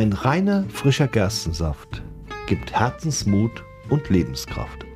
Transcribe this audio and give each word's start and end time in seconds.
Ein 0.00 0.14
reiner, 0.14 0.64
frischer 0.70 1.08
Gerstensaft 1.08 2.02
gibt 2.46 2.72
Herzensmut 2.72 3.62
und 3.90 4.08
Lebenskraft. 4.08 4.86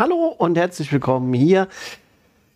Hallo 0.00 0.34
und 0.38 0.56
herzlich 0.56 0.90
willkommen 0.92 1.34
hier, 1.34 1.68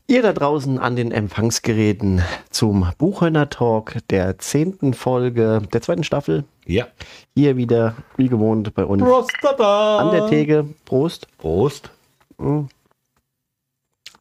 ihr 0.07 0.23
da 0.23 0.33
draußen 0.33 0.79
an 0.79 0.97
den 0.97 1.13
Empfangsgeräten 1.13 2.23
zum 2.49 2.91
Buchhörner 2.97 3.51
Talk 3.51 3.99
der 4.09 4.39
zehnten 4.39 4.95
Folge 4.95 5.61
der 5.71 5.83
zweiten 5.83 6.05
Staffel. 6.05 6.45
Ja. 6.65 6.87
Hier 7.35 7.59
wieder, 7.59 7.97
wie 8.17 8.31
gewohnt, 8.31 8.73
bei 8.75 8.87
uns 8.87 9.03
Prostata! 9.03 9.99
an 9.99 10.11
der 10.13 10.27
Theke. 10.29 10.67
Prost. 10.87 11.29
Prost. 11.37 11.91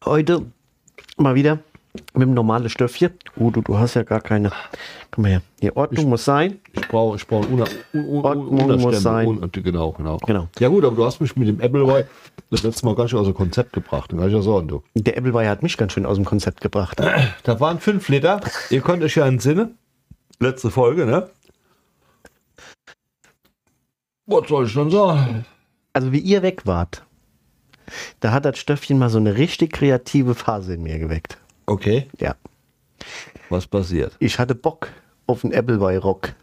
Heute 0.04 0.44
mal 1.16 1.34
wieder 1.34 1.60
mit 2.14 2.22
dem 2.22 2.34
normalen 2.34 2.68
Stöffchen. 2.68 3.12
Oh, 3.36 3.50
du, 3.50 3.60
du 3.60 3.78
hast 3.78 3.94
ja 3.94 4.02
gar 4.02 4.20
keine. 4.20 4.50
Komm 5.10 5.22
mal 5.22 5.30
her. 5.30 5.42
Hier, 5.60 5.76
Ordnung 5.76 6.08
muss 6.08 6.24
sein. 6.24 6.60
Ich 6.72 6.88
brauche 6.88 7.16
ich 7.16 7.26
brauch 7.26 7.48
Una, 7.48 7.64
un, 7.92 8.04
un, 8.06 8.24
Ordnung 8.24 8.64
Una 8.64 8.76
muss 8.76 9.00
sein. 9.00 9.26
Un, 9.26 9.50
genau, 9.52 9.92
genau. 9.92 10.18
Genau. 10.18 10.48
Ja 10.58 10.68
gut, 10.68 10.84
aber 10.84 10.96
du 10.96 11.04
hast 11.04 11.20
mich 11.20 11.36
mit 11.36 11.48
dem 11.48 11.60
Appleboy 11.60 12.04
das 12.50 12.62
letzte 12.62 12.86
Mal 12.86 12.96
ganz 12.96 13.10
schön 13.10 13.20
aus 13.20 13.26
dem 13.26 13.34
Konzept 13.34 13.72
gebracht. 13.72 14.10
Kann 14.10 14.26
ich 14.26 14.32
ja 14.32 14.42
sagen, 14.42 14.68
du. 14.68 14.82
Der 14.94 15.16
Appleweiher 15.16 15.50
hat 15.50 15.62
mich 15.62 15.76
ganz 15.76 15.92
schön 15.92 16.04
aus 16.04 16.16
dem 16.16 16.24
Konzept 16.24 16.60
gebracht. 16.60 17.00
Da 17.44 17.60
waren 17.60 17.78
fünf 17.78 18.08
Liter. 18.08 18.40
Ihr 18.70 18.80
könnt 18.80 19.02
euch 19.02 19.14
ja 19.14 19.26
entsinnen. 19.26 19.78
Letzte 20.40 20.70
Folge, 20.70 21.06
ne? 21.06 21.30
Was 24.26 24.48
soll 24.48 24.66
ich 24.66 24.74
denn 24.74 24.90
sagen? 24.90 25.44
Also, 25.92 26.10
wie 26.10 26.18
ihr 26.18 26.42
weg 26.42 26.62
wart, 26.66 27.04
da 28.20 28.32
hat 28.32 28.44
das 28.44 28.58
Stöffchen 28.58 28.98
mal 28.98 29.10
so 29.10 29.18
eine 29.18 29.36
richtig 29.36 29.72
kreative 29.72 30.34
Phase 30.34 30.74
in 30.74 30.82
mir 30.82 30.98
geweckt. 30.98 31.38
Okay, 31.66 32.08
Ja. 32.18 32.34
was 33.50 33.66
passiert? 33.66 34.14
Ich 34.18 34.38
hatte 34.38 34.54
Bock 34.54 34.88
auf 35.26 35.44
einen 35.44 35.54
Appleboy-Rock. 35.54 36.34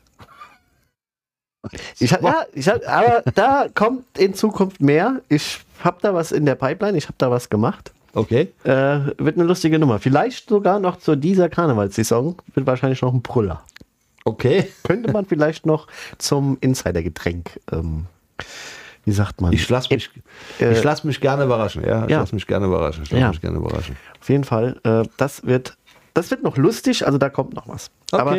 Ich 2.00 2.10
ja, 2.12 2.46
ich 2.54 2.68
aber 2.90 3.22
da 3.36 3.68
kommt 3.74 4.18
in 4.18 4.34
Zukunft 4.34 4.82
mehr. 4.82 5.22
Ich 5.30 5.60
habe 5.84 5.98
da 6.02 6.14
was 6.14 6.32
in 6.32 6.46
der 6.46 6.56
Pipeline, 6.56 6.98
ich 6.98 7.06
habe 7.06 7.16
da 7.20 7.30
was 7.30 7.50
gemacht. 7.50 7.92
Okay. 8.14 8.52
Äh, 8.64 9.00
wird 9.18 9.36
eine 9.38 9.44
lustige 9.46 9.78
Nummer. 9.80 10.00
Vielleicht 10.00 10.50
sogar 10.50 10.80
noch 10.80 10.98
zu 10.98 11.16
dieser 11.16 11.50
Karnevalssaison. 11.50 12.36
Wird 12.54 12.66
wahrscheinlich 12.68 13.02
noch 13.02 13.14
ein 13.14 13.22
Brüller. 13.22 13.64
Okay. 14.26 14.70
Könnte 14.84 15.12
man 15.12 15.26
vielleicht 15.26 15.66
noch 15.66 15.88
zum 16.18 16.58
Insidergetränk, 16.62 17.60
ähm, 17.72 18.06
wie 19.06 19.12
sagt 19.12 19.42
man? 19.42 19.52
Ich 19.54 19.68
lasse 19.70 19.94
mich, 19.94 20.10
Äh, 20.60 20.74
ich 20.74 20.84
lass 20.84 21.04
mich 21.04 21.20
gerne 21.22 21.44
überraschen. 21.46 21.84
Ja, 21.86 22.06
ich 22.06 22.12
ja. 22.12 22.20
lasse 22.20 22.36
mich 22.36 22.46
gerne 22.48 22.66
überraschen. 22.68 23.04
Ich 23.04 23.12
lass 23.12 23.20
Ja. 23.20 23.30
mich 23.30 23.42
gerne 23.42 23.58
überraschen. 23.58 23.96
Auf 24.20 24.30
jeden 24.30 24.44
Fall, 24.44 24.80
äh, 24.84 25.04
das 25.18 25.46
wird, 25.46 25.78
das 26.14 26.30
wird 26.32 26.44
noch 26.44 26.58
lustig, 26.58 27.06
also 27.06 27.18
da 27.18 27.30
kommt 27.30 27.54
noch 27.54 27.68
was. 27.68 27.90
Aber 28.12 28.36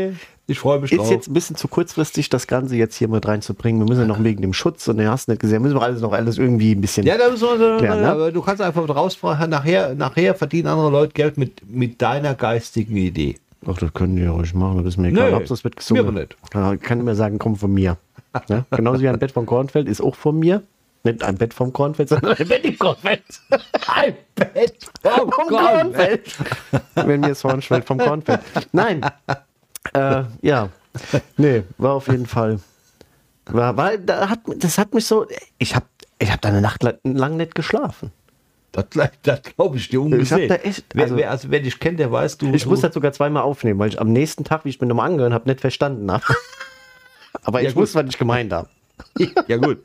ich 0.47 0.59
freue 0.59 0.81
mich 0.81 0.93
ist 0.93 0.99
drauf. 0.99 1.11
jetzt 1.11 1.29
ein 1.29 1.35
bisschen 1.35 1.57
zu 1.57 1.69
kurzfristig, 1.69 2.29
das 2.29 2.47
Ganze 2.47 2.77
jetzt 2.77 2.97
hier 2.97 3.09
mit 3.09 3.27
reinzubringen. 3.27 3.81
Wir 3.81 3.89
müssen 3.89 4.03
ja 4.03 4.07
noch 4.07 4.23
wegen 4.23 4.43
dem 4.43 4.53
Schutz 4.53 4.87
und 4.89 4.99
den 4.99 5.09
hast 5.09 5.29
du 5.29 5.33
nicht 5.33 5.41
gesehen, 5.41 5.63
müssen 5.63 5.77
wir 5.77 5.83
alles 5.83 6.01
noch 6.01 6.13
alles 6.13 6.37
irgendwie 6.39 6.73
ein 6.75 6.81
bisschen. 6.81 7.07
ja, 7.07 7.17
da 7.17 7.31
müssen 7.31 7.59
wir, 7.59 7.79
Klar, 7.79 7.97
ne? 7.97 8.09
aber 8.11 8.33
du 8.33 8.43
kannst 8.43 8.61
einfach 8.61 8.87
draus 8.87 9.19
nachher, 9.23 9.95
nachher 9.95 10.35
verdienen 10.35 10.69
andere 10.69 10.91
Leute 10.91 11.13
Geld 11.15 11.39
mit, 11.39 11.63
mit 11.69 12.03
deiner 12.03 12.35
geistigen 12.35 12.97
Idee. 12.97 13.37
Ach, 13.67 13.79
das 13.79 13.93
können 13.95 14.17
die 14.17 14.23
ja 14.23 14.33
ruhig 14.33 14.53
machen, 14.55 14.79
das 14.79 14.95
ist 14.95 14.97
mir 14.99 15.09
egal. 15.09 15.31
Nö, 15.31 15.37
Hauptsache, 15.37 15.55
es 15.55 15.65
wird 15.65 15.77
gesungen. 15.77 16.03
mir 16.05 16.09
aber 16.11 16.21
nicht. 16.21 16.37
Ja, 16.53 16.77
kann 16.77 17.01
immer 17.01 17.15
sagen, 17.15 17.39
komm 17.39 17.55
von 17.57 17.73
mir. 17.73 17.97
Ne? 18.49 18.65
Genauso 18.71 19.01
wie 19.01 19.09
ein 19.09 19.19
Bett 19.19 19.33
vom 19.33 19.47
Kornfeld 19.47 19.89
ist 19.89 20.01
auch 20.01 20.15
von 20.15 20.39
mir. 20.39 20.63
Nicht 21.05 21.23
ein 21.25 21.37
Bett 21.37 21.53
vom 21.53 21.73
Kornfeld, 21.73 22.09
sondern 22.11 22.37
ein 22.37 22.47
Bett 22.49 22.65
im 22.65 22.79
Kornfeld. 22.79 23.23
Ein 23.93 24.15
Bett 24.37 24.77
vom 25.03 25.33
vom 25.33 25.49
Kornfeld. 25.49 26.37
Wenn 26.95 27.21
mir 27.21 27.29
das 27.31 27.43
Horn 27.43 27.61
schwellt 27.61 27.85
vom 27.85 27.99
Kornfeld. 27.99 28.41
Nein. 28.73 29.01
Äh, 29.95 30.23
ja. 30.43 30.69
Nee, 31.37 31.65
war 31.79 31.95
auf 31.95 32.07
jeden 32.07 32.27
Fall. 32.27 32.61
War, 33.47 33.77
war, 33.77 33.99
da 33.99 34.29
hat, 34.29 34.41
das 34.59 34.79
hat 34.79 34.95
mich 34.95 35.05
so. 35.05 35.27
Ich 35.59 35.75
habe 35.75 35.87
ich 36.21 36.31
hab 36.31 36.41
da 36.41 36.51
eine 36.51 36.61
Nacht 36.61 36.85
la- 36.85 36.95
lang 37.03 37.37
nicht 37.37 37.57
geschlafen. 37.57 38.13
Das, 38.71 38.85
das 39.25 39.43
glaube 39.43 39.77
ich 39.79 39.89
dir 39.89 39.99
Ich 39.99 40.05
ungesehen. 40.05 40.51
hab 40.51 40.63
da 40.63 40.65
echt- 40.69 40.85
wer, 40.95 41.03
also- 41.05 41.17
wer, 41.17 41.31
also 41.33 41.51
wer 41.51 41.61
dich 41.61 41.81
kennt, 41.81 41.99
der 41.99 42.13
weiß, 42.13 42.39
du. 42.39 42.47
Ich 42.55 42.63
du, 42.63 42.69
muss 42.71 42.81
das 42.81 42.95
sogar 42.95 43.13
zweimal 43.13 43.43
aufnehmen, 43.43 43.81
weil 43.81 43.89
ich 43.89 44.01
am 44.01 44.13
nächsten 44.13 44.45
Tag, 44.45 44.65
wie 44.65 44.69
ich 44.69 44.81
mir 44.81 44.87
nochmal 44.87 45.11
angehört 45.11 45.33
habe, 45.33 45.49
nicht 45.49 45.61
verstanden 45.61 46.11
habe. 46.13 46.23
Aber 47.45 47.61
Ja, 47.61 47.69
ich 47.69 47.75
gut. 47.75 47.83
wusste, 47.83 47.99
was 48.01 48.07
ich 48.11 48.19
gemeint 48.19 48.53
habe. 48.53 48.69
Ja 49.49 49.57
gut. 49.57 49.79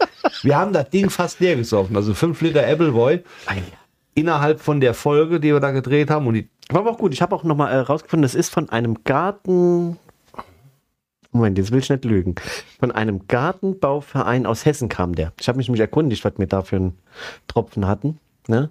Wir 0.44 0.57
haben 0.57 0.73
das 0.73 0.90
Ding 0.90 1.09
fast 1.09 1.40
leer 1.40 1.56
gesoffen. 1.56 1.95
Also 1.95 2.13
5 2.13 2.40
Liter 2.41 2.66
Appleboy 2.68 3.23
innerhalb 4.13 4.59
von 4.62 4.79
der 4.79 4.94
Folge, 4.94 5.40
die 5.40 5.53
wir 5.53 5.59
da 5.59 5.72
gedreht 5.72 6.09
haben. 6.09 6.28
Und 6.28 6.34
die, 6.35 6.50
War 6.69 6.81
aber 6.81 6.91
auch 6.91 6.97
gut. 6.97 7.13
Ich 7.13 7.22
habe 7.22 7.35
auch 7.35 7.44
nochmal 7.44 7.72
äh, 7.72 7.78
rausgefunden, 7.78 8.23
das 8.23 8.35
ist 8.35 8.50
von 8.50 8.69
einem 8.69 9.03
Garten. 9.03 9.97
Moment, 11.31 11.57
jetzt 11.57 11.72
will 11.72 11.79
ich 11.79 11.90
nicht 11.90 12.06
lügen. 12.06 12.35
Von 12.79 12.91
einem 12.91 13.28
Gartenbauverein 13.28 14.46
aus 14.46 14.66
Hessen 14.66 14.90
kam 14.90 15.13
der. 15.13 15.34
Ich 15.40 15.47
habe 15.47 15.57
mich 15.57 15.67
nämlich 15.67 15.81
erkundigt, 15.81 16.23
was 16.25 16.34
wir 16.38 16.47
da 16.47 16.62
für 16.62 16.78
einen 16.78 16.97
Tropfen 17.47 17.88
hatten. 17.88 18.19
Ne? 18.47 18.69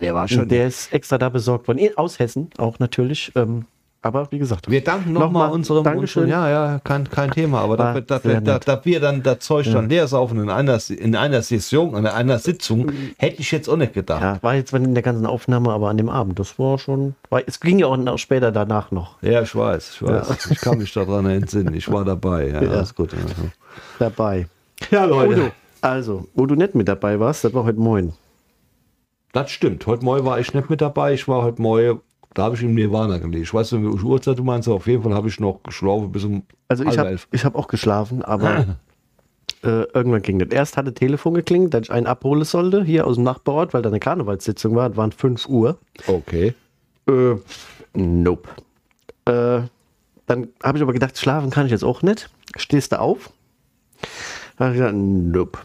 der 0.00 0.14
war 0.14 0.28
Und 0.32 0.50
der 0.50 0.66
ist 0.66 0.92
extra 0.92 1.18
da 1.18 1.28
besorgt 1.28 1.68
worden. 1.68 1.80
Aus 1.96 2.18
Hessen 2.18 2.50
auch 2.58 2.78
natürlich. 2.78 3.32
Ähm, 3.36 3.66
aber 4.04 4.30
wie 4.32 4.38
gesagt, 4.38 4.68
Wir 4.68 4.82
danken 4.82 5.12
nochmal 5.12 5.28
Nochmal 5.28 5.50
unserem, 5.52 5.84
Dankeschön. 5.84 6.28
Ja, 6.28 6.48
ja, 6.50 6.80
kein, 6.82 7.08
kein 7.08 7.30
Thema. 7.30 7.60
Aber 7.60 7.76
sehr 7.76 8.00
dass, 8.02 8.24
nett. 8.24 8.46
dass 8.46 8.84
wir 8.84 8.98
dann 8.98 9.22
das 9.22 9.38
Zeug 9.38 9.70
dann 9.72 9.88
leer 9.88 10.08
saufen 10.08 10.40
in 10.40 10.50
einer, 10.50 10.78
in 10.90 11.14
einer 11.14 11.40
Session, 11.42 11.94
in 11.94 12.06
einer 12.06 12.40
Sitzung, 12.40 12.90
hätte 13.16 13.40
ich 13.40 13.52
jetzt 13.52 13.68
auch 13.68 13.76
nicht 13.76 13.94
gedacht. 13.94 14.20
ja, 14.20 14.38
war 14.42 14.56
jetzt 14.56 14.72
in 14.72 14.94
der 14.94 15.04
ganzen 15.04 15.24
Aufnahme, 15.24 15.72
aber 15.72 15.88
an 15.88 15.96
dem 15.98 16.08
Abend, 16.08 16.38
das 16.40 16.58
war 16.58 16.78
schon. 16.78 17.14
War, 17.30 17.42
es 17.46 17.60
ging 17.60 17.78
ja 17.78 17.86
auch 17.86 17.96
noch 17.96 18.18
später 18.18 18.50
danach 18.50 18.90
noch 18.90 19.22
Ja, 19.22 19.42
ich 19.42 19.54
weiß, 19.54 19.90
ich 19.94 20.02
weiß. 20.02 20.50
Ich 20.50 20.60
kann 20.60 20.78
mich 20.78 20.92
daran 20.92 21.26
entsinnen. 21.26 21.72
Ich 21.74 21.90
war 21.90 22.04
dabei. 22.04 22.48
Ja, 22.48 22.58
alles 22.58 22.94
gut. 22.94 23.12
Ja, 23.12 23.18
dabei. 24.00 24.48
ja 24.90 25.04
Udo, 25.06 25.22
Leute. 25.22 25.52
also, 25.80 26.26
wo 26.34 26.46
du 26.46 26.56
nicht 26.56 26.74
mit 26.74 26.88
dabei 26.88 27.20
warst, 27.20 27.44
das 27.44 27.54
war 27.54 27.62
heute 27.62 27.78
Morgen. 27.78 28.14
Das 29.32 29.50
stimmt. 29.50 29.86
Heute 29.86 30.04
Morgen 30.04 30.26
war 30.26 30.40
ich 30.40 30.52
nicht 30.52 30.68
mit 30.68 30.80
dabei. 30.80 31.14
Ich 31.14 31.26
war 31.28 31.42
heute 31.42 31.62
Morgen, 31.62 32.00
da 32.34 32.44
habe 32.44 32.54
ich 32.56 32.62
im 32.62 32.74
Nirvana 32.74 33.18
gelegt. 33.18 33.44
Ich 33.44 33.54
weiß 33.54 33.72
nicht, 33.72 33.84
welche 33.84 34.04
Uhrzeit 34.04 34.38
du 34.38 34.44
meinst, 34.44 34.68
aber 34.68 34.76
auf 34.76 34.86
jeden 34.86 35.02
Fall 35.02 35.14
habe 35.14 35.28
ich 35.28 35.38
noch 35.40 35.62
geschlafen 35.62 36.10
bis 36.12 36.24
um 36.24 36.42
Also 36.68 36.82
ich 36.84 36.90
halb 36.90 36.98
habe 36.98 37.08
elf. 37.10 37.28
hab 37.44 37.54
auch 37.54 37.68
geschlafen, 37.68 38.22
aber 38.22 38.76
äh, 39.62 39.82
irgendwann 39.94 40.22
ging 40.22 40.38
das. 40.38 40.48
Erst 40.50 40.76
hatte 40.76 40.94
Telefon 40.94 41.34
geklingelt, 41.34 41.74
dass 41.74 41.82
ich 41.82 41.90
einen 41.92 42.06
abholen 42.06 42.44
sollte, 42.44 42.84
hier 42.84 43.06
aus 43.06 43.16
dem 43.16 43.24
Nachbarort, 43.24 43.74
weil 43.74 43.82
da 43.82 43.88
eine 43.90 44.00
Karnevalssitzung 44.00 44.74
war. 44.74 44.90
Es 44.90 44.96
waren 44.96 45.12
5 45.12 45.48
Uhr. 45.48 45.78
Okay. 46.06 46.54
Äh, 47.08 47.34
nope. 47.94 48.48
Äh, 49.24 49.62
dann 50.26 50.48
habe 50.62 50.78
ich 50.78 50.82
aber 50.82 50.92
gedacht, 50.92 51.18
schlafen 51.18 51.50
kann 51.50 51.66
ich 51.66 51.72
jetzt 51.72 51.84
auch 51.84 52.02
nicht. 52.02 52.30
Stehst 52.56 52.92
du 52.92 53.00
auf? 53.00 53.30
Da 54.56 54.66
habe 54.66 54.74
ich 54.74 54.80
gesagt, 54.80 54.96
nope. 54.96 55.58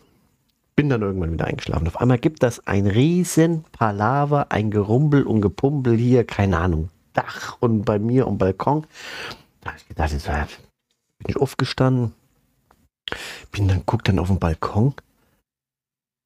Bin 0.78 0.90
dann 0.90 1.02
irgendwann 1.02 1.34
wieder 1.34 1.46
eingeschlafen. 1.46 1.88
Auf 1.88 2.00
einmal 2.00 2.20
gibt 2.20 2.44
das 2.44 2.68
ein 2.68 2.86
riesen 2.86 3.64
Palaver, 3.72 4.52
ein 4.52 4.70
Gerumpel 4.70 5.24
und 5.24 5.42
Gepumpel 5.42 5.98
hier, 5.98 6.24
keine 6.24 6.60
Ahnung, 6.60 6.90
Dach 7.14 7.58
und 7.60 7.84
bei 7.84 7.98
mir 7.98 8.28
am 8.28 8.38
Balkon. 8.38 8.86
Da 9.62 9.72
habe 9.72 9.80
ich 9.80 9.88
gedacht, 9.88 10.12
jetzt 10.12 10.28
war- 10.28 10.46
bin 11.18 11.30
ich 11.30 11.38
aufgestanden, 11.38 12.14
bin 13.52 13.68
dann, 13.68 13.82
guck 13.88 14.04
dann 14.04 14.20
auf 14.20 14.28
den 14.28 14.38
Balkon 14.38 14.94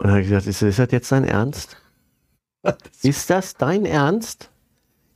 und 0.03 0.09
habe 0.11 0.21
gesagt, 0.21 0.47
ist, 0.47 0.61
ist 0.61 0.79
das 0.79 0.91
jetzt 0.91 1.09
dein 1.13 1.23
Ernst? 1.23 1.77
Ist 3.01 3.29
das 3.29 3.55
dein 3.55 3.85
Ernst? 3.85 4.51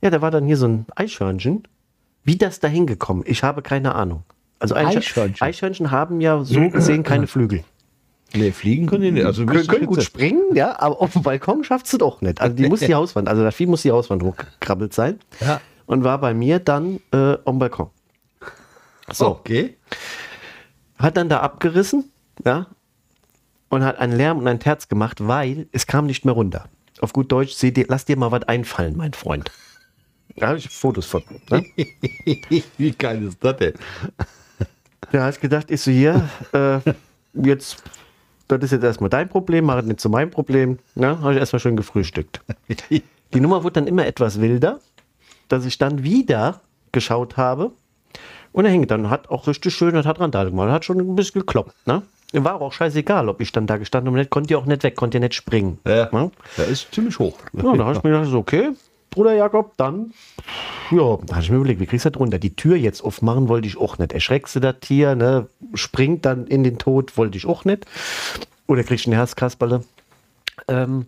Ja, 0.02 0.08
da 0.10 0.20
war 0.22 0.30
dann 0.32 0.46
hier 0.46 0.56
so 0.56 0.66
ein 0.66 0.86
Eichhörnchen. 0.96 1.68
Wie 2.24 2.36
das 2.36 2.58
da 2.58 2.66
hingekommen? 2.68 3.22
Ich 3.26 3.44
habe 3.44 3.62
keine 3.62 3.94
Ahnung. 3.94 4.24
Also 4.58 4.74
Eichhörnchen? 4.74 5.46
Eichhörnchen 5.46 5.90
haben 5.92 6.20
ja 6.20 6.42
so 6.42 6.70
gesehen 6.70 7.02
keine 7.04 7.26
Flügel. 7.28 7.62
Nee, 8.34 8.50
fliegen 8.52 8.86
können 8.86 9.02
die 9.02 9.10
nicht. 9.12 9.24
Also 9.24 9.46
Können, 9.46 9.66
können 9.66 9.86
gut 9.86 10.02
springen, 10.02 10.42
ja, 10.54 10.78
aber 10.80 11.00
auf 11.00 11.12
dem 11.12 11.22
Balkon 11.22 11.64
schafft 11.64 11.86
sie 11.86 11.96
doch 11.98 12.20
nicht. 12.20 12.40
Also 12.40 12.54
die 12.56 12.68
muss 12.68 12.80
die 12.80 12.94
Hauswand, 12.94 13.28
also 13.28 13.42
das 13.42 13.54
Vieh 13.54 13.66
muss 13.66 13.82
die 13.82 13.92
Hauswand 13.92 14.22
hochgekrabbelt 14.22 14.92
sein. 14.92 15.20
Ja. 15.40 15.60
Und 15.86 16.02
war 16.04 16.18
bei 16.20 16.34
mir 16.34 16.58
dann 16.58 17.00
äh, 17.12 17.36
am 17.44 17.58
Balkon. 17.58 17.90
So, 19.12 19.28
Okay. 19.28 19.76
hat 20.98 21.16
dann 21.16 21.28
da 21.28 21.40
abgerissen, 21.40 22.10
ja, 22.44 22.66
und 23.68 23.84
hat 23.84 23.98
einen 23.98 24.16
Lärm 24.16 24.38
und 24.38 24.48
ein 24.48 24.58
Terz 24.60 24.88
gemacht, 24.88 25.18
weil 25.26 25.68
es 25.72 25.86
kam 25.86 26.06
nicht 26.06 26.24
mehr 26.24 26.34
runter. 26.34 26.68
Auf 27.00 27.12
gut 27.12 27.30
Deutsch, 27.30 27.54
seh 27.54 27.70
dir, 27.70 27.86
lass 27.88 28.04
dir 28.04 28.16
mal 28.16 28.32
was 28.32 28.42
einfallen, 28.44 28.96
mein 28.96 29.12
Freund. 29.12 29.50
Da 30.36 30.48
habe 30.48 30.58
ich 30.58 30.68
Fotos 30.68 31.06
von. 31.06 31.22
Ne? 31.50 31.64
Wie 32.78 32.90
geil 32.92 33.22
ist 33.24 33.38
das 33.42 33.56
denn? 33.56 33.74
Da 35.12 35.20
habe 35.20 35.30
ich 35.30 35.40
gedacht, 35.40 35.70
ich 35.70 35.80
so 35.80 35.90
hier, 35.90 36.28
äh, 36.52 36.78
jetzt 37.34 37.82
das 38.48 38.62
ist 38.62 38.72
jetzt 38.72 38.84
erstmal 38.84 39.10
dein 39.10 39.28
Problem, 39.28 39.64
mach 39.64 39.78
es 39.78 39.84
nicht 39.84 40.00
zu 40.00 40.08
meinem 40.08 40.30
Problem. 40.30 40.78
Ne? 40.94 41.20
Habe 41.20 41.34
ich 41.34 41.38
erstmal 41.38 41.60
schön 41.60 41.76
gefrühstückt. 41.76 42.40
Die 43.34 43.40
Nummer 43.40 43.64
wurde 43.64 43.74
dann 43.74 43.86
immer 43.86 44.06
etwas 44.06 44.40
wilder, 44.40 44.80
dass 45.48 45.64
ich 45.64 45.78
dann 45.78 46.02
wieder 46.02 46.60
geschaut 46.92 47.36
habe. 47.36 47.72
Und 48.52 48.64
er 48.64 48.70
hing 48.70 48.86
dann, 48.86 49.10
hat 49.10 49.28
auch 49.28 49.46
richtig 49.46 49.74
schön, 49.74 49.94
das 49.94 50.06
hat 50.06 50.20
Randale 50.20 50.50
gemacht, 50.50 50.70
hat 50.70 50.84
schon 50.84 50.98
ein 50.98 51.16
bisschen 51.16 51.40
gekloppt. 51.40 51.74
Ne? 51.86 52.02
War 52.32 52.60
auch 52.60 52.72
scheißegal, 52.72 53.28
ob 53.28 53.40
ich 53.40 53.52
dann 53.52 53.66
da 53.66 53.76
gestanden 53.76 54.14
bin. 54.14 54.30
Konnte 54.30 54.54
ja 54.54 54.58
auch 54.58 54.66
nicht 54.66 54.82
weg, 54.82 54.96
konnte 54.96 55.18
ja 55.18 55.20
nicht 55.20 55.34
springen. 55.34 55.78
Ja. 55.86 56.08
Ne? 56.12 56.30
Der 56.56 56.66
ist 56.66 56.92
ziemlich 56.94 57.18
hoch. 57.18 57.38
Ja, 57.52 57.62
da 57.76 57.84
habe 57.84 57.92
ich 57.98 58.02
mir 58.02 58.10
gedacht, 58.10 58.30
so, 58.30 58.38
okay, 58.38 58.70
Bruder 59.10 59.34
Jakob, 59.34 59.72
dann, 59.76 60.12
ja, 60.90 61.18
da 61.26 61.34
habe 61.34 61.42
ich 61.42 61.50
mir 61.50 61.56
überlegt, 61.56 61.80
wie 61.80 61.86
kriegst 61.86 62.04
du 62.04 62.10
das 62.10 62.20
runter? 62.20 62.38
Die 62.38 62.54
Tür 62.54 62.76
jetzt 62.76 63.02
aufmachen 63.02 63.48
wollte 63.48 63.68
ich 63.68 63.78
auch 63.78 63.98
nicht. 63.98 64.12
Erschreckst 64.12 64.54
du 64.56 64.60
das 64.60 64.76
Tier, 64.80 65.14
ne? 65.14 65.48
springt 65.74 66.24
dann 66.24 66.46
in 66.46 66.64
den 66.64 66.78
Tod, 66.78 67.16
wollte 67.16 67.36
ich 67.36 67.46
auch 67.46 67.64
nicht. 67.64 67.86
Oder 68.66 68.82
kriegst 68.84 69.06
du 69.06 69.10
eine 69.10 69.16
Herzkasperle. 69.16 69.84
Ähm, 70.68 71.06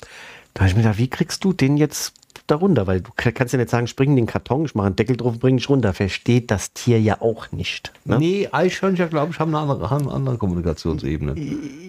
da 0.55 0.61
habe 0.61 0.71
ich 0.71 0.77
mir 0.77 0.83
gedacht, 0.83 0.99
wie 0.99 1.09
kriegst 1.09 1.45
du 1.45 1.53
den 1.53 1.77
jetzt 1.77 2.15
da 2.51 2.57
runter? 2.57 2.87
Weil 2.87 3.01
du 3.01 3.11
kannst 3.17 3.53
ja 3.53 3.59
nicht 3.59 3.71
sagen, 3.71 3.87
spring 3.87 4.11
in 4.11 4.17
den 4.17 4.27
Karton, 4.27 4.65
ich 4.65 4.75
mache 4.75 4.87
einen 4.89 4.97
Deckel 4.97 5.17
drauf, 5.17 5.39
bring 5.39 5.57
dich 5.57 5.69
runter. 5.69 5.93
Versteht 5.95 6.51
das 6.51 6.73
Tier 6.73 7.01
ja 7.01 7.21
auch 7.21 7.51
nicht. 7.53 7.93
Ne? 8.05 8.19
Nee, 8.19 8.49
Eichhörnchen, 8.51 9.09
glaube 9.11 9.33
ich, 9.33 9.39
haben 9.39 9.55
eine 9.55 9.71
andere, 9.71 9.91
haben 9.91 10.07
eine 10.07 10.13
andere 10.15 10.39
Kommunikationsebene. 10.39 11.35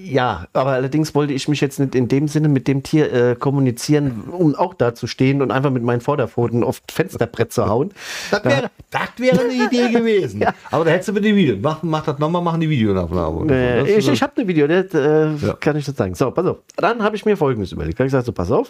Ja, 0.04 0.48
aber 0.54 0.72
allerdings 0.72 1.14
wollte 1.16 1.34
ich 1.34 1.48
mich 1.48 1.62
jetzt 1.62 1.80
nicht 1.80 1.96
in 1.96 2.08
dem 2.08 2.28
Sinne 2.28 2.48
mit 2.50 2.68
dem 2.68 2.84
Tier 2.84 3.12
äh, 3.14 3.36
kommunizieren, 3.36 4.24
um 4.32 4.56
auch 4.56 4.74
da 4.74 4.94
zu 4.96 5.08
stehen 5.08 5.42
und 5.42 5.52
einfach 5.52 5.70
mit 5.72 5.84
meinen 5.84 6.02
Vorderpfoten 6.02 6.64
auf 6.64 6.82
Fensterbrett 6.92 7.52
zu 7.54 7.68
hauen. 7.68 7.92
Das 8.32 8.44
wäre, 8.44 8.70
das 8.92 9.10
wäre 9.18 9.40
eine 9.42 9.54
Idee 9.54 9.90
gewesen. 9.98 10.42
Ja. 10.42 10.54
Aber 10.72 10.86
da 10.86 10.92
hättest 10.92 11.10
du 11.10 11.14
mit 11.14 11.24
dem 11.26 11.36
Video. 11.36 11.58
Mach, 11.62 11.84
mach 11.84 12.04
das 12.06 12.20
nochmal, 12.20 12.42
machen 12.42 12.62
die 12.62 12.70
Videoaufnahme. 12.70 13.54
Äh, 13.54 13.80
Das 13.82 13.90
ich 13.90 14.08
ich 14.10 14.22
habe 14.22 14.42
ein 14.42 14.48
Video, 14.48 14.68
das 14.68 14.94
äh, 14.94 15.36
Ja. 15.46 15.54
kann 15.60 15.76
ich 15.78 15.86
das 15.86 15.96
sagen. 15.96 16.16
So, 16.16 16.32
pass 16.32 16.46
auf. 16.46 16.58
Dann 16.78 17.02
habe 17.04 17.16
ich 17.16 17.26
mir 17.26 17.36
Folgendes 17.38 17.72
überlegt. 17.72 18.00
Da 18.00 18.04
Ich 18.04 18.08
gesagt, 18.08 18.26
so, 18.26 18.32
pass 18.32 18.52
auf. 18.52 18.70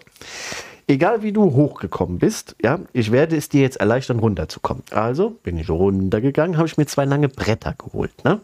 Egal 0.90 1.22
wie 1.22 1.32
du 1.32 1.44
hochgekommen 1.54 2.18
bist, 2.18 2.56
ja, 2.64 2.80
ich 2.94 3.12
werde 3.12 3.38
es 3.38 3.48
dir 3.48 3.62
jetzt 3.62 3.78
erleichtern, 3.78 4.18
runterzukommen. 4.18 4.82
Also 4.90 5.30
bin 5.44 5.56
ich 5.60 5.70
runtergegangen, 5.70 6.58
habe 6.58 6.68
ich 6.68 6.78
mir 6.78 6.88
zwei 6.88 7.06
lange 7.06 7.30
Bretter 7.30 7.76
geholt. 7.78 8.12
Ne? 8.26 8.40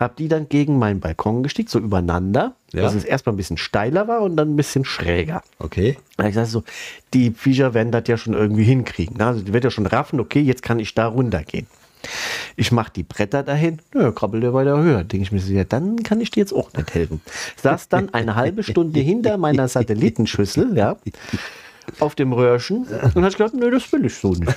Habe 0.00 0.14
die 0.18 0.26
dann 0.26 0.48
gegen 0.48 0.80
meinen 0.80 0.98
Balkon 0.98 1.44
gestickt, 1.44 1.70
so 1.70 1.78
übereinander, 1.78 2.54
Ja. 2.72 2.82
dass 2.82 2.94
es 2.96 3.04
erstmal 3.04 3.34
ein 3.34 3.36
bisschen 3.36 3.56
steiler 3.56 4.08
war 4.08 4.22
und 4.22 4.36
dann 4.36 4.50
ein 4.52 4.56
bisschen 4.56 4.84
schräger. 4.84 5.42
Okay. 5.60 5.96
Hab 6.18 6.26
ich 6.26 6.32
gesagt, 6.32 6.50
so, 6.50 6.64
die 7.14 7.30
Viecher 7.30 7.72
werden 7.72 7.92
das 7.92 8.02
ja 8.08 8.16
schon 8.16 8.34
irgendwie 8.34 8.64
hinkriegen. 8.64 9.16
Ne? 9.18 9.26
Also 9.26 9.42
die 9.42 9.52
wird 9.52 9.62
ja 9.62 9.70
schon 9.70 9.86
raffen, 9.86 10.18
okay, 10.18 10.40
jetzt 10.40 10.64
kann 10.64 10.80
ich 10.80 10.94
da 10.96 11.06
runtergehen. 11.06 11.68
Ich 12.56 12.72
mache 12.72 12.92
die 12.94 13.02
Bretter 13.02 13.42
dahin, 13.42 13.80
nö, 13.94 14.12
krabbelt 14.12 14.42
der 14.42 14.54
weiter 14.54 14.82
höher. 14.82 15.04
Denke 15.04 15.22
ich 15.22 15.32
mir 15.32 15.40
so, 15.40 15.52
ja, 15.52 15.64
dann 15.64 16.02
kann 16.02 16.20
ich 16.20 16.30
dir 16.30 16.40
jetzt 16.40 16.52
auch 16.52 16.72
nicht 16.72 16.94
helfen. 16.94 17.20
Saß 17.62 17.88
dann 17.88 18.12
eine 18.14 18.34
halbe 18.34 18.62
Stunde 18.62 19.00
hinter 19.00 19.38
meiner 19.38 19.68
Satellitenschüssel, 19.68 20.76
ja, 20.76 20.96
auf 21.98 22.14
dem 22.14 22.32
Röhrchen 22.32 22.86
und 23.14 23.24
habe 23.24 23.30
gedacht, 23.30 23.54
nö, 23.54 23.70
das 23.70 23.90
will 23.92 24.04
ich 24.04 24.14
so 24.14 24.32
nicht. 24.32 24.54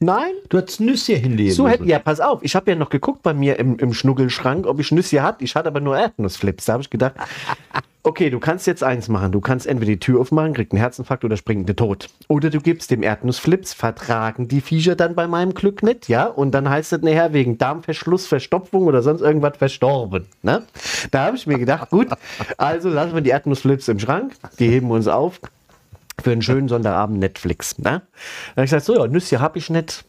Nein, 0.00 0.32
Du 0.48 0.58
hättest 0.58 0.80
Nüsse 0.80 1.14
hinlegen 1.14 1.52
so 1.52 1.68
hätte, 1.68 1.84
ja, 1.84 2.00
pass 2.00 2.18
auf, 2.20 2.42
ich 2.42 2.56
habe 2.56 2.70
ja 2.70 2.76
noch 2.76 2.90
geguckt 2.90 3.22
bei 3.22 3.32
mir 3.32 3.58
im, 3.58 3.78
im 3.78 3.94
Schnuggelschrank, 3.94 4.66
ob 4.66 4.80
ich 4.80 4.90
Nüsse 4.90 5.22
hatte. 5.22 5.44
Ich 5.44 5.54
hatte 5.54 5.68
aber 5.68 5.80
nur 5.80 5.96
Erdnussflips. 5.96 6.64
Da 6.64 6.74
habe 6.74 6.82
ich 6.82 6.90
gedacht, 6.90 7.14
okay, 8.02 8.28
du 8.28 8.40
kannst 8.40 8.66
jetzt 8.66 8.82
eins 8.82 9.08
machen. 9.08 9.30
Du 9.30 9.40
kannst 9.40 9.68
entweder 9.68 9.92
die 9.92 10.00
Tür 10.00 10.20
aufmachen, 10.20 10.52
kriegt 10.52 10.72
einen 10.72 10.80
Herzinfarkt 10.80 11.24
oder 11.24 11.36
springt 11.36 11.68
dir 11.68 11.76
tot. 11.76 12.08
Oder 12.26 12.50
du 12.50 12.60
gibst 12.60 12.90
dem 12.90 13.04
Erdnussflips, 13.04 13.72
vertragen 13.72 14.48
die 14.48 14.60
Viecher 14.60 14.96
dann 14.96 15.14
bei 15.14 15.28
meinem 15.28 15.54
Glück 15.54 15.84
nicht, 15.84 16.08
ja? 16.08 16.26
Und 16.26 16.52
dann 16.52 16.68
heißt 16.68 16.92
es 16.92 17.02
nachher 17.02 17.32
wegen 17.32 17.56
Darmverschluss, 17.56 18.26
Verstopfung 18.26 18.84
oder 18.84 19.00
sonst 19.00 19.20
irgendwas 19.20 19.56
verstorben. 19.56 20.26
Ne? 20.42 20.64
Da 21.12 21.26
habe 21.26 21.36
ich 21.36 21.46
mir 21.46 21.58
gedacht, 21.58 21.90
gut, 21.90 22.08
also 22.58 22.88
lassen 22.88 23.14
wir 23.14 23.22
die 23.22 23.30
Erdnussflips 23.30 23.86
im 23.88 24.00
Schrank, 24.00 24.34
die 24.58 24.68
heben 24.68 24.90
uns 24.90 25.06
auf 25.06 25.40
für 26.22 26.30
einen 26.32 26.42
schönen 26.42 26.68
Sonntagabend 26.68 27.18
Netflix. 27.18 27.76
Ne? 27.78 27.84
Da 27.84 27.90
habe 28.52 28.64
ich 28.64 28.70
gesagt, 28.70 28.84
so 28.84 28.96
ja, 28.96 29.06
Nüsse 29.06 29.40
habe 29.40 29.58
ich 29.58 29.68
nicht. 29.70 30.04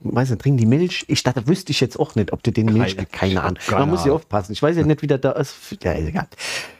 Weiß 0.00 0.30
nicht, 0.30 0.42
trinken 0.42 0.58
die 0.58 0.66
Milch? 0.66 1.04
Ich 1.08 1.22
dachte, 1.22 1.46
wüsste 1.46 1.72
ich 1.72 1.80
jetzt 1.80 1.98
auch 2.00 2.14
nicht, 2.14 2.32
ob 2.32 2.42
du 2.42 2.50
den 2.52 2.66
Milch 2.66 2.96
Keine- 2.96 3.06
Keine 3.08 3.42
Ahnung. 3.42 3.58
Man 3.70 3.90
muss 3.90 4.04
ja 4.04 4.12
aufpassen. 4.12 4.52
Ich 4.52 4.62
weiß 4.62 4.76
ja 4.76 4.84
nicht, 4.84 5.02
wie 5.02 5.06
der 5.06 5.18
da 5.18 5.32
ist. 5.32 5.54
Ja, 5.82 5.92
egal. 5.94 6.26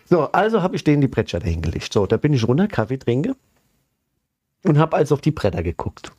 So, 0.06 0.30
also 0.32 0.62
habe 0.62 0.76
ich 0.76 0.84
denen 0.84 1.00
die 1.00 1.08
Bretter 1.08 1.38
dahingelegt. 1.38 1.92
So, 1.92 2.06
da 2.06 2.16
bin 2.16 2.32
ich 2.32 2.46
runter, 2.46 2.66
Kaffee 2.69 2.98
trinke 2.98 3.34
und 4.64 4.78
habe 4.78 4.96
also 4.96 5.14
auf 5.14 5.20
die 5.20 5.30
Bretter 5.30 5.62
geguckt. 5.62 6.12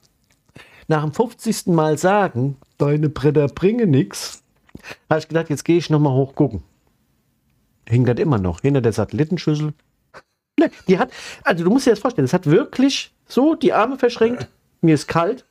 Nach 0.87 1.01
dem 1.03 1.13
50. 1.13 1.67
Mal 1.67 1.97
sagen, 1.97 2.57
deine 2.77 3.09
Bretter 3.09 3.47
bringen 3.47 3.89
nix, 3.91 4.43
habe 5.09 5.19
ich 5.19 5.27
gedacht, 5.27 5.49
jetzt 5.49 5.63
gehe 5.65 5.77
ich 5.77 5.89
nochmal 5.89 6.13
hoch 6.13 6.35
gucken. 6.35 6.63
Hing 7.87 8.05
das 8.05 8.17
immer 8.19 8.37
noch 8.37 8.61
hinter 8.61 8.81
der 8.81 8.93
Satellitenschüssel. 8.93 9.73
Ne, 10.59 10.69
die 10.87 10.99
hat, 10.99 11.09
also 11.43 11.63
du 11.63 11.69
musst 11.71 11.87
dir 11.87 11.91
das 11.91 11.99
vorstellen, 11.99 12.25
es 12.25 12.33
hat 12.33 12.45
wirklich 12.45 13.11
so 13.27 13.55
die 13.55 13.73
Arme 13.73 13.97
verschränkt, 13.97 14.47
mir 14.81 14.93
ist 14.93 15.07
kalt, 15.07 15.45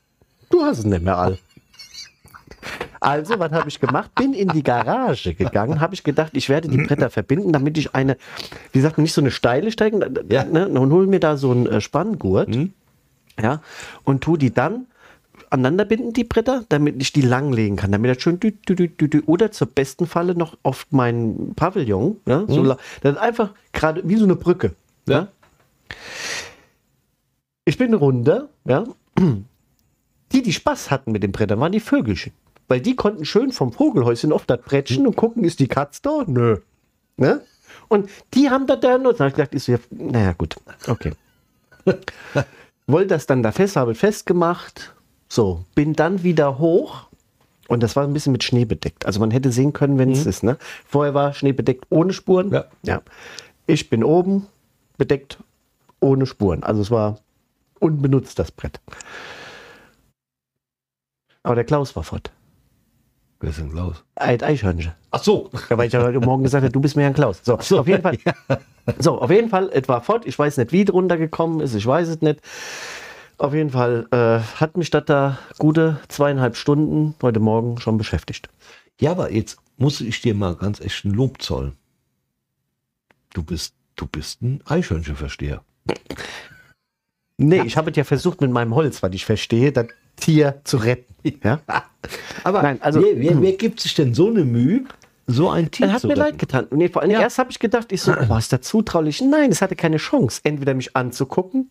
du 0.51 0.63
hast 0.63 0.79
es 0.79 0.85
nicht 0.85 1.03
mehr 1.03 1.19
all. 1.19 1.39
Also, 3.01 3.37
was 3.41 3.51
habe 3.51 3.69
ich 3.69 3.81
gemacht? 3.81 4.15
Bin 4.15 4.33
in 4.33 4.47
die 4.51 4.63
Garage 4.63 5.35
gegangen, 5.35 5.81
habe 5.81 5.95
ich 5.95 6.05
gedacht, 6.05 6.31
ich 6.37 6.49
werde 6.49 6.69
die 6.69 6.77
Bretter 6.79 7.11
verbinden, 7.11 7.53
damit 7.53 7.77
ich 7.77 7.97
eine, 7.97 8.17
wie 8.71 8.81
sagt 8.81 8.97
man, 8.97 9.03
nicht 9.03 9.13
so 9.13 9.21
eine 9.21 9.33
steile 9.33 9.73
steigen, 9.73 10.01
Ja. 10.31 10.45
ne, 10.45 10.69
und 10.69 10.93
hol 10.93 11.09
mir 11.09 11.19
da 11.19 11.37
so 11.37 11.51
einen 11.51 11.67
äh, 11.67 11.81
Spanngurt, 11.81 12.57
ja, 13.43 13.61
und 14.05 14.23
tu 14.23 14.37
die 14.37 14.53
dann 14.55 14.87
aneinander 15.51 15.85
binden, 15.85 16.13
die 16.13 16.23
Bretter, 16.23 16.65
damit 16.69 17.03
ich 17.03 17.13
die 17.13 17.23
langlegen 17.23 17.75
kann, 17.77 17.91
damit 17.91 18.15
das 18.17 18.23
schön 18.23 18.39
dü, 18.39 18.53
dü, 18.53 18.87
dü, 18.89 19.23
oder 19.27 19.51
zur 19.51 19.67
besten 19.67 20.07
Falle 20.07 20.37
noch 20.37 20.57
auf 20.63 20.87
meinen 20.91 21.55
Pavillon, 21.57 22.19
ja, 22.27 22.45
so, 22.47 22.63
la- 22.63 22.79
das 23.01 23.15
ist 23.15 23.19
einfach 23.19 23.51
gerade 23.73 24.03
wie 24.09 24.17
so 24.17 24.25
eine 24.25 24.37
Brücke, 24.37 24.75
ja. 25.09 25.29
Ich 27.65 27.79
bin 27.79 27.95
runter, 27.95 28.49
ja. 28.65 28.85
Die, 30.33 30.43
die 30.43 30.53
Spaß 30.53 30.91
hatten 30.91 31.13
mit 31.13 31.23
den 31.23 31.33
Brettern, 31.33 31.61
waren 31.61 31.73
die 31.73 31.81
Vögelchen. 31.81 32.33
Weil 32.69 32.81
die 32.81 32.97
konnten 32.97 33.25
schön 33.25 33.53
vom 33.53 33.73
Vogelhäuschen 33.73 34.33
auf 34.33 34.47
das 34.47 34.61
Brettchen 34.63 35.07
und 35.07 35.17
gucken, 35.17 35.45
ist 35.45 35.61
die 35.61 35.69
Katz 35.69 36.01
da? 36.01 36.25
Nö. 36.27 36.59
Ne? 37.17 37.43
Und 37.89 38.09
die 38.33 38.49
haben 38.49 38.67
das 38.67 38.81
da 38.81 38.97
nur. 38.97 39.13
Da 39.13 39.21
habe 39.21 39.29
ich 39.29 39.35
gedacht, 39.35 39.55
ist 39.55 39.67
ja, 39.67 39.79
naja, 39.91 40.33
gut. 40.33 40.57
Okay. 40.87 41.13
Wollte 42.87 43.09
das 43.09 43.27
dann 43.27 43.43
da 43.43 43.53
fest, 43.53 43.77
habe 43.77 43.95
festgemacht. 43.95 44.95
So, 45.29 45.65
bin 45.75 45.93
dann 45.93 46.23
wieder 46.23 46.59
hoch. 46.59 47.09
Und 47.69 47.83
das 47.83 47.97
war 47.97 48.05
ein 48.05 48.13
bisschen 48.13 48.33
mit 48.33 48.45
Schnee 48.45 48.65
bedeckt. 48.65 49.07
Also 49.07 49.21
man 49.21 49.31
hätte 49.31 49.53
sehen 49.53 49.73
können, 49.73 49.99
wenn 49.99 50.11
es 50.11 50.27
ist. 50.27 50.43
Ne? 50.43 50.57
Vorher 50.87 51.15
war 51.15 51.33
Schnee 51.33 51.53
bedeckt 51.53 51.87
ohne 51.91 52.13
Spuren. 52.13 52.51
Ja. 52.51 52.65
ja. 52.83 53.03
Ich 53.67 53.89
bin 53.89 54.05
oben 54.05 54.47
bedeckt 55.03 55.39
ohne 55.99 56.27
Spuren. 56.27 56.63
Also 56.63 56.81
es 56.81 56.93
war 56.93 57.19
unbenutzt, 57.81 58.39
das 58.39 58.53
Brett. 58.53 58.81
Aber 61.43 61.57
der 61.57 61.65
Klaus 61.65 61.97
war 61.97 62.05
fort. 62.05 62.31
Wer 63.41 63.51
ist 63.51 63.59
denn 63.59 63.73
Klaus? 63.73 64.05
Ein 64.15 64.41
Eichhörnchen. 64.41 64.93
Ach 65.11 65.21
so. 65.21 65.51
Ja, 65.69 65.77
weil 65.77 65.89
ich 65.89 65.93
ja 65.93 66.01
heute 66.01 66.21
Morgen 66.21 66.45
gesagt 66.45 66.63
habe, 66.63 66.73
du 66.73 66.81
bist 66.81 66.95
mir 66.95 67.05
ein 67.05 67.15
Klaus. 67.15 67.41
So, 67.43 67.59
so. 67.61 67.81
auf 67.81 67.89
jeden 67.89 68.03
Fall. 68.03 68.17
So, 68.99 69.21
auf 69.21 69.31
jeden 69.31 69.49
Fall, 69.49 69.71
es 69.73 69.87
war 69.89 70.03
fort. 70.03 70.27
Ich 70.27 70.37
weiß 70.37 70.57
nicht, 70.57 70.73
wie 70.73 70.83
es 70.83 70.93
runtergekommen 70.93 71.61
ist. 71.61 71.77
Ich 71.77 71.87
weiß 71.87 72.09
es 72.09 72.21
nicht. 72.21 72.41
Auf 73.39 73.55
jeden 73.55 73.71
Fall 73.71 74.09
äh, 74.11 74.41
hat 74.59 74.77
mich 74.77 74.91
das 74.91 75.05
da 75.05 75.39
gute 75.59 76.01
zweieinhalb 76.09 76.57
Stunden 76.57 77.15
heute 77.23 77.39
Morgen 77.39 77.79
schon 77.79 77.97
beschäftigt. 77.97 78.49
Ja, 79.01 79.13
aber 79.13 79.31
jetzt 79.31 79.59
muss 79.77 80.01
ich 80.01 80.21
dir 80.21 80.35
mal 80.35 80.57
ganz 80.57 80.81
echt 80.81 81.05
ein 81.05 81.13
Lob 81.13 81.41
zollen. 81.41 81.77
Du 83.35 83.45
bist, 83.45 83.75
du 84.03 84.09
bist 84.09 84.43
ein 84.43 84.61
Eichhörnchenversteher. 84.67 85.63
Nee, 87.39 87.63
ich 87.63 87.77
habe 87.77 87.91
es 87.91 87.97
ja 87.97 88.05
versucht 88.05 88.41
mit 88.41 88.51
meinem 88.53 88.73
Holz, 88.75 89.03
was 89.03 89.11
ich 89.15 89.25
verstehe, 89.25 89.73
das 89.73 89.87
Tier 90.17 90.61
zu 90.65 90.77
retten. 90.77 91.13
Ja? 91.43 91.61
Aber 92.45 92.63
Nein, 92.63 92.81
also- 92.83 93.01
wer, 93.03 93.19
wer, 93.19 93.41
wer 93.43 93.53
gibt 93.55 93.81
sich 93.81 93.95
denn 93.95 94.15
so 94.15 94.29
eine 94.29 94.45
Mühe, 94.45 94.85
so 95.27 95.51
ein 95.51 95.69
Tier 95.71 95.87
Er 95.87 95.93
hat 95.95 96.01
zu 96.03 96.07
mir 96.07 96.13
retten? 96.13 96.21
leid 96.21 96.39
getan. 96.39 96.65
Und 96.67 96.79
nee, 96.79 96.89
vor 96.89 97.03
allem 97.03 97.11
Ja. 97.11 97.21
erst 97.23 97.39
habe 97.39 97.51
ich 97.51 97.59
gedacht, 97.59 97.91
ich 97.91 98.01
so, 98.03 98.13
oh, 98.13 98.37
ist 98.37 98.53
das 98.53 98.61
zutraulich? 98.61 99.23
Nein, 99.23 99.51
es 99.51 99.61
hatte 99.61 99.75
keine 99.75 99.97
Chance, 99.97 100.41
entweder 100.45 100.75
mich 100.75 100.95
anzugucken 100.95 101.71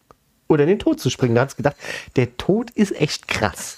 oder 0.49 0.63
in 0.63 0.69
den 0.69 0.79
Tod 0.79 0.99
zu 0.99 1.09
springen. 1.09 1.35
Da 1.35 1.41
hat 1.41 1.49
es 1.49 1.55
gedacht, 1.55 1.77
der 2.17 2.35
Tod 2.35 2.71
ist 2.71 2.99
echt 2.99 3.29
krass. 3.29 3.77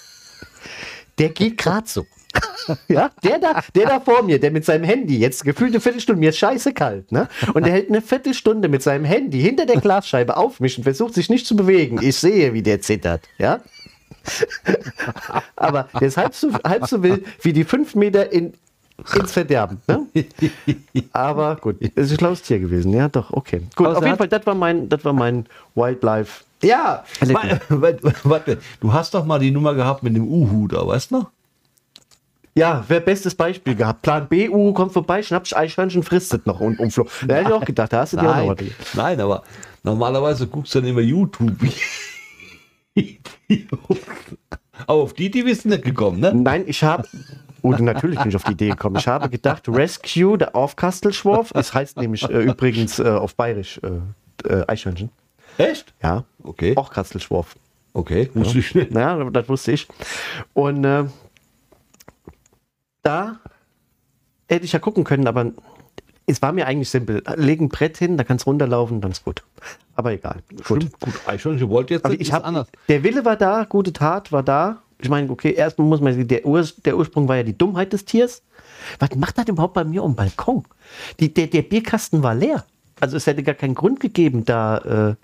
Der 1.18 1.28
geht 1.28 1.58
gerade 1.58 1.86
so. 1.86 2.06
ja, 2.88 3.10
der 3.22 3.38
da, 3.38 3.62
der 3.74 3.86
da 3.86 4.00
vor 4.00 4.22
mir, 4.22 4.40
der 4.40 4.50
mit 4.50 4.64
seinem 4.64 4.84
Handy 4.84 5.18
jetzt 5.18 5.44
gefühlt 5.44 5.72
eine 5.72 5.80
Viertelstunde, 5.80 6.20
mir 6.20 6.30
ist 6.30 6.38
scheiße 6.38 6.72
kalt, 6.72 7.12
ne? 7.12 7.28
Und 7.52 7.66
der 7.66 7.72
hält 7.72 7.88
eine 7.90 8.00
Viertelstunde 8.00 8.68
mit 8.68 8.82
seinem 8.82 9.04
Handy 9.04 9.40
hinter 9.40 9.66
der 9.66 9.80
Glasscheibe 9.80 10.36
auf 10.36 10.60
mich 10.60 10.78
und 10.78 10.84
versucht 10.84 11.14
sich 11.14 11.28
nicht 11.28 11.46
zu 11.46 11.56
bewegen. 11.56 11.98
Ich 12.02 12.16
sehe, 12.16 12.52
wie 12.54 12.62
der 12.62 12.80
zittert, 12.80 13.22
ja? 13.38 13.60
Aber 15.56 15.88
der 16.00 16.08
ist 16.08 16.16
halb 16.16 16.34
so, 16.34 16.52
halb 16.64 16.86
so 16.86 17.02
wild 17.02 17.24
wie 17.42 17.52
die 17.52 17.64
fünf 17.64 17.94
Meter 17.94 18.32
in, 18.32 18.54
ins 19.14 19.32
Verderben. 19.32 19.82
Ne? 19.86 20.06
Aber 21.12 21.56
gut, 21.56 21.76
es 21.80 22.06
ist 22.06 22.12
ein 22.12 22.18
schlaues 22.18 22.42
Tier 22.42 22.58
gewesen. 22.58 22.92
Ja, 22.92 23.08
doch, 23.08 23.32
okay. 23.32 23.62
Gut, 23.76 23.86
Aber 23.86 23.98
auf 23.98 24.04
jeden 24.04 24.16
Fall, 24.16 24.28
das 24.28 24.46
war 24.46 24.54
mein, 24.54 24.88
das 24.88 25.04
war 25.04 25.12
mein 25.12 25.46
Wildlife. 25.74 26.44
Ja, 26.62 27.04
warte, 27.68 28.58
du 28.80 28.92
hast 28.92 29.12
doch 29.12 29.26
mal 29.26 29.38
die 29.38 29.50
Nummer 29.50 29.74
gehabt 29.74 30.02
mit 30.02 30.16
dem 30.16 30.26
Uhu 30.26 30.68
da, 30.68 30.86
weißt 30.86 31.10
du 31.10 31.18
noch? 31.18 31.30
Ja, 32.56 32.84
wäre 32.88 33.00
bestes 33.00 33.34
Beispiel 33.34 33.74
gehabt. 33.74 34.02
Plan 34.02 34.28
B, 34.28 34.48
Uhu 34.48 34.72
kommt 34.72 34.92
vorbei, 34.92 35.22
schnappt 35.22 35.56
Eichhörnchen, 35.56 36.04
frisst 36.04 36.32
es 36.32 36.46
noch 36.46 36.60
und 36.60 36.78
umfloh. 36.78 37.06
Da 37.26 37.34
hätte 37.34 37.48
ich 37.48 37.54
auch 37.54 37.64
gedacht, 37.64 37.92
da 37.92 38.00
hast 38.00 38.12
du 38.12 38.18
dir 38.18 38.30
auch 38.30 38.46
noch 38.46 38.56
Nein, 38.94 39.20
aber 39.20 39.42
normalerweise 39.82 40.46
guckst 40.46 40.74
du 40.74 40.80
dann 40.80 40.90
immer 40.90 41.00
YouTube. 41.00 41.52
aber 44.86 45.02
auf 45.02 45.14
die, 45.14 45.30
die 45.30 45.42
bist 45.42 45.64
du 45.64 45.70
nicht 45.70 45.82
gekommen, 45.82 46.20
ne? 46.20 46.32
Nein, 46.32 46.64
ich 46.66 46.84
habe. 46.84 47.08
Oh, 47.62 47.72
natürlich 47.72 48.20
bin 48.20 48.28
ich 48.28 48.36
auf 48.36 48.44
die 48.44 48.52
Idee 48.52 48.68
gekommen. 48.68 48.96
Ich 48.96 49.08
habe 49.08 49.28
gedacht, 49.30 49.68
Rescue 49.68 50.38
der 50.38 50.54
auf 50.54 50.76
Kastelschworf. 50.76 51.50
Es 51.54 51.74
heißt 51.74 51.96
nämlich 51.96 52.22
äh, 52.28 52.42
übrigens 52.42 52.98
äh, 53.00 53.08
auf 53.08 53.34
Bayerisch 53.34 53.80
äh, 53.82 54.48
äh, 54.48 54.64
Eichhörnchen. 54.68 55.10
Echt? 55.58 55.92
Ja. 56.02 56.24
Okay. 56.42 56.76
Auch 56.76 56.90
Kastelschworf. 56.90 57.56
Okay, 57.94 58.28
wusste 58.34 58.58
ich 58.58 58.74
nicht. 58.74 58.92
Ja, 58.92 59.22
das 59.30 59.48
wusste 59.48 59.72
ich. 59.72 59.88
Und 60.52 60.84
äh, 60.84 61.04
da 63.04 63.38
hätte 64.48 64.64
ich 64.64 64.72
ja 64.72 64.78
gucken 64.78 65.04
können, 65.04 65.26
aber 65.26 65.52
es 66.26 66.42
war 66.42 66.52
mir 66.52 66.66
eigentlich 66.66 66.90
simpel. 66.90 67.22
Leg 67.36 67.60
ein 67.60 67.68
Brett 67.68 67.98
hin, 67.98 68.16
da 68.16 68.24
kannst 68.24 68.46
runterlaufen, 68.46 69.00
dann 69.00 69.12
ist 69.12 69.24
gut. 69.24 69.42
Aber 69.94 70.12
egal. 70.12 70.42
Gut. 70.66 70.82
Stimmt, 70.82 71.00
gut. 71.00 71.14
Eichhörnchen 71.26 71.68
wollte 71.68 71.94
jetzt 71.94 72.04
Aber 72.04 72.12
nicht, 72.14 72.22
ich 72.22 72.32
habe 72.32 72.44
anders. 72.44 72.68
der 72.88 73.02
Wille 73.04 73.24
war 73.24 73.36
da, 73.36 73.64
gute 73.64 73.92
Tat 73.92 74.32
war 74.32 74.42
da. 74.42 74.82
Ich 74.98 75.08
meine, 75.08 75.30
okay, 75.30 75.52
erstmal 75.52 75.86
muss 75.86 76.00
man 76.00 76.26
der, 76.26 76.46
Ur, 76.46 76.66
der 76.84 76.96
Ursprung 76.96 77.28
war 77.28 77.36
ja 77.36 77.42
die 77.42 77.56
Dummheit 77.56 77.92
des 77.92 78.04
Tiers. 78.04 78.42
Was 78.98 79.14
macht 79.16 79.38
das 79.38 79.48
überhaupt 79.48 79.74
bei 79.74 79.84
mir 79.84 80.02
um 80.02 80.14
Balkon? 80.14 80.64
Die, 81.20 81.32
der, 81.32 81.46
der 81.48 81.62
Bierkasten 81.62 82.22
war 82.22 82.34
leer. 82.34 82.64
Also 83.00 83.16
es 83.16 83.26
hätte 83.26 83.42
gar 83.42 83.54
keinen 83.54 83.74
Grund 83.74 84.00
gegeben, 84.00 84.44
da. 84.44 84.78
Äh, 85.10 85.14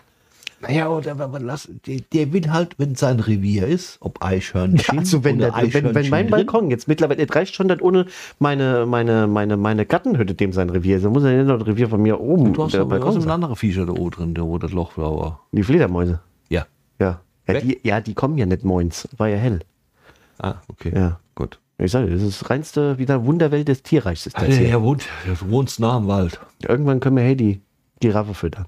Naja, 0.61 0.90
oder 0.90 1.17
lass, 1.40 1.69
der, 1.87 2.00
der 2.12 2.33
will 2.35 2.50
halt, 2.50 2.79
wenn 2.79 2.95
sein 2.95 3.19
Revier 3.19 3.67
ist, 3.67 3.97
ob 4.00 4.23
Eichhörnchen 4.23 4.99
also 4.99 5.25
wenn, 5.25 5.38
oder 5.38 5.52
der, 5.52 5.73
wenn, 5.73 5.95
wenn 5.95 6.11
mein. 6.11 6.29
Balkon 6.29 6.71
jetzt 6.71 6.87
mittlerweile, 6.87 7.23
es 7.23 7.35
reicht 7.35 7.55
schon, 7.55 7.69
dass 7.69 7.81
ohne 7.81 8.07
meine, 8.38 8.85
meine, 8.85 9.26
meine, 9.26 9.57
meine 9.57 9.87
Gartenhütte 9.87 10.35
dem 10.35 10.52
sein 10.52 10.69
Revier 10.69 10.99
ist. 10.99 11.05
Da 11.05 11.11
muss 11.11 11.25
er 11.25 11.33
nicht 11.33 11.47
noch 11.47 11.57
ein 11.57 11.62
Revier 11.62 11.88
von 11.88 12.02
mir 12.02 12.21
oben. 12.21 12.52
Du 12.52 12.62
hast 12.62 12.75
der 12.75 12.85
Balkon 12.85 13.14
ein 13.14 13.21
sein. 13.23 13.31
andere 13.31 13.57
Viecher 13.57 13.87
da 13.87 13.93
oben 13.93 14.11
drin, 14.11 14.35
der 14.35 14.45
wo 14.45 14.59
das 14.59 14.73
Loch 14.73 14.99
war. 14.99 15.40
Die 15.52 15.62
Fledermäuse. 15.62 16.21
Ja. 16.50 16.67
Ja. 16.99 17.21
Ja 17.49 17.61
die, 17.61 17.81
ja, 17.83 18.00
die 18.02 18.14
kommen 18.14 18.37
ja 18.37 18.45
nicht 18.45 18.64
moins. 18.64 19.09
War 19.17 19.29
ja 19.29 19.38
hell. 19.38 19.61
Ah, 20.38 20.57
okay. 20.69 20.93
Ja. 20.95 21.21
Gut. 21.35 21.59
Ich 21.79 21.93
sage, 21.93 22.11
das 22.11 22.21
ist 22.21 22.50
reinste 22.50 22.99
wieder 22.99 23.25
Wunderwelt 23.25 23.67
des 23.69 23.83
Tierreichs. 23.83 24.26
Ist 24.26 24.37
das 24.37 24.49
Ja, 24.49 24.55
hier. 24.55 24.69
ja, 24.69 24.83
wohnt, 24.83 25.05
wohnst 25.49 25.81
nah 25.81 25.97
am 25.97 26.07
Wald. 26.09 26.38
Irgendwann 26.69 27.00
können 27.00 27.17
wir 27.17 27.23
hey 27.23 27.37
die 27.37 27.62
Giraffe 28.00 28.35
füttern. 28.35 28.67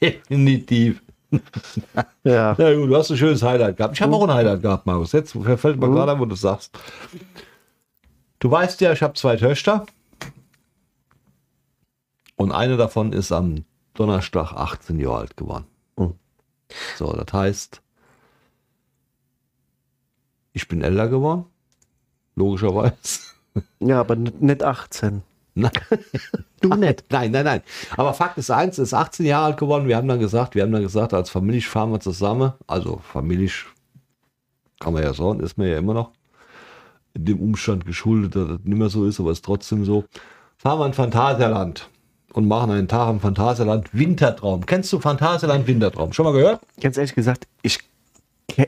Definitiv. 0.00 1.02
Ja. 2.24 2.56
Na 2.58 2.74
gut, 2.74 2.90
du 2.90 2.96
hast 2.96 3.10
ein 3.10 3.16
schönes 3.16 3.42
Highlight 3.42 3.76
gehabt. 3.76 3.94
Ich 3.94 4.02
habe 4.02 4.14
auch 4.14 4.24
ein 4.26 4.32
Highlight 4.34 4.62
gehabt, 4.62 4.86
Markus. 4.86 5.12
Jetzt 5.12 5.32
fällt 5.32 5.78
mir 5.78 5.86
Mhm. 5.88 5.94
gerade 5.94 6.12
an, 6.12 6.20
wo 6.20 6.24
du 6.24 6.34
sagst. 6.34 6.76
Du 8.40 8.50
weißt 8.50 8.80
ja, 8.80 8.92
ich 8.92 9.02
habe 9.02 9.14
zwei 9.14 9.36
Töchter. 9.36 9.86
Und 12.36 12.52
eine 12.52 12.76
davon 12.76 13.12
ist 13.12 13.30
am 13.32 13.64
Donnerstag 13.94 14.52
18 14.52 14.98
Jahre 14.98 15.18
alt 15.18 15.36
geworden. 15.36 15.66
Mhm. 15.96 16.14
So, 16.96 17.12
das 17.12 17.32
heißt, 17.32 17.82
ich 20.52 20.66
bin 20.68 20.82
älter 20.82 21.08
geworden. 21.08 21.44
Logischerweise. 22.34 23.20
Ja, 23.80 24.00
aber 24.00 24.16
nicht 24.16 24.62
18. 24.62 25.22
Nein. 25.54 25.70
Du 26.60 26.68
nicht. 26.74 27.04
Nein, 27.10 27.30
nein, 27.30 27.44
nein. 27.44 27.62
Aber 27.96 28.14
Fakt 28.14 28.38
ist 28.38 28.50
eins, 28.50 28.78
ist 28.78 28.94
18 28.94 29.26
Jahre 29.26 29.46
alt 29.46 29.56
geworden. 29.56 29.88
Wir 29.88 29.96
haben 29.96 30.08
dann 30.08 30.20
gesagt, 30.20 30.54
wir 30.54 30.62
haben 30.62 30.72
dann 30.72 30.82
gesagt, 30.82 31.14
als 31.14 31.30
Familie 31.30 31.60
fahren 31.62 31.90
wir 31.90 32.00
zusammen. 32.00 32.52
Also 32.66 33.00
Familie 33.02 33.50
kann 34.78 34.92
man 34.92 35.02
ja 35.02 35.12
sagen, 35.14 35.40
ist 35.40 35.58
mir 35.58 35.68
ja 35.68 35.78
immer 35.78 35.94
noch 35.94 36.12
in 37.14 37.24
dem 37.24 37.40
Umstand 37.40 37.86
geschuldet, 37.86 38.36
dass 38.36 38.48
das 38.48 38.58
nicht 38.64 38.78
mehr 38.78 38.88
so 38.88 39.04
ist, 39.06 39.20
aber 39.20 39.32
ist 39.32 39.44
trotzdem 39.44 39.84
so. 39.84 40.04
Fahren 40.56 40.78
wir 40.78 40.86
in 40.86 40.92
Phantasialand 40.92 41.88
und 42.32 42.46
machen 42.46 42.70
einen 42.70 42.88
Tag 42.88 43.10
im 43.10 43.20
Phantasialand 43.20 43.88
Wintertraum. 43.92 44.64
Kennst 44.66 44.92
du 44.92 45.00
Phantasialand 45.00 45.66
Wintertraum? 45.66 46.12
Schon 46.12 46.26
mal 46.26 46.32
gehört? 46.32 46.60
Ganz 46.80 46.96
ehrlich 46.96 47.14
gesagt, 47.14 47.46
ich, 47.62 47.78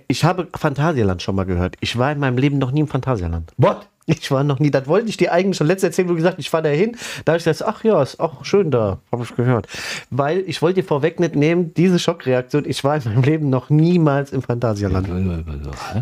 ich 0.08 0.24
habe 0.24 0.48
Phantasialand 0.54 1.22
schon 1.22 1.34
mal 1.34 1.44
gehört. 1.44 1.76
Ich 1.80 1.98
war 1.98 2.12
in 2.12 2.18
meinem 2.18 2.38
Leben 2.38 2.58
noch 2.58 2.70
nie 2.70 2.80
im 2.80 2.88
Phantasialand. 2.88 3.52
What? 3.56 3.88
Ich 4.06 4.30
war 4.32 4.42
noch 4.42 4.58
nie, 4.58 4.72
das 4.72 4.88
wollte 4.88 5.08
ich 5.08 5.16
dir 5.16 5.32
eigentlich 5.32 5.56
schon 5.56 5.68
letztes 5.68 5.90
erzählen, 5.90 6.08
wo 6.08 6.12
du 6.12 6.16
gesagt 6.16 6.38
ich 6.40 6.50
fahre 6.50 6.64
da 6.64 6.68
hin. 6.70 6.96
Da 7.24 7.32
habe 7.32 7.38
ich 7.38 7.44
gesagt, 7.44 7.70
ach 7.70 7.84
ja, 7.84 8.02
ist 8.02 8.18
auch 8.18 8.44
schön 8.44 8.72
da, 8.72 8.98
habe 9.12 9.22
ich 9.22 9.34
gehört. 9.36 9.68
Weil 10.10 10.40
ich 10.40 10.60
wollte 10.60 10.80
dir 10.80 10.86
vorweg 10.86 11.20
nicht 11.20 11.36
nehmen, 11.36 11.72
diese 11.74 12.00
Schockreaktion, 12.00 12.64
ich 12.66 12.82
war 12.82 12.96
in 12.96 13.04
meinem 13.04 13.22
Leben 13.22 13.48
noch 13.48 13.70
niemals 13.70 14.32
im 14.32 14.42
Phantasialand. 14.42 15.08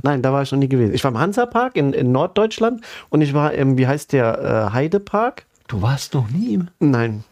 Nein, 0.02 0.22
da 0.22 0.32
war 0.32 0.42
ich 0.42 0.50
noch 0.50 0.58
nie 0.58 0.68
gewesen. 0.68 0.94
Ich 0.94 1.04
war 1.04 1.10
im 1.10 1.18
Hansapark 1.18 1.76
in, 1.76 1.92
in 1.92 2.10
Norddeutschland 2.10 2.80
und 3.10 3.20
ich 3.20 3.34
war 3.34 3.52
im, 3.52 3.76
wie 3.76 3.86
heißt 3.86 4.14
der, 4.14 4.70
äh, 4.70 4.72
Heidepark? 4.72 5.44
Du 5.68 5.82
warst 5.82 6.14
noch 6.14 6.30
nie 6.30 6.54
im... 6.54 6.68
Nein. 6.80 7.24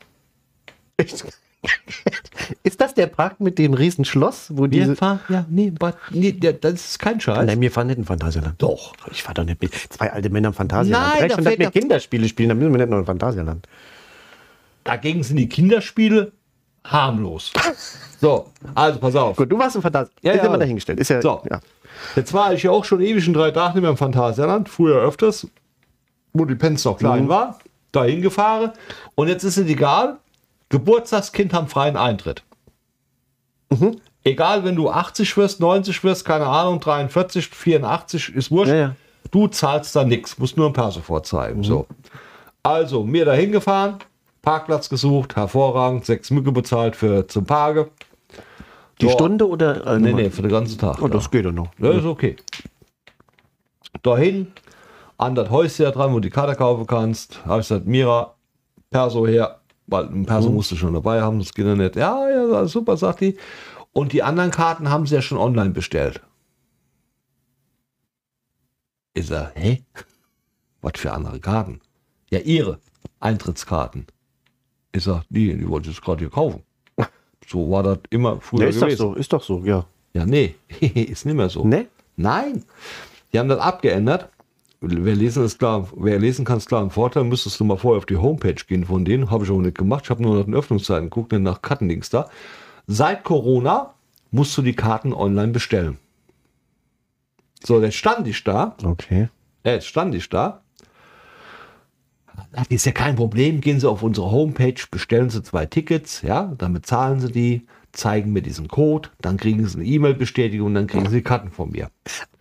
Ich, 0.99 1.15
ist 2.63 2.81
das 2.81 2.95
der 2.95 3.07
Park 3.09 3.41
mit 3.41 3.59
dem 3.59 3.75
riesen 3.75 4.05
Schloss, 4.05 4.47
wo 4.55 4.67
diese... 4.67 4.95
Fahren, 4.97 5.21
ja, 5.29 5.45
nee, 5.49 5.71
but, 5.71 5.95
nee, 6.11 6.33
das 6.33 6.73
ist 6.73 6.99
kein 6.99 7.21
Scheiß. 7.21 7.47
Nein, 7.47 7.61
wir 7.61 7.71
fahren 7.71 7.89
nicht 7.89 7.99
in 7.99 8.05
Phantasialand. 8.05 8.55
Doch. 8.63 8.93
Ich 9.11 9.23
fahr 9.23 9.35
doch 9.35 9.45
nicht 9.45 9.61
mit 9.61 9.75
zwei 9.75 10.13
alte 10.13 10.31
Männer 10.31 10.49
im 10.49 10.55
Phantasialand. 10.55 11.15
Nein, 11.19 11.29
da 11.29 11.37
dass 11.37 11.45
fällt 11.45 11.59
wir 11.59 11.71
Kinderspiele 11.71 12.29
spielen, 12.29 12.51
dann 12.51 12.59
müssen 12.59 12.73
wir 12.73 12.79
nicht 12.79 12.91
noch 12.91 12.99
in 12.99 13.07
Phantasialand. 13.07 13.67
Dagegen 14.85 15.23
sind 15.23 15.37
die 15.37 15.49
Kinderspiele 15.49 16.33
harmlos. 16.85 17.53
So, 18.21 18.47
also 18.75 18.99
pass 18.99 19.15
auf. 19.17 19.37
Gut, 19.37 19.51
du 19.51 19.59
warst 19.59 19.77
im 19.77 19.83
Phantasialand. 19.83 20.13
Ja, 20.23 20.33
ist 20.33 20.39
ja. 20.39 20.47
immer 20.47 20.59
dahingestellt. 20.59 21.01
Ist 21.01 21.11
ja, 21.11 21.21
So. 21.21 21.43
ja. 21.51 21.61
Jetzt 22.17 22.33
war 22.33 22.53
ich 22.53 22.63
ja 22.63 22.71
auch 22.71 22.85
schon 22.85 23.01
ewig 23.01 23.27
in 23.27 23.33
drei 23.35 23.51
Tagen 23.51 23.75
nicht 23.75 23.83
mehr 23.83 23.91
im 23.91 23.97
Phantasialand, 23.97 24.69
früher 24.69 25.01
öfters, 25.01 25.47
wo 26.33 26.45
die 26.45 26.55
Pens 26.55 26.85
noch 26.85 26.99
klein 26.99 27.25
Mhm. 27.25 27.29
war, 27.29 27.59
dahin 27.93 28.23
gefahren. 28.23 28.73
Und 29.17 29.29
jetzt 29.29 29.43
ist 29.45 29.57
es 29.57 29.67
egal, 29.67 30.19
Geburtstagskind 30.69 31.53
haben 31.55 31.69
freien 31.69 31.97
Eintritt. 31.97 32.43
Mhm. 33.71 33.97
Egal, 34.25 34.65
wenn 34.65 34.77
du 34.77 34.91
80 34.91 35.37
wirst, 35.37 35.61
90 35.61 36.05
wirst, 36.05 36.25
keine 36.25 36.47
Ahnung, 36.47 36.81
43, 36.81 37.49
84, 37.49 38.35
ist 38.35 38.51
wurscht. 38.51 38.71
Ja, 38.73 38.77
ja. 38.77 38.97
Du 39.31 39.47
zahlst 39.47 39.95
da 39.97 40.05
nichts, 40.05 40.39
musst 40.39 40.57
nur 40.57 40.67
ein 40.67 40.73
Perso 40.73 41.01
vorzeigen. 41.01 41.63
So. 41.63 41.87
Also, 42.63 43.05
mir 43.05 43.25
dahin 43.25 43.53
gefahren, 43.53 43.99
Parkplatz 44.43 44.89
gesucht, 44.89 45.37
hervorragend, 45.37 46.05
sechs 46.07 46.31
Mücke 46.31 46.53
bezahlt 46.53 46.97
für 46.97 47.27
zum 47.29 47.45
Parke. 47.45 47.91
Die 49.01 49.07
So. 49.07 49.13
Stunde 49.13 49.49
oder? 49.49 49.87
Äh, 49.87 49.99
Nee, 49.99 50.13
nee, 50.13 50.31
für 50.31 50.43
den 50.43 50.51
ganzen 50.51 50.79
Tag. 50.79 51.01
Oh, 51.01 51.09
das 51.09 51.31
geht 51.31 51.45
doch 51.45 51.53
noch. 51.53 51.69
Ja, 51.79 51.91
ist 51.91 52.05
okay. 52.05 52.37
Dahin, 54.03 54.49
an 55.17 55.35
das 55.35 55.51
Häuschen 55.51 55.85
da 55.85 55.91
dran, 55.91 56.11
wo 56.11 56.15
du 56.17 56.21
die 56.23 56.31
Karte 56.31 56.55
kaufen 56.57 56.87
kannst, 56.87 57.45
habe 57.45 57.61
ich 57.61 57.69
gesagt, 57.69 57.87
Mira, 57.87 58.35
Perso 58.91 59.27
her, 59.27 59.61
weil 59.89 60.05
ein 60.05 60.27
Perso 60.27 60.51
musst 60.51 60.71
du 60.71 60.77
schon 60.77 60.95
dabei 60.95 61.21
haben, 61.23 61.39
das 61.39 61.53
geht 61.53 61.67
ja 61.67 61.75
nicht. 61.75 61.97
Ja, 61.97 62.29
ja, 62.31 62.67
super, 62.67 62.97
sagt 62.97 63.21
die. 63.21 63.37
Und 63.93 64.13
die 64.13 64.23
anderen 64.23 64.51
Karten 64.51 64.91
haben 64.91 65.07
sie 65.07 65.15
ja 65.17 65.23
schon 65.23 65.39
online 65.39 65.71
bestellt. 65.71 66.21
Ist 69.15 69.31
er, 69.31 69.53
hä? 69.55 69.83
Was 70.83 70.93
für 70.97 71.13
andere 71.13 71.41
Karten? 71.41 71.81
Ja, 72.31 72.39
ihre 72.41 72.79
Eintrittskarten. 73.21 74.07
Ist 74.93 75.09
er, 75.09 75.25
die, 75.29 75.57
die 75.57 75.69
wollte 75.69 75.89
ich 75.91 75.97
jetzt 75.97 76.05
gerade 76.05 76.21
hier 76.21 76.31
kaufen. 76.31 76.63
So 77.47 77.71
war 77.71 77.83
das 77.83 77.99
immer 78.11 78.41
früher 78.41 78.65
Ja, 78.65 78.69
ist 78.69 78.77
doch 78.77 78.87
gewesen. 78.87 78.99
so, 78.99 79.15
ist 79.15 79.33
doch 79.33 79.43
so, 79.43 79.65
ja. 79.65 79.87
Ja, 80.13 80.27
nee, 80.27 80.55
ist 80.81 81.25
nicht 81.25 81.35
mehr 81.35 81.49
so. 81.49 81.65
Ne? 81.65 81.87
Nein, 82.17 82.65
die 83.33 83.39
haben 83.39 83.49
das 83.49 83.59
abgeändert. 83.59 84.29
Wer 84.81 85.17
lesen, 85.17 85.45
ist 85.45 85.59
klar, 85.59 85.89
wer 85.97 86.21
lesen 86.21 86.45
kann, 86.45 86.59
ist 86.59 86.69
klar 86.69 86.83
ein 86.83 86.91
Vorteil. 86.91 87.25
Müsstest 87.25 87.59
du 87.59 87.65
mal 87.65 87.77
vorher 87.77 87.99
auf 87.99 88.07
die 88.07 88.17
Homepage 88.17 88.55
gehen 88.55 88.85
von 88.85 89.05
denen. 89.05 89.31
Habe 89.31 89.45
ich 89.45 89.51
auch 89.51 89.59
nicht 89.59 89.77
gemacht. 89.77 90.05
Ich 90.05 90.11
habe 90.11 90.23
nur 90.23 90.37
nach 90.37 90.45
den 90.45 90.55
Öffnungszeiten 90.55 91.11
geguckt, 91.11 91.33
nicht 91.33 91.43
nach 91.43 91.63
Kartenlinks 91.63 92.11
da. 92.11 92.29
Seit 92.87 93.25
Corona 93.25 93.95
musst 94.31 94.57
du 94.57 94.63
die 94.63 94.75
Karten 94.75 95.13
online 95.13 95.53
bestellen. 95.53 95.99
So, 97.65 97.83
jetzt 97.83 97.97
stand 97.97 98.29
ich 98.29 98.45
da. 98.45 98.77
Okay. 98.85 99.29
Ja, 99.65 99.73
jetzt 99.73 99.87
stand 99.87 100.15
ich 100.15 100.29
da. 100.29 100.63
Das 102.53 102.69
ist 102.69 102.87
ja 102.87 102.93
kein 102.93 103.17
Problem. 103.17 103.61
Gehen 103.61 103.81
Sie 103.81 103.89
auf 103.89 104.03
unsere 104.03 104.31
Homepage, 104.31 104.81
bestellen 104.91 105.29
Sie 105.29 105.43
zwei 105.43 105.67
Tickets, 105.67 106.23
ja, 106.23 106.55
dann 106.57 106.73
bezahlen 106.73 107.21
Sie 107.21 107.33
die, 107.33 107.67
zeigen 107.93 108.33
mir 108.33 108.43
diesen 108.43 108.69
Code, 108.69 109.09
dann 109.21 109.37
kriegen 109.37 109.67
Sie 109.67 109.77
eine 109.79 109.85
E-Mail-Bestätigung, 109.87 110.75
dann 110.75 110.87
kriegen 110.87 111.09
Sie 111.09 111.17
die 111.17 111.23
Karten 111.23 111.51
von 111.51 111.71
mir. 111.71 111.89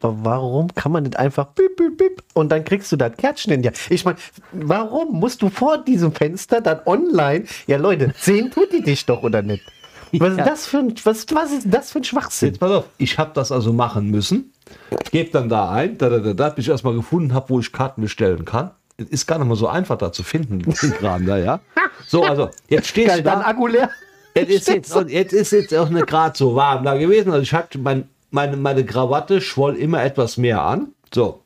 Aber 0.02 0.18
warum 0.24 0.74
kann 0.76 0.92
man 0.92 1.04
nicht 1.04 1.18
einfach 1.18 1.46
bip, 1.48 1.76
bip, 1.78 1.98
bip 1.98 2.24
und 2.34 2.50
dann 2.52 2.64
kriegst 2.64 2.92
du 2.92 2.96
das 2.96 3.16
Kärtchen 3.18 3.54
in 3.54 3.62
dir? 3.62 3.72
Ich 3.90 4.06
meine, 4.06 4.18
warum 4.52 5.20
musst 5.20 5.42
du 5.42 5.50
vor 5.50 5.78
diesem 5.84 6.12
Fenster 6.12 6.62
dann 6.62 6.82
online, 6.86 7.46
ja 7.66 7.78
Leute, 7.78 8.14
sehen 8.18 8.52
tut 8.52 8.72
die 8.72 8.82
dich 8.82 9.06
doch 9.06 9.24
oder 9.24 9.42
nicht? 9.42 9.64
Was 10.14 10.32
ist 10.32 10.38
Ja. 10.38 10.46
das 10.46 10.66
für 10.68 10.78
ein, 10.78 10.94
was, 11.04 11.26
was 11.34 11.52
ist 11.52 11.66
das 11.70 11.92
für 11.92 12.00
ein 12.00 12.04
Schwachsinn? 12.04 12.50
Jetzt 12.50 12.60
pass 12.60 12.72
auf, 12.72 12.86
ich 12.98 13.18
habe 13.18 13.32
das 13.34 13.52
also 13.52 13.74
machen 13.74 14.10
müssen. 14.10 14.54
Gebe 15.12 15.32
dann 15.32 15.50
da 15.50 15.70
ein, 15.70 15.98
da, 15.98 16.10
da, 16.10 16.20
da, 16.20 16.34
da, 16.34 16.50
bis 16.50 16.66
ich 16.66 16.70
erstmal 16.72 16.94
gefunden 16.94 17.34
habe, 17.34 17.50
wo 17.50 17.60
ich 17.60 17.72
Karten 17.72 18.02
bestellen 18.02 18.46
kann. 18.46 18.72
Es 18.98 19.08
ist 19.08 19.28
gar 19.28 19.38
nicht 19.38 19.48
mal 19.48 19.56
so 19.56 19.68
einfach 19.68 19.98
da 19.98 20.12
zu 20.12 20.24
finden, 20.24 20.60
den 20.60 20.74
Kram 20.74 21.26
da, 21.26 21.38
ja. 21.38 21.60
So, 22.08 22.24
also, 22.24 22.50
jetzt 22.68 22.88
stehst 22.88 23.10
Geil, 23.10 23.18
du 23.18 23.24
dann 23.24 23.42
da. 23.42 23.48
Akku 23.48 23.68
leer. 23.68 23.90
Jetzt 24.38 24.50
ist 24.52 24.68
jetzt, 24.68 24.96
und 24.96 25.10
jetzt 25.10 25.34
ist 25.34 25.52
jetzt 25.52 25.74
auch 25.74 25.90
nicht 25.90 26.08
gerade 26.08 26.38
so 26.38 26.56
warm 26.56 26.84
da 26.84 26.96
gewesen. 26.96 27.32
Also 27.32 27.42
ich 27.42 27.54
hatte 27.54 27.78
mein, 27.80 28.08
meine, 28.32 28.58
meine 28.58 28.86
Krawatte 28.86 29.42
schwoll 29.42 29.76
immer 29.76 30.04
etwas 30.04 30.38
mehr 30.38 30.62
an. 30.62 30.94
So. 31.14 31.42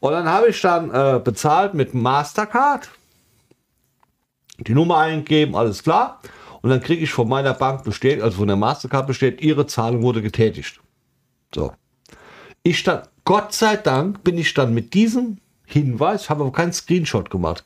Und 0.00 0.12
dann 0.12 0.28
habe 0.28 0.48
ich 0.48 0.60
dann 0.60 0.90
äh, 0.90 1.18
bezahlt 1.18 1.74
mit 1.74 1.94
Mastercard, 1.94 2.90
die 4.58 4.74
Nummer 4.74 4.98
eingegeben, 4.98 5.56
alles 5.56 5.82
klar. 5.82 6.20
Und 6.60 6.70
dann 6.70 6.80
kriege 6.80 7.02
ich 7.02 7.10
von 7.10 7.28
meiner 7.28 7.54
Bank 7.54 7.84
bestätigt, 7.84 8.22
also 8.22 8.38
von 8.38 8.48
der 8.48 8.56
Mastercard 8.56 9.06
bestätigt, 9.06 9.42
Ihre 9.42 9.66
Zahlung 9.66 10.02
wurde 10.02 10.22
getätigt. 10.22 10.80
So. 11.54 11.72
Ich 12.62 12.78
stand, 12.78 13.08
Gott 13.24 13.52
sei 13.52 13.76
Dank 13.76 14.22
bin 14.24 14.38
ich 14.38 14.52
dann 14.54 14.74
mit 14.74 14.94
diesem 14.94 15.38
Hinweis, 15.66 16.28
habe 16.28 16.42
aber 16.42 16.52
keinen 16.52 16.72
Screenshot 16.72 17.30
gemacht. 17.30 17.64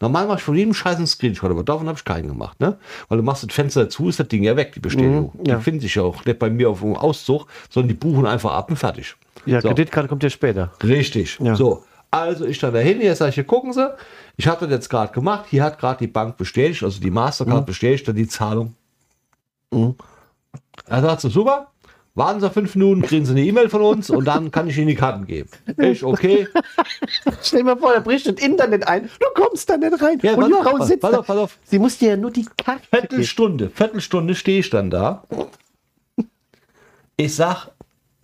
Normal 0.00 0.26
mache 0.26 0.38
ich 0.38 0.42
von 0.42 0.54
jedem 0.54 0.74
Scheiß 0.74 0.96
einen 0.96 1.06
Screenshot, 1.06 1.50
aber 1.50 1.64
davon 1.64 1.88
habe 1.88 1.96
ich 1.96 2.04
keinen 2.04 2.28
gemacht. 2.28 2.60
Ne? 2.60 2.76
Weil 3.08 3.18
du 3.18 3.24
machst 3.24 3.42
das 3.42 3.54
Fenster 3.54 3.84
dazu, 3.84 4.08
ist 4.08 4.20
das 4.20 4.28
Ding 4.28 4.42
ja 4.42 4.54
weg, 4.56 4.72
die 4.74 4.80
Bestätigung. 4.80 5.32
Mhm, 5.34 5.46
ja. 5.46 5.56
Die 5.56 5.62
finde 5.62 5.86
ich 5.86 5.98
auch 5.98 6.24
nicht 6.24 6.38
bei 6.38 6.50
mir 6.50 6.68
auf 6.68 6.80
dem 6.80 6.94
Auszug, 6.94 7.46
sondern 7.70 7.88
die 7.88 7.94
buchen 7.94 8.26
einfach 8.26 8.52
ab 8.52 8.70
und 8.70 8.76
fertig. 8.76 9.16
Ja, 9.46 9.60
so. 9.60 9.68
Kreditkarte 9.68 10.08
kommt 10.08 10.22
ja 10.22 10.30
später. 10.30 10.72
Richtig. 10.82 11.38
Ja. 11.40 11.56
So. 11.56 11.84
Also 12.10 12.44
ich 12.44 12.58
dann 12.58 12.74
dahin, 12.74 13.00
jetzt 13.00 13.18
sage 13.18 13.30
ich, 13.30 13.36
hier 13.36 13.44
gucken 13.44 13.72
Sie, 13.72 13.90
ich 14.36 14.46
habe 14.46 14.66
das 14.66 14.70
jetzt 14.70 14.90
gerade 14.90 15.14
gemacht, 15.14 15.46
hier 15.48 15.64
hat 15.64 15.78
gerade 15.78 15.98
die 15.98 16.12
Bank 16.12 16.36
bestätigt, 16.36 16.82
also 16.82 17.00
die 17.00 17.10
Mastercard 17.10 17.64
bestätigt 17.64 18.06
dann 18.06 18.16
die 18.16 18.28
Zahlung. 18.28 18.74
Mhm. 19.70 19.94
Er 20.86 21.00
sagt 21.00 21.22
so, 21.22 21.30
super, 21.30 21.71
warten 22.14 22.40
Sie 22.40 22.50
fünf 22.50 22.74
Minuten, 22.74 23.02
kriegen 23.02 23.24
Sie 23.24 23.32
eine 23.32 23.42
E-Mail 23.42 23.68
von 23.68 23.82
uns 23.82 24.10
und 24.10 24.24
dann 24.26 24.50
kann 24.50 24.68
ich 24.68 24.76
Ihnen 24.78 24.88
die 24.88 24.94
Karten 24.94 25.26
geben. 25.26 25.48
Ich, 25.78 26.04
okay. 26.04 26.46
Stell 27.42 27.60
dir 27.60 27.64
mal 27.64 27.76
vor, 27.78 27.92
da 27.94 28.00
bricht 28.00 28.26
das 28.26 28.34
Internet 28.34 28.86
ein. 28.86 29.08
Du 29.20 29.26
kommst 29.42 29.68
da 29.70 29.76
nicht 29.76 30.00
rein. 30.02 30.18
Ja, 30.22 30.34
und 30.34 30.48
die 30.48 30.54
auf, 30.54 30.62
Frau 30.62 30.84
sitzt 30.84 31.00
pass 31.00 31.14
auf, 31.14 31.26
pass 31.26 31.36
auf. 31.38 31.58
Sie 31.64 31.78
muss 31.78 31.98
dir 31.98 32.10
ja 32.10 32.16
nur 32.16 32.30
die 32.30 32.44
Karte 32.56 32.82
geben. 32.90 33.00
Viertelstunde, 33.08 33.70
Viertelstunde 33.70 34.34
stehe 34.34 34.60
ich 34.60 34.70
dann 34.70 34.90
da. 34.90 35.24
Ich 37.16 37.34
sag, 37.34 37.68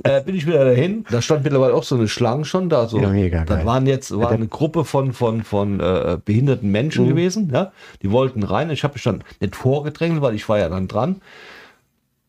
äh, 0.04 0.22
bin 0.22 0.34
ich 0.34 0.46
wieder 0.46 0.64
dahin. 0.64 1.04
Da 1.10 1.20
stand 1.22 1.44
mittlerweile 1.44 1.74
auch 1.74 1.82
so 1.82 1.94
eine 1.96 2.08
Schlange 2.08 2.44
schon 2.44 2.68
da. 2.68 2.86
So. 2.88 2.98
Ja, 3.00 3.08
mega 3.08 3.44
da 3.44 3.56
geil. 3.56 3.66
waren 3.66 3.86
jetzt 3.86 4.16
war 4.16 4.30
eine 4.30 4.46
Gruppe 4.48 4.84
von, 4.84 5.12
von, 5.12 5.42
von 5.44 5.80
äh, 5.80 6.18
behinderten 6.24 6.70
Menschen 6.70 7.04
Mhm. 7.04 7.08
gewesen. 7.10 7.50
Ja? 7.52 7.72
Die 8.02 8.10
wollten 8.10 8.42
rein. 8.42 8.70
Ich 8.70 8.84
habe 8.84 8.94
mich 8.94 9.02
dann 9.02 9.24
nicht 9.40 9.56
vorgedrängt, 9.56 10.20
weil 10.22 10.34
ich 10.34 10.48
war 10.48 10.58
ja 10.58 10.68
dann 10.68 10.88
dran. 10.88 11.20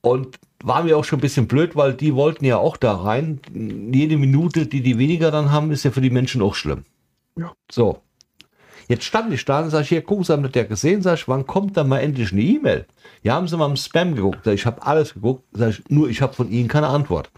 Und 0.01 0.39
war 0.63 0.83
mir 0.83 0.97
auch 0.97 1.03
schon 1.03 1.19
ein 1.19 1.21
bisschen 1.21 1.47
blöd, 1.47 1.75
weil 1.75 1.93
die 1.93 2.15
wollten 2.15 2.45
ja 2.45 2.57
auch 2.57 2.77
da 2.77 2.95
rein. 2.95 3.39
Jede 3.53 4.17
Minute, 4.17 4.65
die 4.65 4.81
die 4.81 4.97
weniger 4.97 5.31
dann 5.31 5.51
haben, 5.51 5.71
ist 5.71 5.83
ja 5.83 5.91
für 5.91 6.01
die 6.01 6.09
Menschen 6.09 6.41
auch 6.41 6.55
schlimm. 6.55 6.83
Ja. 7.37 7.53
So. 7.71 8.01
Jetzt 8.87 9.05
stand 9.05 9.31
ich 9.31 9.45
da 9.45 9.61
und 9.61 9.69
sage 9.69 9.83
ich, 9.83 9.89
hier, 9.89 10.01
gucken 10.01 10.23
Sie, 10.23 10.33
haben 10.33 10.41
das 10.41 10.51
ja 10.55 10.63
gesehen? 10.63 11.01
Sag 11.03 11.19
ich, 11.19 11.27
wann 11.27 11.45
kommt 11.45 11.77
da 11.77 11.83
mal 11.83 11.99
endlich 11.99 12.31
eine 12.31 12.41
E-Mail? 12.41 12.87
Ja, 13.21 13.35
haben 13.35 13.47
Sie 13.47 13.55
mal 13.55 13.69
im 13.69 13.75
Spam 13.75 14.15
geguckt? 14.15 14.39
Sag 14.43 14.53
ich, 14.53 14.61
ich 14.61 14.65
habe 14.65 14.81
alles 14.81 15.13
geguckt. 15.13 15.43
Sag 15.53 15.69
ich, 15.69 15.89
nur 15.89 16.09
ich 16.09 16.21
habe 16.21 16.33
von 16.33 16.49
Ihnen 16.49 16.67
keine 16.67 16.87
Antwort. 16.87 17.29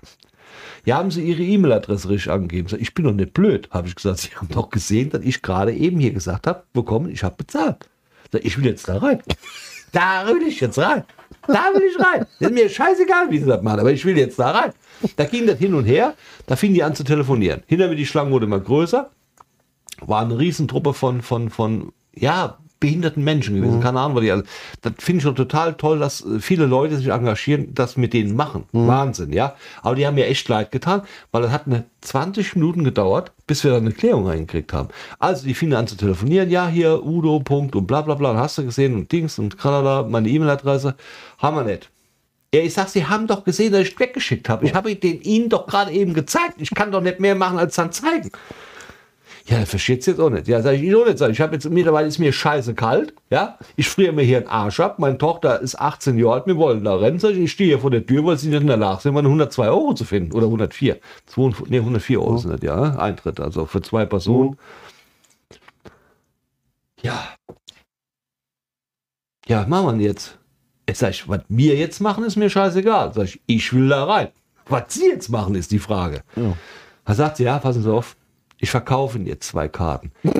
Ja, 0.85 0.97
haben 0.97 1.11
Sie 1.11 1.21
Ihre 1.21 1.43
E-Mail-Adresse 1.43 2.09
richtig 2.09 2.31
angegeben? 2.31 2.69
Sag 2.69 2.77
ich, 2.77 2.87
ich 2.87 2.93
bin 2.93 3.05
doch 3.05 3.11
nicht 3.11 3.33
blöd. 3.33 3.69
Habe 3.71 3.87
ich 3.87 3.95
gesagt, 3.95 4.19
Sie 4.19 4.29
haben 4.29 4.47
doch 4.47 4.69
gesehen, 4.69 5.09
dass 5.09 5.23
ich 5.23 5.41
gerade 5.41 5.73
eben 5.73 5.99
hier 5.99 6.13
gesagt 6.13 6.47
habe, 6.47 6.63
bekommen, 6.73 7.11
ich 7.11 7.23
habe 7.23 7.35
bezahlt. 7.35 7.89
Sag 8.31 8.41
ich, 8.41 8.47
ich 8.47 8.57
will 8.57 8.65
jetzt 8.65 8.87
da 8.87 8.97
rein. 8.97 9.21
Da 9.91 10.25
will 10.27 10.41
ich 10.47 10.59
jetzt 10.59 10.77
rein. 10.77 11.03
Da 11.47 11.71
will 11.73 11.83
ich 11.83 11.99
rein. 11.99 12.25
Ist 12.39 12.51
mir 12.51 12.69
scheißegal, 12.69 13.29
wie 13.29 13.39
sie 13.39 13.45
das 13.45 13.61
machen, 13.61 13.79
aber 13.79 13.91
ich 13.91 14.05
will 14.05 14.17
jetzt 14.17 14.39
da 14.39 14.51
rein. 14.51 14.73
Da 15.15 15.25
ging 15.25 15.47
das 15.47 15.57
hin 15.57 15.73
und 15.73 15.85
her, 15.85 16.13
da 16.45 16.55
fingen 16.55 16.75
die 16.75 16.83
an 16.83 16.95
zu 16.95 17.03
telefonieren. 17.03 17.63
Hinter 17.67 17.87
mir 17.87 17.95
die 17.95 18.05
Schlange 18.05 18.31
wurde 18.31 18.45
immer 18.45 18.59
größer, 18.59 19.09
war 20.01 20.21
eine 20.21 20.37
Riesentruppe 20.37 20.93
von, 20.93 21.21
von, 21.21 21.49
von, 21.49 21.91
ja, 22.13 22.59
behinderten 22.81 23.23
Menschen 23.23 23.55
gewesen. 23.55 23.79
Keine 23.79 24.01
Ahnung, 24.01 24.17
was 24.17 24.23
die 24.23 24.31
alle. 24.31 24.43
Das 24.81 24.93
finde 24.97 25.19
ich 25.19 25.23
schon 25.23 25.35
total 25.35 25.75
toll, 25.75 25.99
dass 25.99 26.25
äh, 26.25 26.39
viele 26.41 26.65
Leute 26.65 26.97
sich 26.97 27.07
engagieren, 27.07 27.73
das 27.73 27.95
mit 27.95 28.11
denen 28.11 28.35
machen. 28.35 28.65
Wahnsinn, 28.73 29.31
ja. 29.31 29.55
Aber 29.81 29.95
die 29.95 30.05
haben 30.05 30.15
mir 30.15 30.25
echt 30.27 30.49
leid 30.49 30.71
getan, 30.71 31.03
weil 31.31 31.43
das 31.43 31.51
hat 31.51 31.67
eine 31.67 31.85
20 32.01 32.55
Minuten 32.55 32.83
gedauert, 32.83 33.31
bis 33.47 33.63
wir 33.63 33.71
dann 33.71 33.85
eine 33.85 33.93
Klärung 33.93 34.27
reingekriegt 34.27 34.73
haben. 34.73 34.89
Also 35.19 35.45
die 35.45 35.53
fingen 35.53 35.75
an 35.75 35.87
zu 35.87 35.95
telefonieren, 35.95 36.49
ja, 36.49 36.67
hier 36.67 37.05
Udo, 37.05 37.39
Punkt 37.39 37.75
und 37.75 37.87
bla 37.87 38.01
bla 38.01 38.15
bla, 38.15 38.31
und 38.31 38.37
hast 38.37 38.57
du 38.57 38.65
gesehen 38.65 38.95
und 38.95 39.11
Dings 39.11 39.39
und 39.39 39.57
Kanada, 39.57 40.03
meine 40.03 40.27
E-Mail-Adresse. 40.27 40.95
Haben 41.37 41.57
wir 41.57 41.63
nicht. 41.63 41.89
Ja, 42.53 42.61
ich 42.61 42.73
sag, 42.73 42.89
Sie 42.89 43.05
haben 43.05 43.27
doch 43.27 43.45
gesehen, 43.45 43.71
dass 43.71 43.83
ich 43.83 43.97
weggeschickt 43.97 44.49
habe. 44.49 44.65
Ich 44.65 44.73
habe 44.73 44.93
den 44.93 45.21
Ihnen 45.21 45.47
doch 45.47 45.67
gerade 45.67 45.91
eben 45.91 46.13
gezeigt. 46.13 46.55
Ich 46.57 46.71
kann 46.71 46.91
doch 46.91 46.99
nicht 46.99 47.21
mehr 47.21 47.35
machen, 47.35 47.57
als 47.57 47.75
dann 47.75 47.93
zeigen. 47.93 48.29
Ja, 49.47 49.59
das 49.59 49.69
versteht's 49.69 50.05
jetzt 50.05 50.19
auch 50.19 50.29
nicht. 50.29 50.47
Ja, 50.47 50.61
sag 50.61 50.73
ich 50.75 50.83
Ihnen 50.83 50.95
auch 50.95 51.05
nicht. 51.05 51.17
Sag 51.17 51.29
ich, 51.29 51.37
ich 51.37 51.41
habe 51.41 51.53
jetzt 51.53 51.69
mittlerweile 51.69 52.07
ist 52.07 52.19
mir 52.19 52.31
scheiße 52.31 52.75
kalt. 52.75 53.13
Ja, 53.29 53.57
ich 53.75 53.89
friere 53.89 54.13
mir 54.13 54.21
hier 54.21 54.37
einen 54.37 54.47
Arsch 54.47 54.79
ab. 54.79 54.99
Meine 54.99 55.17
Tochter 55.17 55.61
ist 55.61 55.79
18 55.79 56.17
Jahre 56.17 56.33
alt. 56.33 56.47
Wir 56.47 56.57
wollen 56.57 56.83
da 56.83 56.95
rennen. 56.95 57.19
Sag 57.19 57.31
ich, 57.31 57.39
ich 57.39 57.51
stehe 57.51 57.69
hier 57.69 57.79
vor 57.79 57.91
der 57.91 58.05
Tür, 58.05 58.25
weil 58.25 58.37
sie 58.37 58.49
nicht 58.49 58.61
in 58.61 58.67
der 58.67 58.77
Lage 58.77 59.01
sind, 59.01 59.13
meine 59.13 59.27
102 59.27 59.67
Euro 59.67 59.93
zu 59.93 60.05
finden. 60.05 60.33
Oder 60.33 60.45
104. 60.45 60.99
200, 61.25 61.69
nee, 61.69 61.79
104 61.79 62.21
Euro 62.21 62.37
sind 62.37 62.51
das, 62.51 62.61
ja. 62.61 62.75
ne? 62.75 62.99
Eintritt, 62.99 63.39
also 63.39 63.65
für 63.65 63.81
zwei 63.81 64.05
Personen. 64.05 64.57
Ja. 67.01 67.29
Ja, 69.47 69.61
was 69.61 69.67
machen 69.67 69.85
wir 69.87 69.91
denn 69.93 70.01
jetzt? 70.01 70.37
Ich 70.85 70.97
sag, 70.97 71.11
ich, 71.11 71.27
was 71.27 71.41
wir 71.49 71.75
jetzt 71.75 71.99
machen, 71.99 72.23
ist 72.23 72.35
mir 72.35 72.49
scheißegal. 72.49 73.13
Sag 73.13 73.25
ich, 73.25 73.41
ich 73.47 73.73
will 73.73 73.89
da 73.89 74.05
rein. 74.05 74.27
Was 74.67 74.93
Sie 74.93 75.07
jetzt 75.07 75.29
machen, 75.29 75.55
ist 75.55 75.71
die 75.71 75.79
Frage. 75.79 76.23
Ja. 76.35 76.53
Da 77.05 77.13
sagt 77.15 77.37
sie, 77.37 77.43
ja, 77.43 77.57
passen 77.57 77.81
Sie 77.81 77.91
auf, 77.91 78.15
ich 78.61 78.69
verkaufe 78.69 79.17
Ihnen 79.17 79.27
jetzt 79.27 79.47
zwei 79.47 79.67
Karten. 79.67 80.11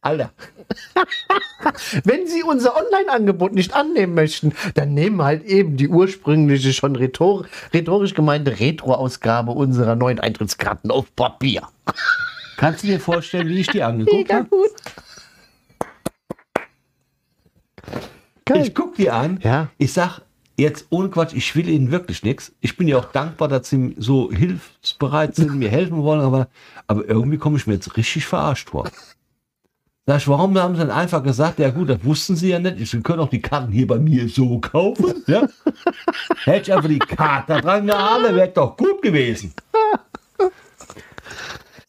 Alter. 0.00 0.30
Wenn 2.04 2.26
Sie 2.26 2.42
unser 2.42 2.76
Online-Angebot 2.76 3.52
nicht 3.52 3.74
annehmen 3.74 4.14
möchten, 4.14 4.52
dann 4.74 4.94
nehmen 4.94 5.22
halt 5.22 5.44
eben 5.44 5.76
die 5.76 5.88
ursprüngliche, 5.88 6.72
schon 6.72 6.96
rhetor 6.96 7.46
rhetorisch 7.72 8.14
gemeinte 8.14 8.58
Retro-Ausgabe 8.58 9.52
unserer 9.52 9.96
neuen 9.96 10.20
Eintrittskarten 10.20 10.90
auf 10.90 11.14
Papier. 11.16 11.62
Kannst 12.56 12.82
du 12.82 12.88
dir 12.88 13.00
vorstellen, 13.00 13.48
wie 13.48 13.60
ich 13.60 13.68
die 13.68 13.82
angeguckt 13.82 14.32
habe? 14.32 14.48
Ich 18.54 18.74
guck 18.74 18.96
die 18.96 19.10
an. 19.10 19.38
Ja. 19.42 19.68
Ich 19.78 19.92
sag, 19.92 20.22
jetzt 20.58 20.86
ohne 20.90 21.08
Quatsch, 21.08 21.34
ich 21.34 21.54
will 21.56 21.68
Ihnen 21.68 21.90
wirklich 21.90 22.22
nichts. 22.22 22.52
Ich 22.60 22.76
bin 22.76 22.88
ja 22.88 22.98
auch 22.98 23.12
dankbar, 23.12 23.48
dass 23.48 23.70
Sie 23.70 23.94
so 23.98 24.30
hilfsbereit 24.30 25.34
sind, 25.34 25.54
mir 25.54 25.68
helfen 25.68 26.02
wollen, 26.02 26.20
aber, 26.20 26.48
aber 26.86 27.08
irgendwie 27.08 27.38
komme 27.38 27.56
ich 27.56 27.66
mir 27.66 27.74
jetzt 27.74 27.96
richtig 27.96 28.26
verarscht 28.26 28.70
vor. 28.70 28.90
Sag 30.08 30.22
ich, 30.22 30.28
warum 30.28 30.56
haben 30.56 30.74
sie 30.74 30.80
dann 30.80 30.90
einfach 30.90 31.22
gesagt, 31.22 31.58
ja 31.58 31.68
gut, 31.68 31.90
das 31.90 32.02
wussten 32.02 32.34
sie 32.34 32.48
ja 32.48 32.58
nicht. 32.58 32.90
Sie 32.90 33.02
können 33.02 33.20
auch 33.20 33.28
die 33.28 33.42
Karten 33.42 33.70
hier 33.70 33.86
bei 33.86 33.98
mir 33.98 34.26
so 34.26 34.58
kaufen. 34.58 35.22
Ja? 35.26 35.46
Hätte 36.44 36.62
ich 36.62 36.72
einfach 36.72 36.88
die 36.88 36.98
Karte 36.98 37.60
dran 37.60 37.86
gehabt, 37.86 38.34
wäre 38.34 38.48
doch 38.48 38.74
gut 38.74 39.02
gewesen. 39.02 39.52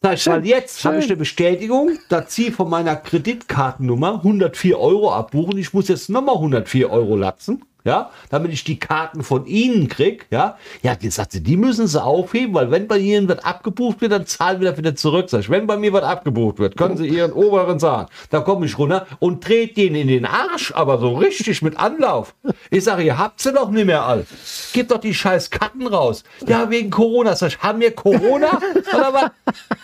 Sag 0.02 0.14
ich, 0.14 0.26
weil 0.26 0.46
jetzt 0.46 0.84
habe 0.84 0.98
ich 0.98 1.06
eine 1.06 1.16
Bestätigung, 1.16 1.98
dass 2.10 2.34
Sie 2.34 2.50
von 2.50 2.68
meiner 2.68 2.96
Kreditkartennummer 2.96 4.16
104 4.16 4.78
Euro 4.78 5.14
abbuchen. 5.14 5.56
Ich 5.56 5.72
muss 5.72 5.88
jetzt 5.88 6.10
nochmal 6.10 6.34
104 6.34 6.90
Euro 6.90 7.16
latzen. 7.16 7.64
Ja, 7.84 8.10
damit 8.28 8.52
ich 8.52 8.64
die 8.64 8.78
Karten 8.78 9.22
von 9.22 9.46
Ihnen 9.46 9.88
krieg, 9.88 10.26
ja. 10.30 10.56
Ja, 10.82 10.94
die 10.94 11.10
sagt 11.10 11.32
sie, 11.32 11.42
die 11.42 11.56
müssen 11.56 11.86
sie 11.86 12.02
aufheben, 12.02 12.54
weil 12.54 12.70
wenn 12.70 12.86
bei 12.88 12.98
Ihnen 12.98 13.28
was 13.28 13.38
abgebucht 13.44 14.00
wird, 14.00 14.12
dann 14.12 14.26
zahlen 14.26 14.60
wir 14.60 14.68
das 14.70 14.78
wieder 14.78 14.94
zurück. 14.94 15.30
Sag 15.30 15.40
ich, 15.40 15.50
wenn 15.50 15.66
bei 15.66 15.76
mir 15.76 15.92
was 15.92 16.02
abgebucht 16.02 16.58
wird, 16.58 16.76
können 16.76 16.96
Sie 16.96 17.08
Ihren 17.08 17.32
oberen 17.32 17.78
sagen. 17.78 18.08
Da 18.30 18.40
komme 18.40 18.66
ich 18.66 18.78
runter 18.78 19.06
und 19.18 19.46
dreht 19.46 19.76
den 19.76 19.94
in 19.94 20.08
den 20.08 20.26
Arsch, 20.26 20.72
aber 20.74 20.98
so 20.98 21.14
richtig 21.16 21.62
mit 21.62 21.78
Anlauf. 21.78 22.34
Ich 22.70 22.84
sage, 22.84 23.02
ihr 23.02 23.18
habt 23.18 23.40
sie 23.40 23.52
doch 23.52 23.70
nicht 23.70 23.86
mehr 23.86 24.04
all. 24.04 24.26
Gib 24.72 24.88
doch 24.88 24.98
die 24.98 25.14
scheiß 25.14 25.50
Karten 25.50 25.86
raus. 25.86 26.22
Ja, 26.46 26.68
wegen 26.70 26.90
Corona. 26.90 27.34
Sag 27.34 27.48
ich, 27.48 27.58
haben 27.60 27.80
wir 27.80 27.92
Corona? 27.94 28.50
Oder 28.94 29.12
was? 29.12 29.30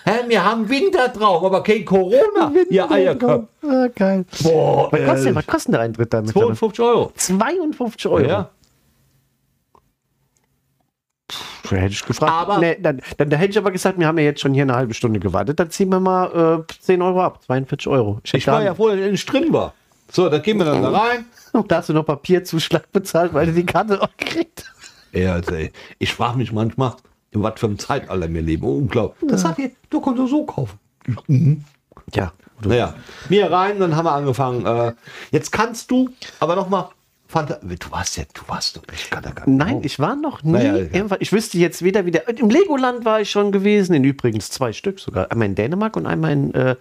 Hä, 0.05 0.21
wir 0.29 0.45
haben 0.45 0.69
Winter 0.69 1.09
drauf, 1.09 1.43
aber 1.45 1.63
kein 1.63 1.85
Corona. 1.85 2.53
Ihr 2.69 2.91
Eierköpfe. 2.91 3.49
Ah, 3.69 3.89
geil. 3.95 4.25
Boah, 4.43 4.93
Was 4.93 5.05
kostet, 5.05 5.35
was 5.35 5.47
kostet 5.47 5.75
der 5.75 5.81
Eintritt 5.81 6.13
damit? 6.13 6.33
52 6.33 6.85
Euro. 6.85 7.13
52 7.17 7.86
Euro. 8.11 8.27
Ja. 8.29 8.51
Da 11.69 11.77
hätte 11.77 11.93
ich 11.95 12.05
gefragt. 12.05 12.31
Aber- 12.33 12.59
nee, 12.59 12.77
dann, 12.81 13.01
dann, 13.17 13.29
da 13.31 13.37
hätte 13.37 13.51
ich 13.51 13.59
aber 13.59 13.73
gesagt, 13.73 13.99
wir 13.99 14.07
haben 14.07 14.19
ja 14.19 14.25
jetzt 14.25 14.41
schon 14.41 14.55
hier 14.55 14.63
eine 14.63 14.77
halbe 14.77 14.95
Stunde 14.95 15.19
gewartet. 15.19 15.59
Dann 15.59 15.71
ziehen 15.71 15.89
wir 15.89 15.99
mal 15.99 16.65
äh, 16.69 16.73
10 16.81 17.03
Euro 17.03 17.23
ab. 17.23 17.43
42 17.45 17.89
Euro. 17.89 18.21
hätte 18.25 18.37
Ich 18.37 18.47
war 18.47 18.61
da- 18.61 18.65
ja 18.67 18.75
froh, 18.75 18.89
dass 18.89 18.99
ich 18.99 19.11
nicht 19.11 19.33
drin 19.33 19.53
war. 19.53 19.75
So, 20.11 20.29
dann 20.29 20.41
gehen 20.43 20.59
wir 20.59 20.65
dann 20.65 20.83
da 20.83 20.91
rein. 20.91 21.25
Da 21.69 21.77
hast 21.79 21.89
du 21.89 21.95
noch 21.95 22.05
Papierzuschlag 22.05 22.93
bezahlt, 22.93 23.33
weil 23.33 23.47
du 23.47 23.53
die 23.55 23.65
Karte 23.65 24.01
auch 24.03 24.11
kriegst. 24.19 24.71
Ja, 25.13 25.33
also, 25.33 25.55
ey, 25.55 25.73
ich 25.99 26.13
frage 26.13 26.37
mich 26.37 26.53
manchmal, 26.53 26.93
in 27.31 27.43
was 27.43 27.59
für 27.59 27.65
einem 27.67 27.79
Zeitalter 27.79 28.31
wir 28.31 28.43
leben. 28.43 28.67
Unglaublich. 28.67 29.31
Das 29.31 29.41
sagt 29.41 29.59
ihr, 29.61 29.71
du 29.89 30.01
kannst 30.03 30.19
du 30.19 30.27
so 30.27 30.45
kaufen. 30.45 30.79
Ja. 32.13 32.33
Naja, 32.63 32.95
mir 33.31 33.51
rein, 33.51 33.81
dann 33.81 33.97
haben 33.97 34.05
wir 34.05 34.13
angefangen. 34.13 34.67
Äh, 34.67 34.93
jetzt 35.31 35.51
kannst 35.51 35.91
du, 35.91 36.11
aber 36.41 36.57
nochmal, 37.35 37.59
du 37.63 37.91
warst 37.91 38.17
ja, 38.17 38.25
du 38.33 38.43
warst 38.47 38.77
doch, 38.77 38.83
ich 38.95 39.11
kann 39.11 39.23
da 39.23 39.31
gar 39.31 39.49
nicht. 39.49 39.59
Nein, 39.59 39.81
ich 39.83 39.99
war 39.99 40.17
noch 40.17 40.43
nie. 40.43 40.53
Naja, 40.53 40.77
ja. 40.77 40.83
irgendwann- 40.93 41.19
Ich 41.21 41.33
wüsste 41.33 41.59
jetzt 41.59 41.83
weder 41.83 42.07
wieder. 42.07 42.29
Im 42.39 42.51
Legoland 42.51 43.05
war 43.05 43.21
ich 43.21 43.31
schon 43.31 43.53
gewesen, 43.53 43.95
in 43.95 44.05
übrigens 44.05 44.51
zwei 44.51 44.73
Stück 44.73 44.99
sogar. 45.01 45.31
Einmal 45.31 45.47
in 45.49 45.55
Dänemark 45.55 45.97
und 45.97 46.07
einmal 46.07 46.33
in 46.33 46.55
äh, 46.55 46.77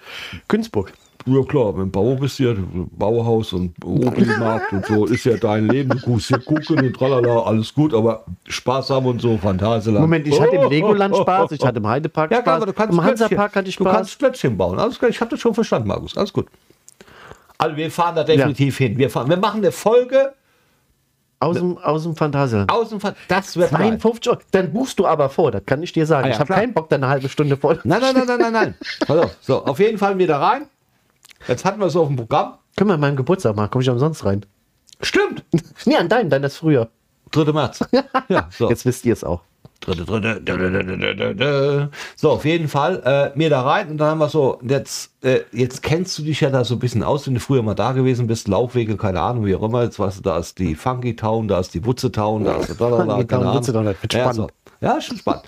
Günzburg. 0.48 0.94
Ja 1.28 1.42
klar, 1.44 1.74
wenn 1.76 1.86
du 1.86 1.90
Bauer 1.90 2.18
bist 2.18 2.38
hier, 2.38 2.56
Bauhaus 2.92 3.52
und 3.54 3.74
Opelmarkt 3.84 4.72
und 4.74 4.86
so, 4.86 5.06
ist 5.08 5.24
ja 5.26 5.38
dein 5.38 5.68
Leben. 5.68 5.90
Du 5.96 6.00
guckst 6.00 6.28
hier 6.28 6.38
gucken 6.40 6.78
und 6.86 6.94
tralala, 6.96 7.42
alles 7.44 7.74
gut, 7.74 7.96
aber 7.96 8.26
Spaß 8.48 8.92
haben 8.92 9.08
und 9.08 9.22
so, 9.22 9.36
Phantasialand. 9.38 10.02
Moment, 10.02 10.28
ich 10.28 10.40
hatte 10.40 10.56
im 10.56 10.70
Legoland 10.70 11.16
Spaß, 11.18 11.52
ich 11.54 11.66
hatte 11.66 11.80
im 11.80 11.88
Heidepark 11.88 12.30
Ja, 12.30 12.44
klar, 12.44 12.58
Spaß, 12.58 12.62
aber 12.64 12.66
du 12.72 12.78
kannst 12.78 12.94
im 12.94 13.04
Hansapark 13.04 13.56
hatte 13.56 13.70
ich 13.70 13.76
Du 13.78 13.84
Spaß. 13.86 13.96
kannst 13.96 14.20
Klötzchen 14.20 14.56
bauen. 14.56 14.78
Alles 14.78 15.00
klar, 15.00 15.10
ich 15.10 15.20
habe 15.20 15.32
das 15.32 15.40
schon 15.40 15.56
verstanden, 15.56 15.88
Markus. 15.88 16.16
Alles 16.16 16.32
gut. 16.32 16.46
Also 17.58 17.76
wir 17.78 17.90
fahren 17.92 18.16
da 18.16 18.24
definitiv 18.24 18.78
hin. 18.78 18.98
Wir, 18.98 19.10
fahren, 19.10 19.30
wir 19.30 19.38
machen 19.38 19.58
eine 19.62 19.72
Folge 19.72 20.34
aus, 21.40 21.58
dem, 21.58 21.78
aus 21.78 22.04
dem 22.04 22.16
Phantasialand. 22.16 22.72
aus 22.72 22.90
dem 22.90 23.00
Ver 23.00 23.16
Das 23.28 23.56
wird 23.56 23.72
geil. 23.72 24.00
52 24.00 24.32
Euro. 24.32 24.42
Dann 24.52 24.74
buchst 24.74 25.00
du 25.00 25.06
aber 25.06 25.30
vor, 25.30 25.52
das 25.52 25.66
kann 25.66 25.84
ich 25.84 25.92
dir 25.94 26.06
sagen. 26.06 26.26
Ah 26.26 26.28
ja, 26.30 26.34
ich 26.34 26.40
habe 26.40 26.54
keinen 26.54 26.74
Bock, 26.74 26.90
da 26.90 26.96
eine 26.96 27.08
halbe 27.08 27.30
Stunde 27.30 27.58
voll. 27.58 27.80
Nein, 27.84 28.02
nein, 28.02 28.16
nein, 28.16 28.26
nein, 28.28 28.40
nein, 28.40 28.54
nein. 28.54 28.76
Auf. 29.08 29.36
So, 29.42 29.66
auf 29.66 29.80
jeden 29.80 29.98
Fall 29.98 30.18
wieder 30.18 30.38
rein. 30.40 30.68
Jetzt 31.48 31.64
hatten 31.66 31.80
wir 31.80 31.88
es 31.88 31.96
auf 31.96 32.08
dem 32.08 32.16
Programm. 32.16 32.56
Können 32.76 32.90
wir 32.90 32.96
an 32.96 33.00
meinem 33.00 33.16
Geburtstag 33.16 33.56
machen, 33.56 33.70
komme 33.70 33.84
ich 33.84 33.90
umsonst 33.90 34.26
rein. 34.26 34.46
Stimmt. 35.02 35.44
Nee, 35.86 35.98
an 35.98 36.10
deinem, 36.10 36.30
dein 36.30 36.44
ist 36.44 36.58
früher. 36.58 36.90
3. 37.32 37.52
März. 37.52 37.80
Ja, 38.30 38.48
so. 38.50 38.70
Jetzt 38.70 38.86
wisst 38.86 39.06
ihr 39.06 39.14
es 39.14 39.24
auch. 39.24 39.42
Dritte, 39.86 40.42
dritte, 40.42 41.36
dö. 41.36 41.88
So, 42.16 42.32
auf 42.32 42.46
jeden 42.46 42.68
Fall 42.68 43.02
äh, 43.06 43.38
mir 43.38 43.50
da 43.50 43.62
rein 43.62 43.90
und 43.90 43.98
dann 43.98 44.10
haben 44.10 44.18
wir 44.18 44.30
so, 44.30 44.60
jetzt, 44.68 45.12
äh, 45.24 45.42
jetzt 45.52 45.84
kennst 45.84 46.18
du 46.18 46.24
dich 46.24 46.42
ja 46.42 46.50
da 46.50 46.64
so 46.64 46.76
ein 46.76 46.80
bisschen 46.80 47.04
aus, 47.04 47.28
wenn 47.28 47.36
du 47.36 47.40
früher 47.40 47.62
mal 47.62 47.76
da 47.76 47.92
gewesen 47.92 48.26
bist, 48.26 48.48
Laufwege, 48.48 48.98
keine 48.98 49.22
Ahnung, 49.22 49.46
wie 49.46 49.56
auch 49.56 49.62
immer, 49.62 49.84
jetzt 49.84 50.00
weißt 50.00 50.18
du, 50.18 50.22
da 50.24 50.40
ist 50.40 50.58
die 50.58 50.74
Funky 50.74 51.16
Town, 51.16 51.48
da 51.48 51.60
ist 51.60 51.74
die 51.74 51.86
Wutze 51.86 52.12
Town, 52.12 52.44
da 52.44 52.58
ist 52.58 52.70
der 52.70 52.76
Dollar, 52.76 53.28
Town, 53.28 53.54
Wutze 53.54 53.74
Town, 53.74 53.86
das 53.86 54.02
wird 54.02 54.14
ja, 54.14 54.34
spannend. 54.34 54.36
so. 54.36 54.86
ja, 54.88 55.02
schon 55.02 55.18
spannend. 55.18 55.44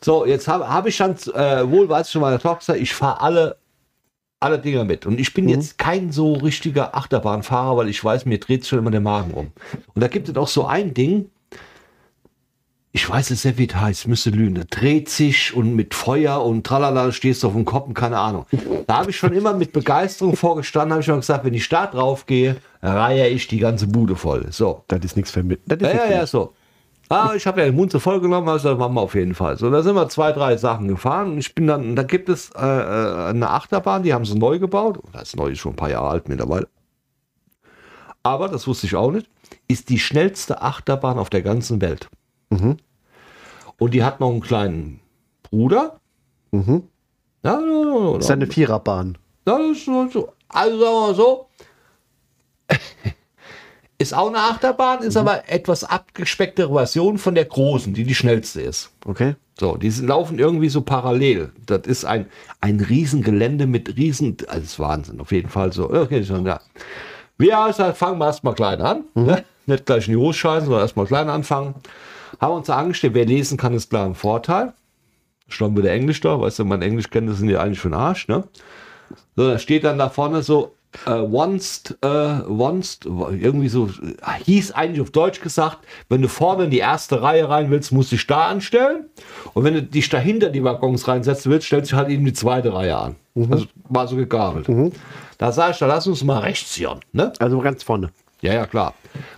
so, 0.00 0.26
jetzt 0.26 0.48
habe 0.48 0.68
hab 0.68 0.86
ich 0.86 0.96
schon, 0.96 1.14
äh, 1.34 1.70
wohl 1.70 1.88
weiß 1.88 2.08
ich 2.08 2.12
schon 2.12 2.22
meiner 2.22 2.40
Tochter, 2.40 2.76
ich 2.76 2.92
fahre 2.92 3.20
alle, 3.20 3.56
alle 4.40 4.58
Dinger 4.58 4.84
mit. 4.84 5.06
Und 5.06 5.20
ich 5.20 5.34
bin 5.34 5.48
jetzt 5.48 5.78
kein 5.78 6.10
so 6.10 6.32
richtiger 6.32 6.96
Achterbahnfahrer, 6.96 7.76
weil 7.76 7.88
ich 7.88 8.02
weiß, 8.02 8.26
mir 8.26 8.40
dreht 8.40 8.66
schon 8.66 8.80
immer 8.80 8.90
der 8.90 9.00
Magen 9.00 9.32
um. 9.34 9.52
Und 9.94 10.00
da 10.02 10.08
gibt 10.08 10.28
es 10.28 10.36
auch 10.36 10.48
so 10.48 10.66
ein 10.66 10.94
Ding, 10.94 11.30
ich 12.94 13.08
weiß 13.08 13.30
es 13.30 13.44
nicht, 13.44 13.56
wie 13.56 13.66
es 13.66 13.74
heißt, 13.74 14.06
müsste 14.06 14.28
lügen. 14.28 14.54
Das 14.54 14.66
dreht 14.66 15.08
sich 15.08 15.56
und 15.56 15.74
mit 15.74 15.94
Feuer 15.94 16.44
und 16.44 16.66
tralala, 16.66 17.10
stehst 17.10 17.42
du 17.42 17.46
auf 17.46 17.54
dem 17.54 17.64
Kopf 17.64 17.88
und 17.88 17.94
keine 17.94 18.18
Ahnung. 18.18 18.44
Da 18.86 18.98
habe 18.98 19.10
ich 19.10 19.16
schon 19.16 19.32
immer 19.32 19.54
mit 19.54 19.72
Begeisterung 19.72 20.36
vorgestanden, 20.36 20.92
habe 20.92 21.00
ich 21.00 21.06
schon 21.06 21.20
gesagt, 21.20 21.44
wenn 21.44 21.54
ich 21.54 21.66
da 21.70 21.86
drauf 21.86 22.26
gehe, 22.26 22.56
reihe 22.82 23.28
ich 23.28 23.48
die 23.48 23.58
ganze 23.58 23.86
Bude 23.86 24.14
voll. 24.14 24.46
So. 24.50 24.84
Das 24.88 25.00
ist 25.04 25.16
nichts 25.16 25.30
für 25.30 25.40
ist 25.40 25.60
Ja, 25.80 25.88
ja, 25.88 26.10
ja, 26.10 26.20
mich. 26.20 26.30
so. 26.30 26.52
Ah, 27.08 27.32
ich 27.34 27.46
habe 27.46 27.60
ja 27.60 27.66
den 27.66 27.76
Mund 27.76 27.92
so 27.92 27.98
voll 27.98 28.20
genommen, 28.20 28.48
also 28.48 28.70
das 28.70 28.78
machen 28.78 28.94
wir 28.94 29.00
auf 29.02 29.14
jeden 29.14 29.34
Fall. 29.34 29.56
So, 29.58 29.70
da 29.70 29.82
sind 29.82 29.94
wir 29.94 30.08
zwei, 30.08 30.32
drei 30.32 30.56
Sachen 30.56 30.88
gefahren 30.88 31.32
und 31.32 31.38
ich 31.38 31.54
bin 31.54 31.66
dann, 31.66 31.96
da 31.96 32.02
gibt 32.02 32.28
es 32.28 32.50
äh, 32.50 32.60
äh, 32.60 33.28
eine 33.28 33.50
Achterbahn, 33.50 34.02
die 34.02 34.12
haben 34.12 34.24
sie 34.24 34.38
neu 34.38 34.58
gebaut. 34.58 34.98
Das 35.12 35.28
ist 35.28 35.36
neu, 35.36 35.48
ist 35.50 35.58
schon 35.58 35.72
ein 35.72 35.76
paar 35.76 35.90
Jahre 35.90 36.08
alt 36.08 36.28
mittlerweile. 36.28 36.68
Aber, 38.22 38.48
das 38.48 38.66
wusste 38.66 38.86
ich 38.86 38.94
auch 38.94 39.10
nicht, 39.10 39.28
ist 39.68 39.88
die 39.88 39.98
schnellste 39.98 40.62
Achterbahn 40.62 41.18
auf 41.18 41.28
der 41.28 41.42
ganzen 41.42 41.80
Welt. 41.80 42.08
Und 43.78 43.94
die 43.94 44.04
hat 44.04 44.20
noch 44.20 44.30
einen 44.30 44.40
kleinen 44.40 45.00
Bruder. 45.42 46.00
Mhm. 46.50 46.84
Ja, 47.44 47.60
ja, 47.60 47.84
ja, 47.84 48.12
Das 48.14 48.24
ist 48.26 48.30
eine 48.30 48.46
Viererbahn. 48.46 49.18
ist 49.72 49.84
so, 49.84 50.08
so. 50.08 50.32
Also 50.48 50.78
sagen 50.78 50.92
wir 50.94 51.00
mal 51.00 51.14
so. 51.14 51.46
Ist 54.02 54.14
auch 54.14 54.26
eine 54.26 54.38
Achterbahn, 54.38 55.04
ist 55.04 55.16
aber 55.16 55.48
etwas 55.48 55.84
abgespecktere 55.84 56.72
Version 56.72 57.18
von 57.18 57.36
der 57.36 57.44
großen, 57.44 57.94
die 57.94 58.02
die 58.02 58.16
schnellste 58.16 58.60
ist. 58.60 58.90
Okay. 59.06 59.36
So, 59.60 59.76
die 59.76 59.90
laufen 59.90 60.40
irgendwie 60.40 60.70
so 60.70 60.80
parallel. 60.80 61.52
Das 61.66 61.82
ist 61.86 62.04
ein, 62.04 62.26
ein 62.60 62.80
Riesengelände 62.80 63.68
mit 63.68 63.96
Riesen, 63.96 64.38
also 64.48 64.60
das 64.60 64.70
ist 64.72 64.78
Wahnsinn, 64.80 65.20
auf 65.20 65.30
jeden 65.30 65.50
Fall 65.50 65.72
so. 65.72 65.88
Okay, 65.88 66.24
schon, 66.24 66.44
ja. 66.44 66.60
Wir 67.38 67.56
also, 67.56 67.92
fangen 67.92 68.18
wir 68.18 68.26
erstmal 68.26 68.54
klein 68.54 68.80
an. 68.80 69.04
Ne? 69.14 69.44
Nicht 69.66 69.86
gleich 69.86 70.08
in 70.08 70.14
die 70.14 70.18
Hose 70.18 70.36
scheißen, 70.36 70.64
sondern 70.64 70.82
erstmal 70.82 71.06
klein 71.06 71.28
anfangen. 71.28 71.76
Haben 72.42 72.54
uns 72.54 72.66
da 72.66 72.76
angestellt, 72.76 73.14
wer 73.14 73.24
lesen 73.24 73.56
kann, 73.56 73.72
ist 73.72 73.88
klar 73.88 74.04
ein 74.04 74.16
Vorteil. 74.16 74.72
Schon 75.46 75.76
wieder 75.76 75.92
Englisch 75.92 76.20
da, 76.20 76.40
weißt 76.40 76.58
du, 76.58 76.64
mein 76.64 76.82
Englischkenntnisse 76.82 77.38
sind 77.38 77.50
ja 77.50 77.60
eigentlich 77.60 77.82
den 77.82 77.94
Arsch, 77.94 78.26
ne? 78.26 78.42
So, 79.36 79.48
da 79.48 79.58
steht 79.60 79.84
dann 79.84 79.96
da 79.96 80.08
vorne 80.08 80.42
so, 80.42 80.74
äh, 81.06 81.10
once, 81.10 81.96
äh, 82.02 82.06
once, 82.48 82.98
irgendwie 83.04 83.68
so, 83.68 83.88
hieß 84.44 84.72
eigentlich 84.72 85.00
auf 85.00 85.10
Deutsch 85.10 85.40
gesagt, 85.40 85.78
wenn 86.08 86.20
du 86.20 86.28
vorne 86.28 86.64
in 86.64 86.70
die 86.70 86.78
erste 86.78 87.22
Reihe 87.22 87.48
rein 87.48 87.70
willst, 87.70 87.92
musst 87.92 88.10
du 88.10 88.16
dich 88.16 88.26
da 88.26 88.48
anstellen. 88.48 89.04
Und 89.54 89.62
wenn 89.62 89.74
du 89.74 89.82
dich 89.82 90.08
dahinter 90.08 90.50
die 90.50 90.64
Waggons 90.64 91.06
reinsetzen 91.06 91.52
willst, 91.52 91.68
stellst 91.68 91.92
du 91.92 91.96
halt 91.96 92.08
eben 92.08 92.24
die 92.24 92.32
zweite 92.32 92.74
Reihe 92.74 92.96
an. 92.96 93.16
Also 93.50 93.66
war 93.88 94.08
so 94.08 94.16
gegabelt. 94.16 94.66
Da 95.38 95.52
sag 95.52 95.70
ich, 95.70 95.78
da 95.78 95.86
lass 95.86 96.08
uns 96.08 96.24
mal 96.24 96.40
rechts 96.40 96.74
hier. 96.74 96.98
Ne? 97.12 97.32
Also 97.38 97.60
ganz 97.60 97.84
vorne. 97.84 98.10
Ja, 98.42 98.54
ja, 98.54 98.66
klar. 98.66 98.94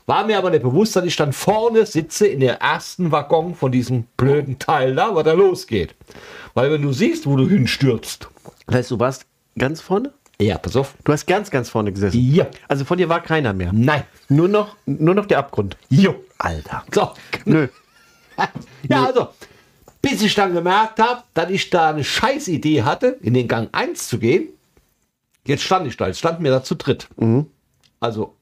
War 0.06 0.24
mir 0.26 0.38
aber 0.38 0.50
nicht 0.50 0.62
bewusst, 0.62 0.96
dass 0.96 1.04
ich 1.04 1.14
dann 1.14 1.32
vorne 1.32 1.84
sitze 1.84 2.26
in 2.26 2.40
der 2.40 2.60
ersten 2.60 3.12
Waggon 3.12 3.54
von 3.54 3.70
diesem 3.70 4.04
blöden 4.16 4.58
Teil 4.58 4.94
da, 4.94 5.14
was 5.14 5.24
da 5.24 5.32
losgeht. 5.32 5.94
Weil 6.54 6.72
wenn 6.72 6.82
du 6.82 6.92
siehst, 6.92 7.26
wo 7.26 7.36
du 7.36 7.46
hinstürzt. 7.46 8.28
Das 8.66 8.76
heißt, 8.76 8.90
du 8.90 8.98
warst 8.98 9.26
ganz 9.58 9.82
vorne? 9.82 10.12
Ja, 10.40 10.56
pass 10.56 10.74
auf. 10.74 10.94
Du 11.04 11.12
hast 11.12 11.26
ganz, 11.26 11.50
ganz 11.50 11.68
vorne 11.68 11.92
gesessen. 11.92 12.18
Ja. 12.18 12.46
Also 12.66 12.84
von 12.86 12.96
dir 12.96 13.08
war 13.08 13.22
keiner 13.22 13.52
mehr. 13.52 13.72
Nein. 13.72 14.04
Nur 14.28 14.48
noch, 14.48 14.76
nur 14.86 15.14
noch 15.14 15.26
der 15.26 15.38
Abgrund. 15.38 15.76
Jo. 15.90 16.14
Alter. 16.38 16.84
So. 16.92 17.12
Nö. 17.44 17.68
Ja, 18.88 19.04
also, 19.06 19.28
bis 20.02 20.20
ich 20.22 20.34
dann 20.34 20.52
gemerkt 20.52 20.98
habe, 20.98 21.22
dass 21.34 21.50
ich 21.50 21.70
da 21.70 21.90
eine 21.90 22.02
Scheißidee 22.02 22.82
hatte, 22.82 23.16
in 23.22 23.32
den 23.32 23.46
Gang 23.46 23.68
1 23.70 24.08
zu 24.08 24.18
gehen. 24.18 24.48
Jetzt 25.46 25.62
stand 25.62 25.86
ich 25.86 25.96
da, 25.96 26.08
jetzt 26.08 26.18
standen 26.18 26.42
wir 26.42 26.50
da 26.50 26.64
zu 26.64 26.74
dritt. 26.74 27.08
Also, 28.00 28.34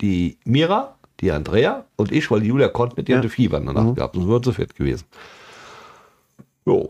die 0.00 0.38
Mira, 0.44 0.94
die 1.20 1.30
Andrea 1.32 1.84
und 1.96 2.12
ich, 2.12 2.30
weil 2.30 2.40
die 2.40 2.48
Julia 2.48 2.68
konnte 2.68 2.96
mit 2.96 3.08
ihr 3.08 3.16
Ja. 3.16 3.22
ja. 3.22 3.28
Fieber 3.28 3.60
danach 3.60 3.94
gehabt, 3.94 4.14
sonst 4.14 4.28
wäre 4.28 4.40
zu 4.42 4.52
fett 4.52 4.74
gewesen. 4.76 5.04
Jo, 6.66 6.88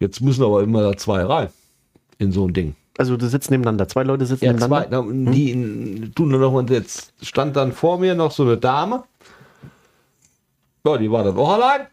jetzt 0.00 0.20
müssen 0.20 0.44
aber 0.44 0.62
immer 0.62 0.82
da 0.82 0.96
zwei 0.96 1.22
rein 1.24 1.48
in 2.18 2.32
so 2.32 2.46
ein 2.46 2.52
Ding. 2.54 2.74
Also 2.96 3.16
du 3.16 3.28
sitzt 3.28 3.50
nebeneinander. 3.50 3.88
Zwei 3.88 4.04
Leute 4.04 4.24
sitzen 4.24 4.44
Ja, 4.44 4.56
zwei, 4.56 4.80
nebeneinander. 4.82 5.12
na, 5.12 5.30
die 5.32 6.10
tun 6.14 6.28
nur 6.28 6.38
noch 6.40 6.52
und 6.52 6.70
jetzt 6.70 7.12
stand 7.22 7.56
dann 7.56 7.72
vor 7.72 7.98
mir 7.98 8.14
noch 8.14 8.30
so 8.30 8.44
eine 8.44 8.56
Dame. 8.56 9.02
Ja, 10.86 10.96
die 10.96 11.10
war 11.10 11.24
dann 11.24 11.36
auch 11.36 11.52
allein. 11.54 11.86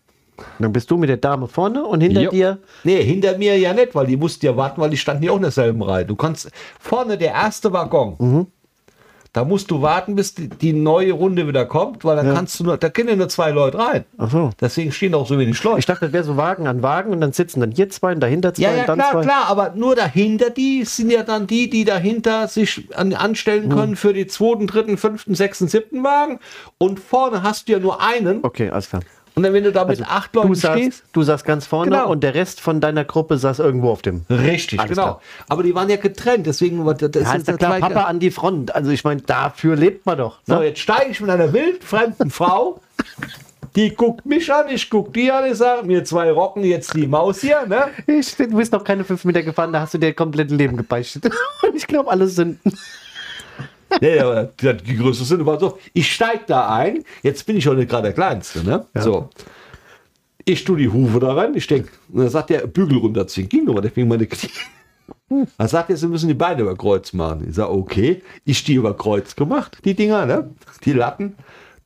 Dann 0.60 0.72
bist 0.74 0.90
du 0.90 0.98
mit 0.98 1.10
der 1.10 1.18
Dame 1.18 1.48
vorne 1.48 1.84
und 1.86 2.02
hinter 2.02 2.22
Jo. 2.22 2.30
dir. 2.32 2.58
Nee, 2.84 3.04
hinter 3.04 3.38
mir 3.38 3.58
ja 3.58 3.74
nicht, 3.74 3.94
weil 3.94 4.08
die 4.08 4.18
mussten 4.18 4.46
ja 4.46 4.56
warten, 4.58 4.82
weil 4.82 4.90
die 4.90 4.98
standen 4.98 5.24
ja 5.24 5.32
auch 5.32 5.36
in 5.38 5.44
derselben 5.44 5.82
Reihe. 5.84 6.06
Du 6.06 6.16
kannst 6.16 6.50
vorne 6.80 7.18
der 7.18 7.32
erste 7.32 7.72
Waggon. 7.74 8.48
Da 9.34 9.46
musst 9.46 9.72
du 9.72 9.82
warten, 9.82 10.15
bis 10.15 10.36
die, 10.36 10.50
die 10.50 10.74
neue 10.74 11.13
Runde 11.13 11.48
wieder 11.48 11.65
kommt, 11.65 12.04
weil 12.04 12.17
dann 12.17 12.34
kannst 12.34 12.60
du 12.60 12.65
nur, 12.65 12.78
da 12.78 12.89
können 12.89 13.08
ja 13.08 13.15
nur 13.15 13.30
zwei 13.30 13.52
Leute 13.52 13.78
rein. 13.78 14.04
So. 14.17 14.50
Deswegen 14.60 14.91
stehen 14.91 15.15
auch 15.15 15.26
so 15.26 15.39
wenig 15.39 15.63
Leute. 15.63 15.80
Ich 15.80 15.86
dachte, 15.86 16.06
das 16.06 16.13
wäre 16.13 16.24
so 16.26 16.36
Wagen 16.36 16.67
an 16.67 16.84
Wagen 16.84 17.12
und 17.12 17.22
dann 17.22 17.32
sitzen 17.32 17.62
dann 17.62 17.72
hier 17.72 17.89
zwei 17.89 18.12
und 18.12 18.20
dahinter 18.20 18.54
zwei 18.54 18.63
ja, 18.63 18.74
ja, 18.74 18.82
und 18.82 18.89
dann 18.89 19.00
klar, 19.00 19.12
zwei. 19.13 19.22
klar, 19.22 19.46
aber 19.48 19.72
nur 19.74 19.96
dahinter 19.96 20.50
die 20.50 20.84
sind 20.84 21.12
ja 21.12 21.24
dann 21.24 21.48
die, 21.48 21.70
die 21.70 21.86
dahinter 21.86 22.50
sich 22.50 22.89
an, 22.94 23.13
anstellen 23.13 23.70
können 23.70 23.96
für 23.96 24.13
die 24.13 24.28
zweiten, 24.28 24.67
dritten, 24.67 24.98
fünften, 24.98 25.34
sechsten, 25.34 25.70
siebten 25.70 26.04
Wagen. 26.04 26.39
Und 26.78 27.00
vorne 27.00 27.41
hast 27.41 27.70
du 27.70 27.74
ja 27.74 27.80
nur 27.80 28.02
einen. 28.02 28.44
Okay, 28.44 28.70
alles 28.70 28.89
klar. 28.89 29.02
Und 29.34 29.44
dann, 29.44 29.54
wenn 29.54 29.63
du 29.63 29.72
da 29.72 29.86
mit 29.86 30.02
acht 30.06 30.36
Leuten 30.36 30.50
Du 30.50 30.56
saßt, 30.56 30.78
stehst. 30.78 31.04
du 31.13 31.24
saßt 31.24 31.46
ganz 31.46 31.65
vorne 31.65 31.91
Genau. 31.91 32.10
und 32.10 32.22
der 32.22 32.36
Rest 32.36 32.60
von 32.60 32.82
deiner 32.82 33.06
Gruppe 33.06 33.38
saß 33.38 33.60
irgendwo 33.60 33.89
auf 33.89 34.02
dem. 34.02 34.26
Richtig, 34.30 34.80
Alles 34.80 34.89
genau. 34.91 35.04
klar. 35.04 35.22
Aber 35.48 35.63
die 35.63 35.74
waren 35.74 35.89
ja 35.89 35.96
getrennt, 35.96 36.46
deswegen 36.48 36.86
war 36.86 36.94
das, 36.96 37.12
Ja, 37.15 37.34
ist 37.34 37.48
ja 37.48 37.56
klar, 37.58 37.72
zwei- 37.72 37.80
Papa 37.80 38.02
an 38.04 38.20
die 38.20 38.30
Front. 38.32 38.76
Also 38.76 38.91
ich 38.91 39.04
meine, 39.06 39.22
dafür 39.22 39.76
lebt 39.78 40.06
man 40.06 40.17
doch. 40.17 40.39
So, 40.46 40.56
Ne? 40.60 40.65
jetzt 40.65 40.80
steige 40.80 41.12
ich 41.12 41.22
mit 41.22 41.30
einer 41.30 41.54
wildfremden 41.54 42.30
Frau. 42.30 42.82
Die 43.78 43.96
guckt 43.96 44.26
mich 44.26 44.52
an, 44.54 44.65
ich 44.67 44.89
guck 44.89 45.13
die 45.13 45.32
an, 45.32 45.50
ich 45.50 45.58
sage, 45.58 45.88
mir 45.88 46.04
zwei 46.04 46.30
rocken 46.30 46.62
jetzt 46.65 46.94
die 46.94 47.08
Maus 47.08 47.39
hier, 47.39 47.65
ne? 47.67 47.86
Ich, 48.06 48.36
du 48.36 48.48
bist 48.58 48.74
noch 48.74 48.84
keine 48.84 49.06
fünf 49.06 49.24
Meter 49.24 49.44
gefahren, 49.44 49.72
da 49.72 49.80
hast 49.80 49.94
du 49.94 49.98
dir 49.98 50.13
komplett 50.13 50.52
Leben 50.52 50.76
gebeichtet. 50.76 51.24
Und 51.65 51.74
ich 51.76 51.88
glaube, 51.88 52.12
alles 52.12 52.36
sind. 52.36 52.60
Nee, 54.00 54.20
aber 54.20 54.46
die, 54.46 54.78
die 54.78 54.96
größte 54.98 55.26
sind 55.26 55.46
war 55.46 55.60
so, 55.60 55.78
ich 55.94 56.12
steig 56.14 56.48
da 56.48 56.70
ein, 56.74 57.04
jetzt 57.24 57.46
bin 57.46 57.58
ich 57.58 57.68
auch 57.68 57.74
nicht 57.74 57.90
gerade 57.90 58.04
der 58.04 58.14
Kleinste, 58.14 58.64
ne? 58.64 58.86
So. 58.96 59.30
Ich 60.46 60.64
tue 60.64 60.78
die 60.78 60.90
Hufe 60.90 61.20
da 61.20 61.34
rein, 61.34 61.54
ich 61.56 61.68
denke, 61.68 61.90
und 62.12 62.22
dann 62.22 62.30
sagt 62.30 62.50
der 62.50 62.66
Bügel 62.68 62.98
runterziehen, 62.98 63.48
ging 63.50 63.66
nur, 63.66 63.82
deswegen 63.82 64.08
meine 64.08 64.26
Knie. 64.28 64.50
Dann 65.58 65.68
sagt 65.68 65.90
er, 65.90 65.98
sie 65.98 66.08
müssen 66.08 66.28
die 66.28 66.34
Beine 66.34 66.62
über 66.62 66.76
Kreuz 66.76 67.14
machen. 67.14 67.46
Ich 67.48 67.56
sage, 67.56 67.72
okay, 67.72 68.22
ich 68.44 68.64
die 68.64 68.74
über 68.76 68.96
Kreuz 68.98 69.36
gemacht, 69.36 69.78
die 69.86 69.94
Dinger, 69.94 70.26
ne? 70.26 70.50
Die 70.84 70.94
Latten, 70.94 71.36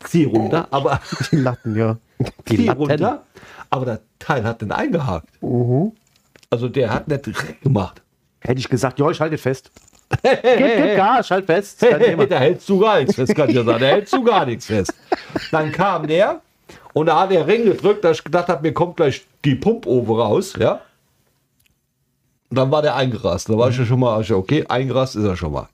zieh 0.03 0.25
runter, 0.25 0.67
aber 0.71 0.99
Die 1.31 1.37
Latten, 1.37 1.75
ja. 1.75 1.97
Die 2.49 2.57
die 2.57 2.65
Latten. 2.65 2.81
runter, 2.81 3.23
aber 3.69 3.85
das 3.85 3.99
Teil 4.19 4.43
hat 4.43 4.61
den 4.61 4.71
eingehakt. 4.71 5.27
Also 6.49 6.69
der 6.69 6.91
hat 6.93 7.07
nicht 7.07 7.61
gemacht. 7.61 8.01
Hätte 8.39 8.59
ich 8.59 8.69
gesagt, 8.69 8.99
ja, 8.99 9.09
ich 9.09 9.19
halte 9.19 9.37
fest. 9.37 9.71
Gib, 10.09 10.41
gib 10.43 10.95
Gas, 10.95 11.31
halt 11.31 11.45
fest. 11.45 11.81
Da 12.29 12.39
hältst 12.39 12.69
du 12.69 12.79
gar 12.79 12.99
nichts 12.99 13.15
fest, 13.15 13.35
kann 13.35 13.49
ich 13.49 13.55
dir 13.55 13.63
sagen. 13.63 13.79
Da 13.79 13.87
hältst 13.87 14.13
du 14.13 14.23
gar 14.23 14.45
nichts 14.45 14.65
fest. 14.67 14.93
Dann 15.51 15.71
kam 15.71 16.07
der 16.07 16.41
und 16.93 17.07
da 17.07 17.21
hat 17.21 17.31
der 17.31 17.45
Ring 17.47 17.65
gedrückt, 17.65 18.03
dass 18.03 18.19
ich 18.19 18.23
gedacht 18.23 18.47
habe, 18.47 18.61
mir 18.61 18.73
kommt 18.73 18.97
gleich 18.97 19.25
die 19.43 19.55
Pumpofe 19.55 20.11
raus, 20.11 20.53
ja. 20.57 20.81
Und 22.49 22.57
dann 22.57 22.71
war 22.71 22.81
der 22.81 22.95
eingerast. 22.95 23.49
Da 23.49 23.57
war 23.57 23.69
ich 23.69 23.77
ja 23.77 23.85
schon 23.85 23.99
mal, 23.99 24.21
ja, 24.23 24.35
okay, 24.35 24.65
eingerast 24.67 25.15
ist 25.15 25.25
er 25.25 25.35
schon 25.35 25.51
mal. 25.51 25.67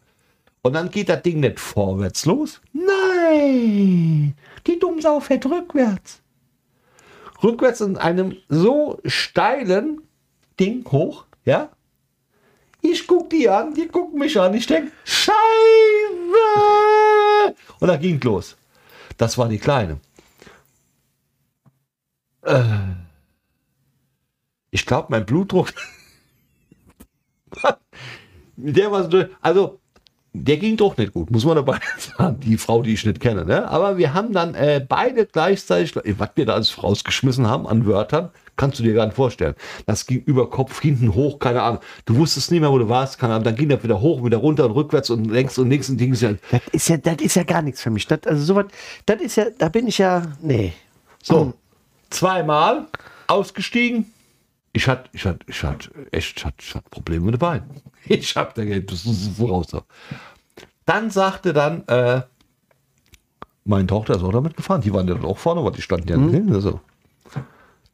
Und 0.64 0.74
dann 0.74 0.90
geht 0.90 1.10
das 1.10 1.22
Ding 1.22 1.40
nicht 1.40 1.60
vorwärts 1.60 2.26
los. 2.26 2.62
Nein, 2.74 4.36
die 4.66 4.80
Dummsau 4.80 5.20
fährt 5.20 5.46
rückwärts. 5.46 6.22
Rückwärts 7.44 7.82
in 7.82 7.98
einem 7.98 8.38
so 8.50 9.00
steilen 9.06 10.02
Ding 10.60 10.86
hoch, 10.92 11.26
ja. 11.46 11.70
Ich 12.82 13.06
guck 13.08 13.30
die 13.30 13.48
an, 13.48 13.74
die 13.74 13.88
gucken 13.88 14.20
mich 14.20 14.40
an. 14.40 14.54
Ich 14.54 14.66
denke, 14.68 14.92
Scheiße! 15.04 15.36
Und 17.80 17.88
da 17.88 17.96
ging 17.98 18.20
los. 18.22 18.58
Das 19.18 19.38
war 19.38 19.48
die 19.48 19.60
Kleine. 19.60 20.00
Äh, 22.44 22.64
ich 24.72 24.86
glaube, 24.86 25.08
mein 25.10 25.26
Blutdruck. 25.26 25.74
der 28.56 28.92
war 28.92 29.10
so, 29.10 29.26
also 29.42 29.80
der 30.34 30.58
ging 30.58 30.78
doch 30.78 30.96
nicht 30.96 31.14
gut, 31.14 31.30
muss 31.30 31.44
man 31.44 31.56
dabei 31.58 31.80
sagen, 31.98 32.40
die 32.40 32.58
Frau, 32.58 32.82
die 32.82 32.94
ich 32.94 33.06
nicht 33.06 33.20
kenne. 33.20 33.46
Ne? 33.46 33.68
Aber 33.68 33.98
wir 33.98 34.14
haben 34.14 34.32
dann 34.34 34.56
äh, 34.56 34.86
beide 34.88 35.26
gleichzeitig, 35.26 35.96
was 35.96 36.30
wir 36.36 36.46
da 36.46 36.54
alles 36.54 36.82
rausgeschmissen 36.82 37.48
haben 37.48 37.68
an 37.68 37.86
Wörtern, 37.86 38.30
kannst 38.62 38.78
du 38.78 38.84
dir 38.84 38.94
gar 38.94 39.08
nicht 39.08 39.16
vorstellen. 39.16 39.56
Das 39.88 40.06
ging 40.06 40.22
über 40.24 40.48
Kopf, 40.48 40.82
hinten 40.82 41.16
hoch, 41.16 41.40
keine 41.40 41.64
Ahnung. 41.64 41.82
Du 42.06 42.16
wusstest 42.16 42.52
nicht 42.52 42.62
mehr, 42.62 42.72
wo 42.72 42.78
du 42.78 42.88
warst, 42.88 43.18
keine 43.18 43.34
Ahnung. 43.34 43.46
Dann 43.46 43.56
ging 43.56 43.70
das 43.70 43.84
wieder 43.84 44.00
hoch, 44.00 44.24
wieder 44.24 44.38
runter 44.38 44.66
und 44.66 44.74
rückwärts 44.74 45.10
und 45.10 45.26
längs 45.26 45.58
und 45.58 45.68
links 45.68 45.90
und 45.90 45.98
Ding. 45.98 46.12
Das 46.12 46.22
ist 46.72 46.88
ja, 46.88 46.98
das 46.98 47.16
ist 47.16 47.36
ja 47.36 47.42
gar 47.42 47.64
nichts 47.64 47.82
für 47.82 47.90
mich. 47.90 48.06
Das, 48.06 48.20
also 48.28 48.44
sowas, 48.44 48.66
das 49.08 49.20
ist 49.20 49.36
ja, 49.36 49.46
da 49.58 49.70
bin 49.70 49.88
ich 49.88 49.98
ja, 49.98 50.22
nee. 50.44 50.74
So, 51.24 51.56
zweimal 52.12 52.86
ausgestiegen. 53.26 54.14
Ich 54.74 54.88
hatte, 54.88 55.10
ich 55.12 55.26
hatte, 55.26 55.40
ich 55.48 55.64
hatte 55.64 55.90
echt, 56.12 56.38
ich 56.38 56.46
hatte, 56.46 56.58
ich 56.60 56.76
hatte 56.76 56.90
Probleme 56.92 57.26
mit 57.26 57.34
den 57.36 57.40
Beinen. 57.40 57.82
Ich 58.06 58.36
hab 58.36 58.54
da 58.54 58.64
Geld, 58.64 58.92
das 58.92 59.06
ist 59.06 59.38
voraus. 59.38 59.68
Dann 60.86 61.10
sagte 61.10 61.52
dann, 61.52 61.88
äh, 61.88 62.22
meine 63.64 63.88
Tochter 63.88 64.16
ist 64.16 64.24
auch 64.24 64.32
damit 64.32 64.56
gefahren. 64.56 64.82
Die 64.82 64.94
waren 64.94 65.08
ja 65.08 65.16
dann 65.16 65.26
auch 65.26 65.38
vorne, 65.40 65.64
weil 65.64 65.72
die 65.72 65.82
standen 65.82 66.08
ja 66.08 66.18
nicht 66.18 66.34
hin. 66.34 66.54
Also. 66.54 66.80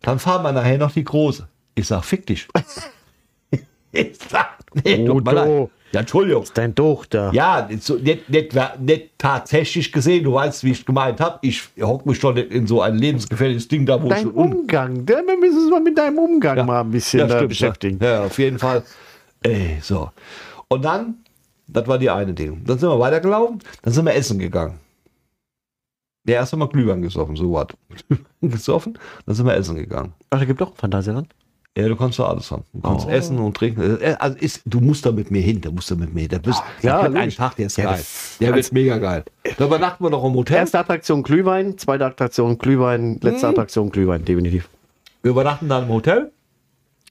Dann 0.02 0.20
fahren 0.20 0.44
wir 0.44 0.52
nachher 0.52 0.78
noch 0.78 0.92
die 0.92 1.04
große. 1.04 1.48
Ich 1.76 1.88
sag, 1.88 2.04
fick 2.06 2.26
dich. 2.26 2.48
ich 3.92 4.18
sag, 4.30 4.58
nee, 4.84 5.06
tut 5.06 5.26
mir 5.26 5.32
leid. 5.34 5.70
Ja, 5.94 6.02
Entschuldigung. 6.02 6.44
Dein 6.54 6.76
Tochter. 6.76 7.32
Ja, 7.34 7.66
nicht, 7.70 7.82
so- 7.84 7.96
nicht, 7.96 8.30
nicht, 8.30 8.54
nicht 8.80 9.12
tatsächlich 9.18 9.92
gesehen, 9.92 10.26
du 10.26 10.34
weißt, 10.34 10.64
wie 10.66 10.72
ich 10.72 10.86
gemeint 10.86 11.22
habe. 11.22 11.40
Ich 11.42 11.64
hock 11.82 12.06
mich 12.06 12.20
schon 12.20 12.36
nicht 12.36 12.52
in 12.52 12.68
so 12.68 12.82
ein 12.82 12.98
lebensgefährliches 12.98 13.70
Ding 13.70 13.86
da, 13.86 14.02
wo 14.02 14.10
Dein 14.10 14.28
ich 14.28 14.36
um, 14.36 14.54
Umgang. 14.54 15.06
Da 15.06 15.22
müssen 15.22 15.40
wir 15.40 15.62
uns 15.62 15.70
mal 15.72 15.80
mit 15.80 15.98
deinem 15.98 16.18
Umgang 16.20 16.66
mal 16.66 16.82
ein 16.82 16.92
bisschen 16.92 17.30
stimmt, 17.30 17.48
beschäftigen. 17.50 18.00
Ja, 18.02 18.12
ja, 18.12 18.24
auf 18.26 18.38
jeden 18.38 18.60
Fall. 18.60 18.84
Ey, 19.44 19.78
so. 19.82 20.12
Und 20.68 20.84
dann, 20.84 21.20
das 21.68 21.88
war 21.88 21.98
die 21.98 22.10
eine 22.10 22.34
Ding. 22.34 22.64
Dann 22.66 22.78
sind 22.78 22.90
wir 22.90 23.00
weitergelaufen, 23.00 23.60
dann 23.82 23.94
sind 23.94 24.06
wir 24.06 24.14
essen 24.14 24.40
gegangen. 24.40 24.80
Ja, 26.28 26.36
erst 26.36 26.52
haben 26.54 26.60
wir 26.60 26.68
Glühwein 26.68 27.02
gesoffen, 27.02 27.36
so 27.36 27.54
was. 27.54 27.68
gesoffen, 28.42 28.98
dann 29.26 29.36
sind 29.36 29.46
wir 29.46 29.56
essen 29.56 29.76
gegangen. 29.76 30.14
Ach, 30.30 30.40
da 30.40 30.46
gibt 30.46 30.60
doch 30.62 30.76
Phantasialand. 30.76 31.28
Ja, 31.78 31.88
du 31.88 31.96
kannst 31.96 32.18
doch 32.18 32.28
alles 32.30 32.50
haben. 32.50 32.64
Du 32.74 32.82
kannst 32.82 33.06
Oh. 33.06 33.10
essen 33.12 33.38
und 33.38 33.56
trinken. 33.56 34.02
Äh, 34.02 34.16
Also 34.20 34.36
ist, 34.40 34.62
du 34.66 34.80
musst 34.80 35.06
da 35.06 35.12
mit 35.12 35.30
mir 35.30 35.42
hin, 35.42 35.62
da 35.62 35.70
musst 35.70 35.92
du 35.92 35.96
mit 35.96 36.12
mir 36.14 36.22
hin. 36.22 36.30
Da 36.32 36.40
bist, 36.40 36.60
ja, 36.82 37.02
der 37.04 37.14
wird 37.14 37.22
ein. 37.24 37.30
Tag, 37.30 37.56
der 37.56 37.68
ist 37.68 37.78
Ja, 37.78 37.92
geil. 37.92 38.04
Der 38.40 38.56
wird 38.56 38.72
mega 38.74 38.98
geil. 38.98 39.24
Da 39.58 39.66
übernachten 39.66 40.04
wir 40.04 40.10
noch 40.10 40.24
im 40.26 40.34
Hotel. 40.34 40.58
Erste 40.58 40.80
Attraktion 40.80 41.22
Glühwein, 41.22 41.78
zweite 41.78 42.06
Attraktion 42.08 42.58
Glühwein, 42.58 43.20
letzte 43.22 43.46
Mhm. 43.46 43.52
Attraktion 43.52 43.90
Glühwein, 43.92 44.26
definitiv. 44.26 44.70
Wir 45.22 45.32
übernachten 45.32 45.70
dann 45.70 45.84
im 45.84 45.90
Hotel. 45.90 46.32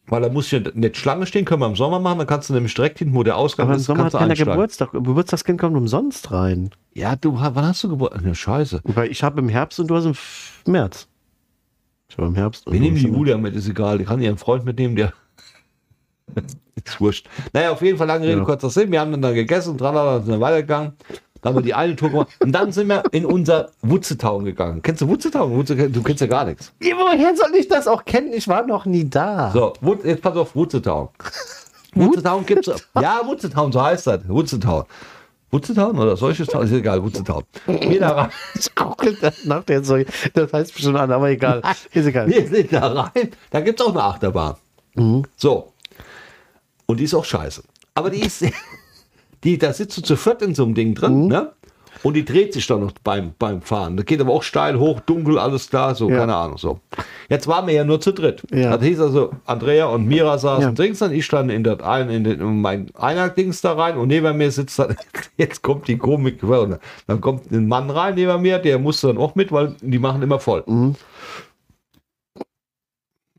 Weil 0.09 0.23
da 0.23 0.29
muss 0.29 0.51
ja 0.53 0.61
nicht 0.75 0.97
Schlange 0.97 1.27
stehen, 1.27 1.45
können 1.45 1.61
wir 1.63 1.67
im 1.67 1.75
Sommer 1.75 1.99
machen, 1.99 2.19
dann 2.19 2.27
kannst 2.29 2.49
du 2.49 2.55
nämlich 2.55 2.75
direkt 2.75 2.99
hinten, 3.01 3.15
wo 3.15 3.23
der 3.25 3.37
Ausgang 3.37 3.67
Aber 3.67 3.75
im 3.75 3.81
ist, 3.81 3.87
Sommer 3.87 4.05
hat 4.05 4.13
keiner. 4.13 4.35
Geburtstag. 4.35 4.93
Geburtstagskind 4.93 5.61
kommt 5.61 5.77
umsonst 5.77 6.31
rein. 6.31 6.71
Ja, 6.95 7.17
du, 7.17 7.35
wann 7.39 7.57
hast 7.67 7.83
du 7.83 7.89
Geburtstag? 7.89 8.25
Ne, 8.25 8.35
scheiße. 8.35 8.81
Weil 8.85 9.11
ich 9.11 9.23
habe 9.25 9.41
im 9.41 9.49
Herbst 9.49 9.81
und 9.81 9.89
du 9.89 9.97
hast 9.97 10.05
im 10.05 10.15
März. 10.73 11.09
Ich 12.09 12.17
habe 12.17 12.29
im 12.29 12.37
Herbst. 12.37 12.67
und 12.69 12.73
Wir 12.73 12.81
nehmen 12.81 12.97
die 12.97 13.07
im- 13.09 13.15
Julia 13.15 13.37
mit, 13.37 13.57
ist 13.57 13.69
egal. 13.69 13.99
Die 13.99 14.05
kann 14.05 14.23
ihren 14.23 14.39
Freund 14.39 14.65
mitnehmen, 14.65 14.95
der. 14.95 15.13
ist 16.85 17.01
wurscht. 17.01 17.29
Naja, 17.53 17.73
auf 17.73 17.83
jeden 17.83 17.99
Fall 17.99 18.07
lange 18.07 18.27
Rede, 18.27 18.39
Ja. 18.39 18.45
kurzer 18.45 18.71
Sinn. 18.71 18.93
Wir 18.93 19.01
haben 19.01 19.11
dann 19.11 19.23
da 19.23 19.33
gegessen, 19.33 19.77
tralala, 19.77 20.21
sind 20.21 20.31
dann 20.33 20.41
weitergegangen. 20.41 20.93
Dann 21.43 21.51
haben 21.51 21.59
wir 21.59 21.63
die 21.63 21.75
eine 21.75 21.97
Tour 21.97 22.11
gemacht. 22.11 22.29
Und 22.41 22.53
dann 22.53 22.73
sind 22.73 22.89
wir 22.89 23.03
in 23.13 23.25
unser 23.27 23.71
Wutzetown 23.83 24.45
gegangen. 24.45 24.83
Kennst 24.83 25.03
du 25.03 25.09
Wutzetown? 25.09 25.55
Wutze, 25.57 25.77
du 25.91 26.03
kennst 26.03 26.21
ja 26.21 26.27
gar 26.27 26.45
nichts. 26.45 26.73
Ja, 26.83 26.97
woher 26.97 27.37
soll 27.37 27.55
ich 27.55 27.69
das 27.69 27.87
auch 27.87 28.05
kennen? 28.05 28.33
Ich 28.33 28.49
war 28.49 28.67
noch 28.67 28.87
nie 28.87 29.09
da. 29.09 29.51
So, 29.53 29.73
jetzt 30.05 30.23
pass 30.23 30.37
auf, 30.37 30.55
Wutzetown. 30.55 31.09
Wutzetown 31.95 32.45
gibt's. 32.47 32.71
Ja, 33.01 33.21
Wutzetown, 33.25 33.73
so 33.73 33.83
heißt 33.83 34.07
das. 34.07 34.29
Wutzetown. 34.29 34.85
Wutzetown 35.51 35.99
oder 35.99 36.17
solches 36.17 36.49
Town, 36.49 36.65
ist 36.65 36.73
egal, 36.73 37.03
Wutzetown. 37.03 37.45
Wir 37.67 38.01
da 38.01 38.11
rein. 38.11 38.31
Ich 38.55 38.75
google 38.75 39.17
das 39.21 39.45
nach 39.45 39.63
der 39.65 39.83
so. 39.85 39.97
Das 40.35 40.53
heißt 40.53 40.75
bestimmt 40.75 40.97
an, 40.97 41.11
aber 41.13 41.31
egal. 41.31 41.63
Ist 41.93 42.07
egal. 42.07 42.27
Wir 42.29 42.47
sind 42.49 42.73
da 42.73 42.89
rein. 42.89 43.31
Da 43.51 43.61
gibt 43.61 43.81
es 43.81 43.87
auch 43.87 43.93
eine 43.93 44.03
Achterbahn. 44.03 44.57
So. 45.37 45.73
Und 46.87 46.99
die 46.99 47.05
ist 47.05 47.15
auch 47.15 47.25
scheiße. 47.25 47.63
Aber 47.95 48.11
die 48.11 48.21
ist. 48.21 48.45
Die, 49.45 49.59
da 49.59 49.73
sitzt 49.73 49.97
du 49.99 50.03
zu 50.03 50.17
viert 50.17 50.43
in 50.43 50.55
so 50.55 50.65
einem 50.65 50.75
Ding 50.75 50.95
drin, 50.95 51.27
ne? 51.29 51.53
Und 52.03 52.15
die 52.15 52.25
dreht 52.25 52.53
sich 52.53 52.67
dann 52.67 52.81
noch 52.81 52.93
beim, 53.03 53.33
beim 53.39 53.63
Fahren. 53.63 53.97
Das 53.97 54.05
geht 54.07 54.21
aber 54.21 54.33
auch 54.33 54.43
steil 54.43 54.79
hoch, 54.79 55.01
dunkel, 55.01 55.39
alles 55.39 55.71
klar, 55.71 55.95
so, 55.95 56.11
Ja. 56.11 56.19
keine 56.19 56.37
Ahnung. 56.37 56.59
So. 56.59 56.79
Jetzt 57.29 57.49
waren 57.49 57.67
wir 57.67 57.75
ja 57.75 57.85
nur 57.85 58.01
zu 58.01 58.13
dritt. 58.13 58.43
Ja. 58.53 58.77
Das 58.77 58.87
hieß 58.87 59.01
also, 59.01 59.31
Andrea 59.47 59.87
und 59.87 60.07
Mira 60.07 60.37
saßen 60.39 60.63
Ja. 60.63 60.73
Dings 60.73 60.99
dann, 60.99 61.13
ich 61.13 61.25
stand 61.25 61.51
in, 61.51 61.65
das 61.65 61.81
ein, 61.81 62.11
in, 62.11 62.23
den, 62.25 62.41
in 62.41 62.61
mein 62.61 62.95
Einer-Dings 62.95 63.63
da 63.63 63.73
rein 63.73 63.97
und 63.97 64.09
neben 64.09 64.37
mir 64.37 64.51
sitzt 64.51 64.79
dann, 64.79 64.95
jetzt 65.39 65.63
kommt 65.63 65.89
die 65.89 65.97
Komik, 65.97 66.41
dann 67.07 67.21
kommt 67.21 67.51
ein 67.51 67.67
Mann 67.67 67.89
rein 67.91 68.15
neben 68.15 68.43
mir, 68.43 68.59
der 68.59 68.79
musste 68.79 69.09
dann 69.09 69.19
auch 69.19 69.35
mit, 69.35 69.51
weil 69.51 69.75
die 69.81 69.99
machen 69.99 70.23
immer 70.23 70.39
voll. 70.39 70.65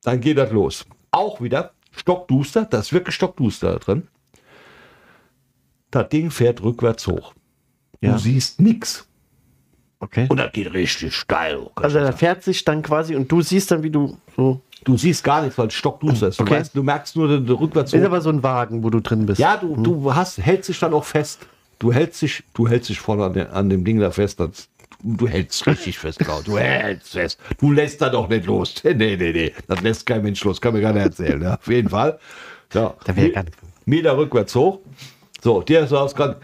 Dann 0.04 0.20
geht 0.20 0.38
das 0.38 0.52
los. 0.52 0.86
Auch 1.12 1.42
wieder 1.42 1.72
stockduster, 1.92 2.66
das 2.66 2.88
ist 2.88 2.94
wirklich 2.94 3.16
stockduster 3.16 3.74
da 3.74 3.80
drin. 3.80 4.08
Das 5.92 6.10
Ding 6.10 6.32
fährt 6.32 6.62
rückwärts 6.64 7.08
hoch. 7.08 7.34
Ja. 8.02 8.14
Du 8.14 8.18
siehst 8.20 8.60
nichts. 8.62 9.08
Okay. 10.00 10.28
Und 10.30 10.38
das 10.38 10.52
geht 10.52 10.72
richtig 10.74 11.16
steil 11.16 11.58
hoch. 11.60 11.72
Also 11.76 11.98
er 11.98 12.14
fährt 12.14 12.44
sich 12.44 12.64
dann 12.64 12.82
quasi 12.84 13.16
und 13.16 13.32
du 13.32 13.42
siehst 13.42 13.72
dann, 13.72 13.82
wie 13.82 13.90
du 13.90 14.18
so. 14.36 14.62
du 14.84 14.96
siehst 14.98 15.24
gar 15.24 15.42
nichts, 15.42 15.58
weil 15.58 15.68
es 15.68 15.74
stockduster 15.74 16.28
ist. 16.28 16.40
Du, 16.40 16.44
Okay. 16.44 16.54
weißt, 16.60 16.76
du 16.76 16.84
merkst 16.84 17.16
nur 17.16 17.28
den, 17.28 17.46
den 17.48 17.56
rückwärts 17.56 17.94
Ist 17.94 18.02
hoch. 18.02 18.06
aber 18.06 18.22
so 18.22 18.30
ein 18.30 18.44
Wagen, 18.44 18.84
wo 18.84 18.90
du 18.92 19.00
drin 19.00 19.26
bist. 19.26 19.40
Ja, 19.40 19.58
du, 19.58 19.76
du 19.76 20.14
hast, 20.14 20.38
hältst 20.38 20.70
dich 20.70 20.78
dann 20.80 20.94
auch 20.94 21.04
fest. 21.06 21.40
Du 21.80 21.92
hältst 21.92 22.22
dich, 22.22 22.44
du 22.54 22.68
hältst 22.68 22.90
dich 22.90 23.00
vorne 23.00 23.24
an, 23.26 23.34
den, 23.34 23.48
an 23.48 23.70
dem 23.70 23.84
Ding 23.84 24.00
da 24.00 24.12
fest. 24.12 24.40
Das, 24.40 24.68
du 25.02 25.28
hältst 25.28 25.66
richtig 25.66 25.98
fest, 25.98 26.20
Klaus. 26.20 26.44
Du 26.44 26.58
hältst 26.60 27.14
fest. 27.14 27.40
Du 27.60 27.72
lässt 27.72 28.00
da 28.02 28.10
doch 28.10 28.30
nicht 28.30 28.46
los. 28.46 28.76
Nee, 28.84 28.94
nee, 28.94 29.16
nee. 29.32 29.54
Das 29.68 29.82
lässt 29.82 30.06
kein 30.06 30.22
Mensch 30.22 30.44
los. 30.44 30.62
Kann 30.62 30.74
mir 30.76 30.82
gar 30.82 30.94
nicht 30.94 31.04
erzählen. 31.04 31.42
Ja, 31.42 31.56
auf 31.56 31.68
jeden 31.68 31.90
Fall. 31.90 32.20
Ja. 32.74 32.94
Da 33.04 33.16
wäre 33.16 33.32
gar 33.32 33.44
nicht. 33.44 33.58
Meter 33.86 34.16
rückwärts 34.18 34.54
hoch. 34.54 34.80
So, 35.44 35.62
der 35.62 35.88
saß 35.88 36.16
gerade. 36.16 36.38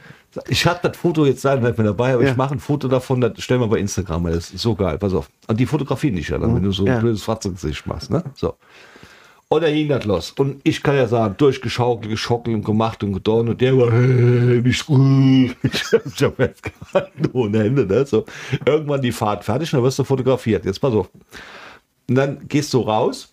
Ich 0.47 0.65
hatte 0.65 0.89
das 0.89 0.97
Foto 0.97 1.25
jetzt 1.27 1.43
leider 1.43 1.61
nicht 1.61 1.77
mehr 1.77 1.85
dabei, 1.87 2.13
aber 2.15 2.23
Ja. 2.23 2.31
ich 2.31 2.37
mache 2.37 2.55
ein 2.55 2.59
Foto 2.59 2.87
davon, 2.87 3.21
das 3.21 3.39
stellen 3.41 3.61
wir 3.61 3.67
bei 3.67 3.77
Instagram, 3.77 4.23
weil 4.23 4.33
das 4.33 4.49
ist 4.49 4.61
so 4.61 4.73
geil. 4.73 4.97
Pass 4.97 5.13
auf. 5.13 5.29
Und 5.47 5.59
die 5.59 5.67
fotografieren 5.67 6.15
dich 6.15 6.29
ja 6.29 6.39
dann, 6.39 6.55
wenn 6.55 6.63
du 6.63 6.71
so 6.71 6.83
ein 6.85 6.87
Ja. 6.87 6.99
blödes 6.99 7.21
Fatzengesicht 7.23 7.85
machst. 7.85 8.09
Ne? 8.09 8.23
So. 8.33 8.55
Und 9.49 9.61
da 9.61 9.69
ging 9.69 9.87
das 9.89 10.05
los. 10.05 10.31
Und 10.31 10.59
ich 10.63 10.81
kann 10.81 10.95
ja 10.95 11.05
sagen, 11.05 11.35
durchgeschaukelt, 11.37 12.09
geschockelt 12.09 12.55
und 12.55 12.65
gemacht 12.65 13.03
und 13.03 13.13
gedauert. 13.13 13.47
Und 13.49 13.61
der 13.61 13.77
war, 13.77 13.91
hey, 13.91 14.57
ruhig. 14.89 15.55
Ich 15.63 15.83
hab 15.93 16.01
schon 16.17 16.33
festgehalten 16.33 17.29
ohne 17.33 17.59
Hände. 17.63 17.85
Ne? 17.85 18.03
So. 18.07 18.25
Irgendwann 18.65 19.01
die 19.03 19.11
Fahrt 19.11 19.43
fertig 19.43 19.71
und 19.71 19.77
dann 19.77 19.83
wirst 19.85 19.99
du 19.99 20.03
fotografiert. 20.03 20.65
Jetzt 20.65 20.79
pass 20.81 20.93
auf. 20.95 21.09
Und 22.09 22.15
dann 22.15 22.47
gehst 22.47 22.73
du 22.73 22.79
raus. 22.79 23.31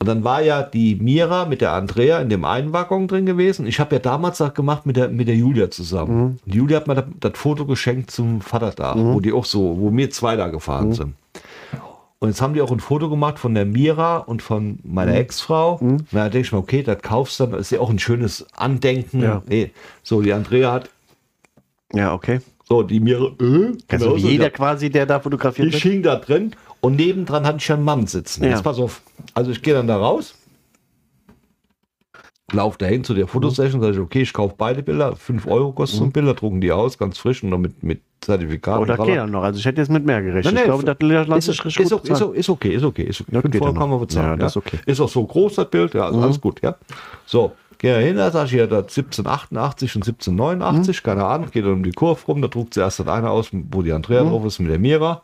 Und 0.00 0.06
dann 0.06 0.22
war 0.22 0.40
ja 0.42 0.62
die 0.62 0.94
Mira 0.94 1.44
mit 1.46 1.60
der 1.60 1.72
Andrea 1.72 2.20
in 2.20 2.28
dem 2.28 2.44
einen 2.44 2.72
Waggon 2.72 3.08
drin 3.08 3.26
gewesen. 3.26 3.66
Ich 3.66 3.80
habe 3.80 3.96
ja 3.96 3.98
damals 4.00 4.38
das 4.38 4.54
gemacht 4.54 4.86
mit 4.86 4.96
der, 4.96 5.08
mit 5.08 5.26
der 5.26 5.34
Julia 5.34 5.70
zusammen. 5.72 6.38
Die 6.46 6.56
Julia 6.58 6.76
hat 6.76 6.86
mir 6.86 6.94
das, 6.94 7.04
das 7.18 7.32
Foto 7.34 7.66
geschenkt 7.66 8.10
zum 8.12 8.40
Vatertag, 8.40 8.96
wo 8.96 9.18
die 9.18 9.32
auch 9.32 9.44
so, 9.44 9.76
wo 9.80 9.92
wir 9.96 10.08
zwei 10.10 10.36
da 10.36 10.48
gefahren 10.48 10.92
sind. 10.92 11.14
Und 12.20 12.28
jetzt 12.28 12.40
haben 12.42 12.54
die 12.54 12.62
auch 12.62 12.70
ein 12.72 12.80
Foto 12.80 13.08
gemacht 13.10 13.38
von 13.38 13.54
der 13.54 13.64
Mira 13.64 14.18
und 14.18 14.40
von 14.42 14.78
meiner 14.84 15.14
Ex-Frau. 15.14 15.74
Und 15.80 16.04
Da 16.12 16.24
denke 16.28 16.46
ich 16.46 16.52
mir, 16.52 16.58
okay, 16.58 16.82
das 16.82 17.00
kaufst 17.02 17.38
du 17.40 17.46
dann, 17.46 17.58
ist 17.60 17.70
ja 17.70 17.80
auch 17.80 17.90
ein 17.90 17.98
schönes 17.98 18.46
Andenken. 18.56 19.20
Ja. 19.22 19.42
Nee. 19.48 19.70
So, 20.02 20.20
die 20.22 20.32
Andrea 20.32 20.72
hat, 20.72 20.90
Ja, 21.92 22.12
okay. 22.14 22.40
so, 22.68 22.82
die 22.82 22.98
Mira, 23.00 23.26
äh, 23.40 23.66
Also 23.66 23.76
genauso, 23.88 24.16
wie 24.16 24.30
jeder 24.32 24.44
der- 24.44 24.50
quasi, 24.50 24.90
der 24.90 25.06
da 25.06 25.20
fotografiert 25.20 25.68
ich 25.68 25.74
wird. 25.74 25.82
hing 25.82 26.02
da 26.02 26.16
drin 26.16 26.54
und 26.80 26.96
nebendran 26.96 27.46
hatte 27.46 27.58
ich 27.58 27.72
einen 27.72 27.84
Mann 27.84 28.06
sitzen. 28.06 28.44
Ja. 28.44 28.50
Jetzt 28.50 28.62
pass 28.62 28.78
auf. 28.78 29.02
Also 29.34 29.50
ich 29.50 29.62
gehe 29.62 29.74
dann 29.74 29.86
da 29.86 29.96
raus. 29.96 30.34
Lauf 32.52 32.78
dahin 32.78 33.04
zu 33.04 33.12
der 33.12 33.26
Fotosession, 33.26 33.82
sage 33.82 33.92
ich, 33.92 33.98
okay, 33.98 34.22
ich 34.22 34.32
kaufe 34.32 34.54
beide 34.56 34.82
Bilder, 34.82 35.14
5 35.14 35.46
Euro 35.48 35.72
kostet 35.72 35.98
so 35.98 36.04
ein 36.04 36.12
Bilder, 36.12 36.32
drucken 36.32 36.62
die 36.62 36.72
aus, 36.72 36.96
ganz 36.96 37.18
frisch 37.18 37.42
und 37.42 37.50
dann 37.50 37.60
mit, 37.60 37.82
mit 37.82 38.00
Zertifikat. 38.22 38.80
Oder 38.80 38.96
geht 38.96 39.16
dann 39.16 39.30
noch. 39.30 39.42
Also 39.42 39.58
ich 39.58 39.66
hätte 39.66 39.82
jetzt 39.82 39.90
mit 39.90 40.06
mehr 40.06 40.22
gerechnet. 40.22 40.44
Nein, 40.54 40.54
ich 40.54 40.70
nein, 40.70 40.84
glaube, 40.84 40.84
das 41.28 41.48
ist, 41.48 41.58
ich 41.58 41.66
ist, 41.66 41.78
ist, 41.78 41.90
gut 41.90 42.08
ist, 42.08 42.20
ist 42.20 42.48
okay, 42.48 42.74
ist 42.74 42.84
okay, 42.84 43.02
ist 43.02 43.20
okay. 43.20 43.58
Kann 43.60 43.74
man 43.74 43.90
noch. 43.90 44.00
bezahlen. 44.00 44.30
Ja, 44.30 44.36
das 44.36 44.52
ist 44.52 44.56
okay. 44.56 44.78
Ist 44.86 45.00
auch 45.00 45.10
so 45.10 45.26
groß, 45.26 45.56
das 45.56 45.68
Bild, 45.68 45.92
ja, 45.92 46.06
also 46.06 46.20
alles 46.20 46.40
gut, 46.40 46.62
ja. 46.62 46.76
So, 47.26 47.52
geh 47.76 47.92
da 47.92 47.98
hin, 47.98 48.16
da 48.16 48.30
sag 48.30 48.46
ich 48.46 48.52
ja, 48.52 48.66
das 48.66 48.96
1788 48.96 49.96
und 49.96 50.08
1789, 50.08 51.02
keine 51.02 51.26
Ahnung, 51.26 51.50
geht 51.50 51.64
dann 51.64 51.72
um 51.74 51.82
die 51.82 51.92
Kurve 51.92 52.24
rum, 52.26 52.40
da 52.40 52.48
druckt 52.48 52.74
sie 52.74 52.80
erst 52.80 53.00
das 53.00 53.08
eine 53.08 53.28
aus, 53.28 53.50
wo 53.52 53.82
die 53.82 53.92
Andrea 53.92 54.24
drauf 54.24 54.44
ist, 54.46 54.58
mit 54.58 54.70
der 54.70 54.78
Mira. 54.78 55.22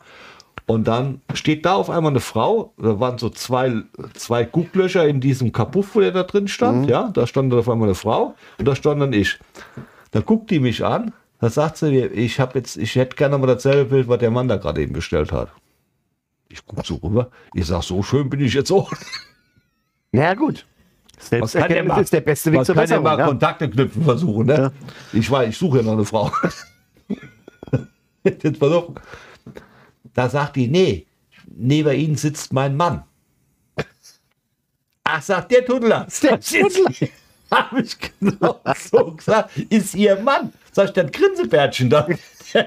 Und 0.67 0.87
dann 0.87 1.21
steht 1.35 1.63
da 1.65 1.75
auf 1.75 1.91
einmal 1.91 2.11
eine 2.11 2.19
Frau, 2.19 2.73
da 2.77 2.99
waren 2.99 3.19
so 3.19 3.29
zwei, 3.29 3.83
zwei 4.15 4.45
Gucklöcher 4.45 5.07
in 5.07 5.19
diesem 5.21 5.51
Kapuff, 5.51 5.93
wo 5.93 5.99
der 5.99 6.11
da 6.11 6.23
drin 6.23 6.47
stand, 6.47 6.89
ja, 6.89 7.09
da 7.13 7.27
stand 7.27 7.51
dann 7.51 7.59
auf 7.59 7.69
einmal 7.69 7.87
eine 7.87 7.95
Frau 7.95 8.33
und 8.57 8.67
da 8.67 8.75
stand 8.75 8.99
dann 8.99 9.13
ich. 9.13 9.37
Da 10.11 10.21
guckt 10.21 10.49
die 10.49 10.59
mich 10.59 10.83
an, 10.83 11.13
da 11.39 11.49
sagt 11.51 11.77
sie 11.77 11.91
mir, 11.91 12.11
ich 12.11 12.39
habe 12.39 12.57
jetzt, 12.57 12.77
ich 12.77 12.95
hätte 12.95 13.15
gerne 13.15 13.37
mal 13.37 13.45
dasselbe 13.45 13.85
Bild, 13.91 14.07
was 14.07 14.17
der 14.17 14.31
Mann 14.31 14.47
da 14.47 14.55
gerade 14.57 14.81
eben 14.81 14.93
bestellt 14.93 15.31
hat. 15.31 15.49
Ich 16.49 16.65
guck 16.65 16.83
so 16.83 16.95
rüber, 16.95 17.29
ich 17.53 17.65
sag, 17.67 17.83
so 17.83 18.01
schön 18.01 18.27
bin 18.29 18.39
ich 18.39 18.53
jetzt 18.55 18.71
auch. 18.71 18.91
Ja, 20.13 20.33
gut. 20.33 20.65
Man 21.31 21.41
kann 21.47 21.71
ja 21.75 21.83
mal- 21.83 22.01
ist 22.01 22.11
der 22.11 22.21
beste 22.21 22.51
Weg 22.51 22.57
Man 22.57 22.65
zur 22.65 22.73
kann 22.75 22.81
ja 22.83 22.97
Besserung. 22.97 23.03
mal 23.03 23.19
Ja. 23.19 23.27
Kontakte 23.27 23.69
knüpfen 23.69 24.03
versuchen, 24.03 24.47
ne? 24.47 24.71
Ich 25.13 25.29
weiß, 25.29 25.49
ich 25.49 25.57
suche 25.57 25.77
ja 25.77 25.83
noch 25.83 25.93
eine 25.93 26.05
Frau. 26.05 26.31
Jetzt 28.23 28.59
pass 28.59 28.71
auf. 28.71 28.87
Da 30.15 30.29
sagt 30.29 30.55
die, 30.55 30.67
nee, 30.67 31.05
neben 31.45 31.93
Ihnen 31.93 32.15
sitzt 32.15 32.51
mein 32.53 32.75
Mann. 32.75 33.03
Ach, 35.03 35.21
sagt 35.21 35.51
der 35.51 35.63
Tuddler. 35.63 36.07
Der 36.23 36.39
Tuddler. 36.39 36.91
Habe 37.51 37.81
ich 37.81 37.95
genau 38.19 38.59
so 38.75 39.11
gesagt. 39.11 39.55
Ist 39.69 39.93
Ihr 39.93 40.15
Mann. 40.15 40.51
Sag 40.71 40.85
ich, 40.87 40.93
das 40.93 41.11
Grinsebärtchen 41.11 41.91
da. 41.91 42.07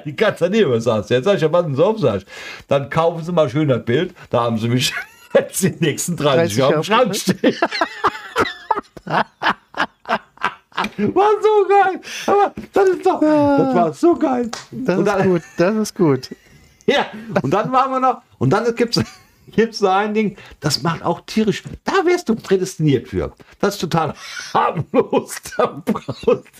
Die 0.05 0.15
ganze 0.15 0.45
Zeit 0.45 0.53
neben 0.53 0.71
mir 0.71 0.81
saß. 0.81 1.09
Jetzt 1.09 1.25
sag 1.25 1.37
ich, 1.37 1.43
ja, 1.43 1.51
was 1.51 1.65
denn 1.65 1.75
so 1.75 1.97
sag 1.97 2.19
ich. 2.19 2.27
Dann 2.69 2.89
kaufen 2.91 3.25
Sie 3.25 3.33
mal 3.33 3.49
schön 3.49 3.67
das 3.69 3.85
Bild. 3.85 4.15
Da 4.31 4.43
haben 4.43 4.59
Sie 4.59 4.69
mich 4.69 4.93
jetzt 5.35 5.63
die 5.63 5.75
nächsten 5.81 6.17
30 6.17 6.57
Jahre 6.59 6.79
auf 6.79 6.87
dem 6.87 6.95
Schrank 6.95 7.17
stehen. 7.17 7.57
War 10.97 11.31
so 11.43 11.69
geil. 11.69 12.01
Aber 12.27 12.55
das 12.73 12.89
ist 12.91 13.07
doch, 13.07 13.21
das 13.21 13.75
war 13.75 13.93
so 13.95 14.15
geil. 14.15 14.51
Das 14.71 14.99
und 14.99 15.07
ist 15.07 15.15
dann, 15.15 15.29
gut, 15.29 15.43
das 15.57 15.75
ist 15.77 15.95
gut. 15.97 16.29
Ja, 16.93 17.07
und 17.43 17.51
dann 17.51 17.71
waren 17.71 17.91
wir 17.91 18.01
noch, 18.01 18.23
und 18.39 18.51
dann 18.51 18.75
gibt's 18.75 18.99
gibt's 19.53 19.79
so 19.79 19.89
ein 19.89 20.15
Ding, 20.15 20.37
das 20.61 20.83
macht 20.83 21.03
auch 21.03 21.21
tierisch, 21.27 21.63
da 21.85 21.93
wärst 22.05 22.29
du 22.29 22.35
prädestiniert 22.35 23.09
für. 23.09 23.33
Das 23.61 23.75
ist 23.75 23.81
total 23.81 24.15
harmlos. 24.55 25.37
Da 25.57 25.83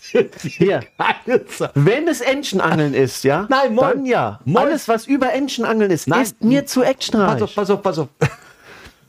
Zeit. 0.03 1.71
Wenn 1.75 2.09
es 2.09 2.21
Entchenangeln 2.21 2.93
ist, 2.95 3.25
ja? 3.25 3.47
Nein, 3.49 3.75
Moll. 3.75 3.95
Dann 3.95 4.07
ja. 4.07 4.41
Moll. 4.45 4.63
Alles, 4.63 4.87
was 4.89 5.07
über 5.07 5.33
Entchenangeln 5.33 5.91
ist, 5.91 6.09
Nein. 6.09 6.23
ist 6.23 6.43
mir 6.43 6.67
zu 6.67 6.81
Pass 6.81 6.91
actionreich. 6.91 7.43
auf, 7.43 7.55
pass 7.55 7.71
auf, 7.71 7.83
pass 7.83 7.99
auf. 7.99 8.09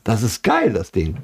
Das 0.04 0.22
ist 0.22 0.42
geil, 0.42 0.72
das 0.72 0.90
Ding. 0.90 1.16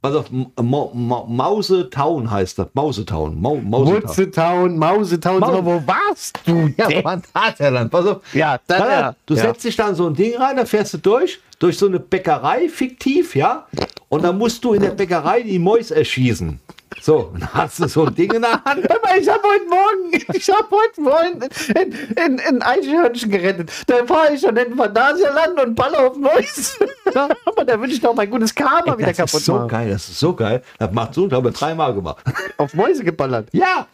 Pass 0.00 0.14
auf, 0.14 0.26
Ma 0.30 0.88
Ma 0.94 1.24
Mausetown 1.26 2.30
heißt 2.30 2.58
das. 2.58 2.68
Mausetown. 2.72 3.40
Mau 3.40 3.56
Mausetown. 3.56 4.78
Mausetown, 4.78 5.40
Maus- 5.40 5.64
wo 5.64 5.82
warst 5.86 6.38
du? 6.46 6.68
Ja, 6.76 6.86
denn? 6.86 7.02
Phantasialand. 7.02 7.90
Pass 7.90 8.06
auf. 8.06 8.18
Ja, 8.32 8.58
dann 8.66 8.82
auf, 8.82 8.88
ja. 8.88 9.14
Du 9.26 9.34
Ja. 9.34 9.42
setzt 9.42 9.64
dich 9.64 9.74
dann 9.76 9.94
so 9.94 10.06
ein 10.06 10.14
Ding 10.14 10.36
rein, 10.36 10.56
da 10.56 10.64
fährst 10.64 10.94
du 10.94 10.98
durch, 10.98 11.40
durch 11.58 11.76
so 11.76 11.86
eine 11.86 11.98
Bäckerei, 11.98 12.68
fiktiv, 12.68 13.34
ja. 13.34 13.66
Und 14.08 14.22
dann 14.22 14.38
musst 14.38 14.64
du 14.64 14.72
in 14.74 14.82
der 14.82 14.90
Bäckerei 14.90 15.42
die 15.42 15.58
Mäus 15.58 15.90
erschießen. 15.90 16.60
So, 17.00 17.32
dann 17.38 17.52
hast 17.54 17.78
du 17.80 17.88
so 17.88 18.06
ein 18.06 18.14
Ding 18.14 18.32
in 18.32 18.42
der 18.42 18.62
Hand. 18.64 18.90
Aber 18.90 19.16
ich 19.18 19.28
habe 19.28 19.42
heute 19.42 19.64
Morgen, 19.68 20.24
ich 20.34 20.48
habe 20.50 20.68
heute 20.70 21.00
Morgen 21.00 21.48
in, 21.80 21.92
in, 22.24 22.38
in 22.38 22.62
Eichhörnchen 22.62 23.30
gerettet. 23.30 23.70
Da 23.86 24.04
fahre 24.06 24.34
ich 24.34 24.40
schon 24.40 24.56
in 24.56 24.76
Phantasialand 24.76 25.60
und 25.60 25.74
baller 25.74 26.06
auf 26.08 26.16
Mäuse. 26.16 26.72
Aber 27.44 27.64
da 27.64 27.80
will 27.80 27.90
ich 27.90 28.00
doch 28.00 28.14
mein 28.14 28.28
gutes 28.30 28.54
Karma 28.54 28.96
wieder 28.98 29.08
Das 29.08 29.16
kaputt 29.16 29.34
ist 29.40 29.46
so 29.46 29.54
machen. 29.54 29.68
geil, 29.68 29.90
das 29.90 30.08
ist 30.08 30.18
so 30.18 30.34
geil. 30.34 30.62
Das 30.78 30.90
macht 30.92 31.14
so, 31.14 31.26
das 31.26 31.36
haben 31.36 31.44
wir 31.44 31.52
dreimal 31.52 31.94
gemacht. 31.94 32.24
Auf 32.56 32.74
Mäuse 32.74 33.04
geballert. 33.04 33.48
Ja, 33.52 33.86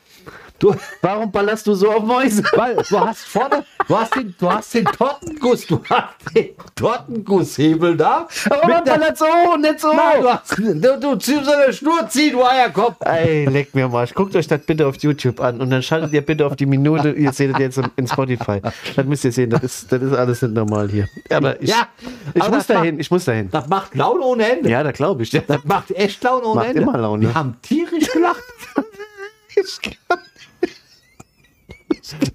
du, 0.65 0.75
Warum 1.03 1.31
ballerst 1.31 1.67
du 1.67 1.75
so 1.75 1.91
auf 1.91 2.03
Mäuse? 2.03 2.43
weil 2.55 2.77
du 2.77 3.01
hast 3.01 3.25
vorne, 3.25 3.65
du 3.87 3.97
hast 3.99 4.15
den, 4.17 4.35
du 4.39 4.51
hast 4.51 4.75
den 4.75 4.85
Tortenguss, 4.87 5.67
du 5.67 5.81
hast 5.89 6.15
den 6.35 6.51
Tortengusshebel 6.75 7.97
da. 7.97 8.27
Aber 8.51 8.69
man 8.69 8.85
ballert 8.85 9.19
so, 9.19 9.25
nicht 9.61 9.81
so. 9.81 9.93
Nein, 9.93 10.23
du, 10.23 10.29
hast, 10.29 10.59
du, 10.59 11.01
du 11.01 11.17
ziehst 11.17 11.49
an 11.49 11.59
der 11.67 11.73
Schnur, 11.73 12.09
zieh, 12.09 12.31
du 12.31 12.45
Eierkopf. 12.45 12.97
Ey, 13.01 13.47
leck 13.47 13.75
mir 13.75 13.89
mal. 13.89 14.07
Guckt 14.15 14.35
euch 14.37 14.47
das 14.47 14.61
bitte 14.61 14.87
auf 14.87 14.97
YouTube 14.97 15.41
an 15.41 15.61
und 15.61 15.71
dann 15.71 15.83
schaltet 15.83 16.13
ihr 16.13 16.23
bitte 16.23 16.47
auf 16.47 16.57
die 16.57 16.67
Minute. 16.67 17.11
Ihr 17.11 17.33
seht 17.33 17.53
das 17.53 17.59
jetzt 17.61 17.81
in 17.97 18.07
Spotify. 18.07 18.61
Das 18.97 19.05
müsst 19.07 19.25
ihr 19.25 19.33
sehen. 19.33 19.51
Das 19.51 19.63
ist, 19.63 19.93
das 19.93 20.03
ist 20.03 20.13
alles 20.13 20.43
nicht 20.43 20.55
normal 20.55 20.89
hier. 20.89 21.09
Aber 21.31 21.61
ich, 21.61 21.71
Ja, 21.71 21.89
ich 22.35 22.43
aber 22.43 22.57
muss 22.57 22.67
dahin. 22.67 22.99
Ich 23.01 23.11
muss 23.11 23.25
dahin. 23.25 23.51
Das 23.51 23.69
macht 23.69 23.95
Laune 23.95 24.21
ohne 24.21 24.51
Ende. 24.51 24.69
Ja, 24.71 24.83
da 24.83 24.93
glaube 24.93 25.23
ich. 25.23 25.31
Das 25.31 25.65
macht 25.65 25.91
echt 25.91 26.23
Laune 26.23 26.45
ohne 26.47 26.55
Macht 26.57 26.69
Ende. 26.69 26.83
immer 26.83 26.99
Laune. 26.99 27.23
Wir 27.23 27.35
haben 27.35 27.57
tierisch 27.63 28.11
gelacht. 28.11 28.43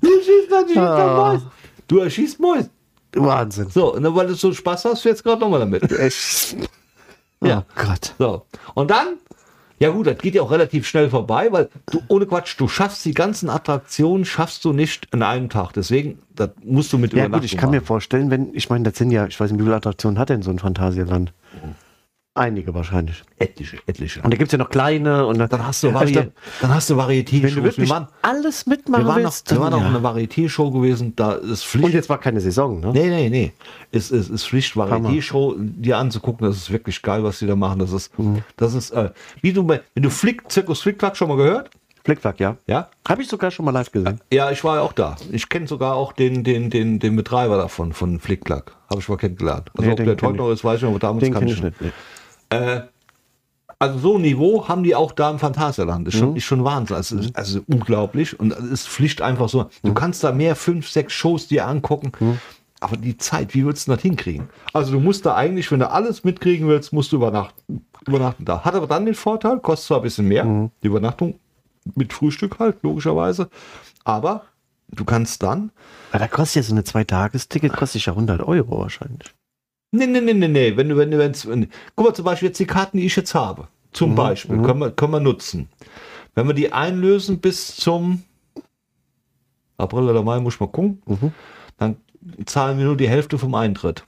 Du 0.02 0.08
schießt 0.24 0.52
dann, 0.52 0.64
du 0.66 0.68
schießt 0.68 0.78
dann. 0.78 1.16
Mäus. 1.16 1.42
Du 1.88 1.98
erschießt 2.00 2.40
Mäus. 2.40 2.70
Wahnsinn. 3.16 3.70
So, 3.70 3.94
und 3.96 4.04
dann, 4.04 4.16
weil 4.16 4.28
du 4.28 4.36
so 4.36 4.54
Spaß 4.54 4.86
hast, 4.86 5.04
jetzt 5.04 5.24
gerade 5.24 5.42
nochmal 5.42 5.60
damit. 5.60 5.92
Echt. 6.00 6.56
Ja. 7.44 7.66
Oh 7.70 7.82
Gott. 7.84 8.14
So. 8.20 8.46
Und 8.76 8.92
dann, 8.92 9.18
ja 9.80 9.90
gut, 9.90 10.08
das 10.08 10.18
geht 10.18 10.36
ja 10.36 10.42
auch 10.42 10.52
relativ 10.52 10.88
schnell 10.88 11.10
vorbei, 11.10 11.52
weil 11.52 11.70
du, 11.92 12.02
ohne 12.08 12.26
Quatsch, 12.26 12.56
du 12.60 12.68
schaffst 12.68 13.06
die 13.06 13.14
ganzen 13.14 13.50
Attraktionen, 13.50 14.26
schaffst 14.26 14.66
du 14.66 14.74
nicht 14.74 15.08
in 15.14 15.24
einem 15.24 15.50
Tag. 15.50 15.72
Deswegen, 15.74 16.20
das 16.36 16.50
musst 16.64 16.94
du 16.94 16.98
mit 16.98 17.14
Ja 17.14 17.26
Übernachtung 17.26 17.42
gut, 17.42 17.52
ich 17.52 17.58
kann 17.58 17.70
mir 17.72 17.78
machen. 17.78 17.88
vorstellen, 17.88 18.30
wenn, 18.30 18.54
ich 18.54 18.70
meine, 18.70 18.84
das 18.84 18.98
sind 18.98 19.12
ja, 19.12 19.26
ich 19.26 19.40
weiß 19.40 19.52
nicht, 19.52 19.60
wie 19.60 19.64
viele 19.64 19.76
Attraktionen 19.76 20.20
hat 20.20 20.30
denn 20.30 20.42
so 20.42 20.52
ein 20.52 20.60
Phantasialand? 20.60 21.34
Einige 22.40 22.74
wahrscheinlich. 22.74 23.22
Etliche, 23.38 23.80
etliche. 23.86 24.22
Und 24.22 24.32
da 24.34 24.38
gibt 24.38 24.48
es 24.48 24.54
ja 24.54 24.58
noch 24.58 24.70
kleine 24.70 25.26
und 25.26 25.38
Dann 25.40 25.68
hast 25.68 25.84
du, 25.84 25.90
Also, 25.90 26.00
Vari 26.16 26.32
dann 26.62 26.74
hast 26.74 26.90
du 26.90 26.96
Varieté. 26.96 27.44
wenn 27.44 27.54
du 27.54 27.64
wirklich 27.64 27.90
wir 27.90 27.90
waren, 27.90 28.08
alles 28.22 28.66
mitmachen 28.66 29.04
wir 29.04 29.08
waren, 29.10 29.24
noch, 29.24 29.30
willst, 29.32 29.52
wir 29.52 29.60
waren 29.60 29.72
dann 29.72 29.82
auch 29.82 29.84
ja. 29.84 29.90
eine 29.90 30.00
Varieté-Show 30.00 30.72
gewesen, 30.72 31.14
da 31.18 31.34
ist 31.34 31.66
Pflicht. 31.66 31.86
Und 31.86 31.94
jetzt 31.94 32.08
war 32.08 32.18
keine 32.18 32.40
Saison, 32.40 32.80
ne? 32.80 32.92
Nee, 32.94 33.10
nee, 33.10 33.30
nee. 33.30 33.52
Es 33.92 34.10
ist, 34.10 34.30
ist 34.30 34.48
Pflicht, 34.48 34.74
Hammer. 34.76 35.10
Varieté-Show 35.10 35.56
dir 35.58 35.98
anzugucken. 35.98 36.48
Das 36.48 36.56
ist 36.56 36.72
wirklich 36.72 37.02
geil, 37.02 37.26
was 37.26 37.40
die 37.40 37.48
da 37.48 37.58
machen. 37.58 37.80
Das 37.80 37.92
ist, 37.92 38.18
Mhm. 38.18 38.42
das 38.56 38.74
ist, 38.74 38.92
äh, 38.92 39.10
wie 39.42 39.52
du 39.52 39.68
wenn 39.68 39.82
du 39.96 40.10
Flick, 40.10 40.50
Zirkus 40.50 40.80
Flickflack 40.82 41.18
schon 41.18 41.28
mal 41.28 41.36
gehört? 41.36 41.70
Flickflack, 42.06 42.40
ja. 42.40 42.56
Ja? 42.66 42.88
Habe 43.08 43.22
ich 43.22 43.28
sogar 43.28 43.52
schon 43.52 43.66
mal 43.66 43.72
live 43.72 43.92
gesehen. 43.92 44.22
Ja, 44.32 44.50
ich 44.52 44.64
war 44.64 44.78
ja 44.78 44.82
auch 44.82 44.94
da. 44.94 45.18
Ich 45.32 45.50
kenne 45.50 45.68
sogar 45.68 45.96
auch 45.96 46.14
den, 46.14 46.46
den, 46.46 46.70
den, 46.70 47.00
den 47.00 47.16
Betreiber 47.18 47.58
davon, 47.58 47.92
von 47.92 48.20
Flickflack. 48.20 48.72
Habe 48.90 49.02
ich 49.02 49.10
mal 49.10 49.18
kennengelernt. 49.18 49.70
Also 49.78 49.86
Nee, 49.86 49.92
ob 49.92 50.18
der 50.18 50.30
heute 50.30 50.38
noch 50.38 50.50
ist, 50.52 50.64
weiß 50.64 50.78
ich 50.78 50.84
nicht, 50.84 50.90
aber 50.92 51.00
damals 51.00 51.24
Den 51.26 51.34
kann 51.34 51.46
ich 51.48 51.62
nicht. 51.62 51.82
nicht. 51.82 51.94
Nee. 52.52 52.82
Also 53.82 53.98
so 54.00 54.16
ein 54.18 54.22
Niveau 54.24 54.68
haben 54.68 54.84
die 54.84 54.94
auch 54.94 55.14
da 55.14 55.30
im 55.32 55.40
Phantasialand. 55.40 56.08
Ist 56.10 56.16
Mhm. 56.16 56.20
schon, 56.20 56.36
ist 56.36 56.44
schon 56.44 56.64
Wahnsinn. 56.66 56.98
Also, 56.98 57.18
ist- 57.18 57.36
also 57.36 57.62
unglaublich. 57.68 58.38
Und 58.40 58.52
es 58.52 58.60
ist 58.66 58.90
Pflicht 58.90 59.22
einfach 59.22 59.48
so. 59.48 59.64
Mhm. 59.64 59.70
Du 59.84 59.94
kannst 59.94 60.24
da 60.24 60.32
mehr, 60.34 60.56
fünf, 60.58 60.90
sechs 60.90 61.14
Shows 61.14 61.48
dir 61.48 61.66
angucken. 61.68 62.12
Aber 62.82 62.98
die 62.98 63.18
Zeit, 63.18 63.54
wie 63.54 63.64
würdest 63.66 63.88
du 63.88 63.92
das 63.94 64.02
hinkriegen? 64.02 64.50
Also 64.74 64.92
du 64.94 65.00
musst 65.00 65.26
da 65.26 65.36
eigentlich, 65.36 65.72
wenn 65.72 65.80
du 65.80 65.90
alles 65.90 66.24
mitkriegen 66.26 66.68
willst, 66.68 66.92
musst 66.94 67.12
du 67.12 67.18
übernachten. 67.18 67.86
Übernachten 68.08 68.44
da. 68.46 68.64
Hat 68.66 68.76
aber 68.76 68.88
dann 68.88 69.06
den 69.06 69.16
Vorteil, 69.16 69.60
kostet 69.60 69.88
zwar 69.88 69.98
ein 70.00 70.04
bisschen 70.04 70.28
mehr, 70.28 70.44
Mhm. 70.46 70.72
die 70.84 70.88
Übernachtung 70.88 71.40
mit 71.96 72.12
Frühstück 72.14 72.60
halt, 72.60 72.78
logischerweise. 72.84 73.50
Aber 74.04 74.44
du 74.90 75.06
kannst 75.06 75.44
dann 75.44 75.72
Aber 76.12 76.20
da 76.20 76.28
kostet 76.28 76.56
ja 76.58 76.64
so 76.64 76.74
eine 76.74 76.84
Zwei-Tages-Ticket, 76.84 77.74
kostet 77.74 78.06
ja 78.06 78.14
100 78.16 78.42
Euro 78.42 78.80
wahrscheinlich. 78.80 79.34
Nee, 79.92 80.06
nee, 80.08 80.22
nee, 80.22 80.34
nee, 80.34 80.48
nee. 80.48 80.78
Wenn 80.78 80.90
du, 80.90 80.98
wenn 80.98 81.10
du, 81.12 81.18
wenn's, 81.18 81.48
wenn, 81.48 81.68
guck 81.96 82.08
mal, 82.08 82.14
zum 82.14 82.26
Beispiel 82.26 82.50
jetzt 82.50 82.60
die 82.60 82.66
Karten, 82.68 82.98
die 82.98 83.06
ich 83.06 83.16
jetzt 83.16 83.34
habe. 83.34 83.68
Zum 83.92 84.14
Beispiel, 84.16 84.62
können, 84.62 84.80
wir, 84.82 84.92
können 84.92 85.14
wir 85.14 85.20
nutzen. 85.20 85.68
Wenn 86.36 86.46
wir 86.48 86.54
die 86.54 86.72
einlösen 86.72 87.40
bis 87.40 87.76
zum 87.76 88.22
April 89.78 90.10
oder 90.10 90.24
Mai, 90.24 90.40
muss 90.40 90.56
ich 90.56 90.60
mal 90.60 90.68
gucken, 90.68 91.02
Mhm. 91.06 91.32
dann 91.78 91.96
zahlen 92.46 92.78
wir 92.78 92.86
nur 92.86 92.98
die 92.98 93.10
Hälfte 93.10 93.38
vom 93.38 93.56
Eintritt. 93.56 94.06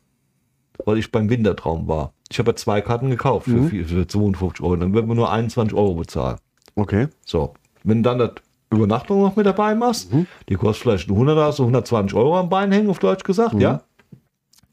Weil 0.85 0.97
ich 0.97 1.11
beim 1.11 1.29
Wintertraum 1.29 1.87
war. 1.87 2.13
Ich 2.31 2.39
habe 2.39 2.51
ja 2.51 2.55
zwei 2.55 2.81
Karten 2.81 3.09
gekauft 3.09 3.45
für, 3.45 3.63
vier- 3.67 3.85
für 3.85 4.07
52 4.07 4.63
Euro. 4.63 4.75
Dann 4.77 4.93
werden 4.93 5.07
wir 5.07 5.15
nur 5.15 5.31
21 5.31 5.75
Euro 5.77 5.95
bezahlen. 5.95 6.37
Okay. 6.75 7.07
So, 7.25 7.53
wenn 7.83 8.01
du 8.03 8.09
dann 8.09 8.19
das 8.19 8.31
Übernachtung 8.71 9.21
noch 9.21 9.35
mit 9.35 9.45
dabei 9.45 9.75
machst, 9.75 10.11
die 10.49 10.55
kostet 10.55 10.83
vielleicht 10.83 11.09
ein 11.09 11.13
100, 11.13 11.37
hast 11.37 11.59
du 11.59 11.63
120 11.63 12.15
Euro 12.17 12.37
am 12.39 12.49
Bein 12.49 12.71
hängen, 12.71 12.89
auf 12.89 12.99
Deutsch 12.99 13.23
gesagt, 13.23 13.55
ja. 13.55 13.81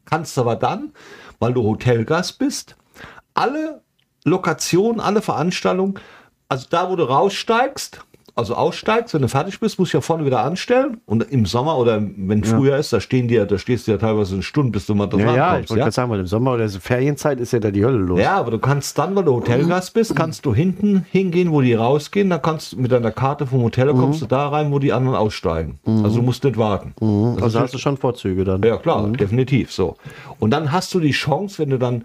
Kannst 0.09 0.39
aber 0.39 0.57
dann, 0.57 0.95
weil 1.39 1.53
du 1.53 1.63
Hotelgast 1.63 2.39
bist, 2.39 2.77
alle 3.35 3.83
Lokationen, 4.25 5.01
alle 5.01 5.21
Veranstaltungen, 5.21 6.01
also 6.49 6.67
da, 6.71 6.89
wo 6.91 6.97
du 6.97 7.05
raussteigst, 7.05 8.01
also 8.39 8.55
aussteigst, 8.55 9.15
wenn 9.15 9.23
du 9.23 9.29
fertig 9.29 9.59
bist, 9.59 9.81
musst 9.81 9.93
du 9.93 9.97
ja 9.97 10.01
vorne 10.01 10.25
wieder 10.25 10.45
anstellen. 10.45 11.01
Und 11.07 11.25
im 11.25 11.45
Sommer 11.45 11.77
oder 11.77 12.01
wenn 12.01 12.45
Frühjahr 12.45 12.79
ist, 12.79 12.93
da 12.93 13.01
stehen 13.01 13.27
die 13.27 13.35
ja, 13.35 13.45
da 13.45 13.59
stehst 13.59 13.89
du 13.89 13.91
ja 13.91 13.99
teilweise 13.99 14.35
eine 14.35 14.45
Stunde, 14.45 14.71
bis 14.71 14.87
du 14.87 14.95
mal 14.95 15.09
das 15.09 15.21
Ja, 15.21 15.35
ja, 15.35 15.59
ich 15.59 15.69
wollte 15.69 15.81
gerade 15.81 15.91
sagen, 15.91 16.11
weil 16.13 16.21
im 16.21 16.29
Sommer 16.29 16.53
oder 16.53 16.69
so 16.69 16.79
Ferienzeit 16.79 17.41
ist 17.41 17.53
ja 17.53 17.59
da 17.59 17.73
die 17.73 17.85
Hölle 17.85 17.99
los. 17.99 18.21
Ja, 18.21 18.37
aber 18.37 18.53
du 18.53 18.61
kannst 18.61 18.97
dann, 18.97 19.17
weil 19.17 19.25
du 19.25 19.35
Hotelgast 19.35 19.93
bist, 19.93 20.15
kannst 20.15 20.47
du 20.47 20.55
hinten 20.55 21.05
hingehen, 21.11 21.51
wo 21.51 21.63
die 21.63 21.75
rausgehen. 21.75 22.31
Dann 22.31 22.41
kannst 22.41 22.73
du 22.75 22.81
mit 22.81 22.93
deiner 22.93 23.11
Karte 23.11 23.45
vom 23.45 23.63
Hotel 23.63 23.93
kommst 23.93 24.23
du 24.23 24.27
da 24.27 24.49
rein, 24.49 24.71
wo 24.71 24.79
die 24.79 24.93
anderen 24.93 25.17
aussteigen. 25.17 25.81
Also 25.85 26.19
du 26.19 26.23
musst 26.23 26.45
nicht 26.45 26.57
warten. 26.57 26.95
Das 27.35 27.43
also 27.43 27.59
ist 27.59 27.65
hast 27.65 27.75
du 27.75 27.79
schon 27.79 27.97
Vorzüge 27.97 28.45
dann. 28.45 28.63
ja, 28.63 28.77
klar, 28.77 29.05
definitiv 29.09 29.73
so. 29.73 29.97
Und 30.39 30.51
dann 30.51 30.71
hast 30.71 30.95
du 30.95 31.01
die 31.01 31.11
Chance, 31.11 31.59
wenn 31.59 31.71
du 31.71 31.79
dann, 31.79 32.05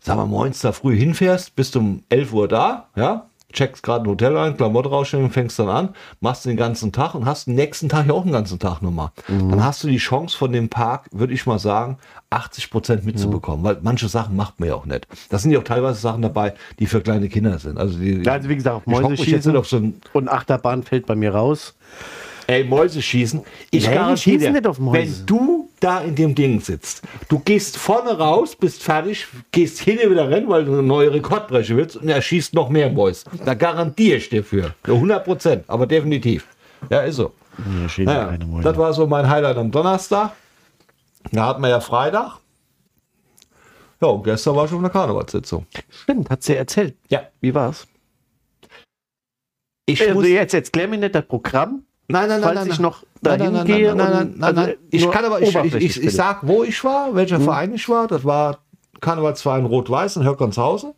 sagen 0.00 0.20
wir, 0.20 0.26
morgens 0.26 0.60
da 0.60 0.72
früh 0.72 0.96
hinfährst, 0.96 1.54
bist 1.54 1.76
um 1.76 2.02
11 2.08 2.32
Uhr 2.32 2.48
da, 2.48 2.86
ja, 2.96 3.26
checkst 3.56 3.82
gerade 3.82 4.04
ein 4.04 4.08
Hotel 4.08 4.36
ein, 4.36 4.56
Klamotte 4.56 4.90
rausstellen, 4.90 5.30
fängst 5.30 5.58
dann 5.58 5.68
an, 5.68 5.88
machst 6.20 6.44
den 6.44 6.56
ganzen 6.56 6.92
Tag 6.92 7.14
und 7.14 7.26
hast 7.26 7.46
den 7.48 7.54
nächsten 7.54 7.88
Tag 7.88 8.06
ja 8.06 8.12
auch 8.12 8.22
einen 8.22 8.32
ganzen 8.32 8.58
Tag 8.58 8.82
nochmal. 8.82 9.10
Dann 9.26 9.64
hast 9.64 9.82
du 9.82 9.88
die 9.88 9.96
Chance 9.96 10.36
von 10.36 10.52
dem 10.52 10.68
Park, 10.68 11.06
würde 11.10 11.34
ich 11.34 11.46
mal 11.46 11.58
sagen, 11.58 11.98
80 12.30 12.70
Prozent 12.70 13.04
mitzubekommen, 13.04 13.64
weil 13.64 13.78
manche 13.82 14.08
Sachen 14.08 14.36
macht 14.36 14.60
man 14.60 14.68
ja 14.68 14.74
auch 14.74 14.86
nicht. 14.86 15.06
Da 15.30 15.38
sind 15.38 15.50
ja 15.50 15.58
auch 15.58 15.64
teilweise 15.64 16.00
Sachen 16.00 16.22
dabei, 16.22 16.54
die 16.78 16.86
für 16.86 17.00
kleine 17.00 17.28
Kinder 17.28 17.58
sind. 17.58 17.78
Also, 17.78 17.98
die, 17.98 18.22
Ja, 18.22 18.32
also 18.34 18.48
wie 18.48 18.56
gesagt, 18.56 18.76
auf 18.76 18.86
Mäuse 18.86 19.16
schießen 19.16 19.56
auf 19.56 19.66
so 19.66 19.78
ein 19.78 20.00
und 20.12 20.28
Achterbahn 20.28 20.82
fällt 20.82 21.06
bei 21.06 21.14
mir 21.14 21.34
raus. 21.34 21.74
Ey, 22.48 22.62
Mäuse 22.64 23.02
schießen. 23.02 23.42
Ich 23.70 23.88
Nee, 23.88 23.94
garantiere 23.94 24.38
dir, 24.38 24.50
nicht 24.52 24.66
auf 24.66 24.78
Mäuse. 24.78 24.98
wenn 24.98 25.26
du 25.26 25.68
da 25.80 26.00
in 26.00 26.14
dem 26.14 26.34
Ding 26.34 26.60
sitzt, 26.60 27.02
du 27.28 27.40
gehst 27.40 27.76
vorne 27.76 28.16
raus, 28.16 28.54
bist 28.54 28.82
fertig, 28.82 29.26
gehst 29.50 29.80
hinten 29.80 30.10
wieder 30.10 30.30
rein, 30.30 30.48
weil 30.48 30.64
du 30.64 30.72
eine 30.72 30.82
neue 30.82 31.12
Rekordbreche 31.12 31.76
willst 31.76 31.96
und 31.96 32.08
er 32.08 32.22
schießt 32.22 32.54
noch 32.54 32.68
mehr 32.68 32.90
Mäuse. 32.90 33.24
Da 33.44 33.54
garantiere 33.54 34.18
ich 34.18 34.28
dir 34.28 34.44
für. 34.44 34.74
Für 34.84 34.92
100 34.94 35.24
Prozent, 35.24 35.64
aber 35.66 35.86
definitiv. 35.86 36.46
Ja, 36.88 37.00
ist 37.00 37.16
so. 37.16 37.32
Schießen 37.88 38.04
Naja, 38.04 38.36
das 38.62 38.76
war 38.76 38.92
so 38.92 39.06
mein 39.06 39.28
Highlight 39.28 39.56
am 39.56 39.70
Donnerstag. 39.70 40.32
Da 41.32 41.46
hatten 41.46 41.62
wir 41.62 41.68
ja 41.70 41.80
Freitag. 41.80 42.38
Ja, 44.00 44.08
und 44.08 44.22
gestern 44.24 44.54
war 44.54 44.68
schon 44.68 44.78
eine 44.80 44.90
Karnevalssitzung. 44.90 45.66
Stimmt, 45.88 46.28
hat 46.30 46.42
sie 46.42 46.54
erzählt. 46.54 46.94
Ja. 47.08 47.22
Wie 47.40 47.54
war's? 47.54 47.88
Ich 49.86 50.00
Also 50.02 50.14
muss, 50.14 50.28
jetzt, 50.28 50.52
jetzt 50.52 50.72
klär 50.72 50.86
mir 50.86 50.98
nicht 50.98 51.14
das 51.14 51.24
Programm. 51.26 51.82
Nein, 52.08 52.28
nein, 52.28 52.40
nein, 52.40 52.42
falls 52.42 52.54
nein, 52.54 52.66
ich 52.68 52.78
nein. 52.78 52.82
noch 52.82 53.02
Nein, 53.20 53.38
dahin 53.38 53.52
nein, 53.52 53.52
nein, 53.52 53.66
gehe 53.66 53.94
nein, 53.94 53.96
nein, 53.96 54.34
nein, 54.36 54.54
nein, 54.54 54.58
also. 54.58 54.72
Ich 54.90 55.10
kann 55.10 55.24
aber, 55.24 55.42
ich, 55.42 55.54
ich, 55.54 56.02
ich, 56.02 56.14
sag, 56.14 56.46
wo 56.46 56.62
ich 56.62 56.82
war, 56.84 57.14
welcher 57.14 57.40
Verein 57.40 57.74
ich 57.74 57.88
war. 57.88 58.06
Das 58.06 58.24
war 58.24 58.58
Karnevalsverein 59.00 59.66
Rot-Weiß 59.66 60.16
in 60.16 60.24
Höckernshausen. 60.24 60.92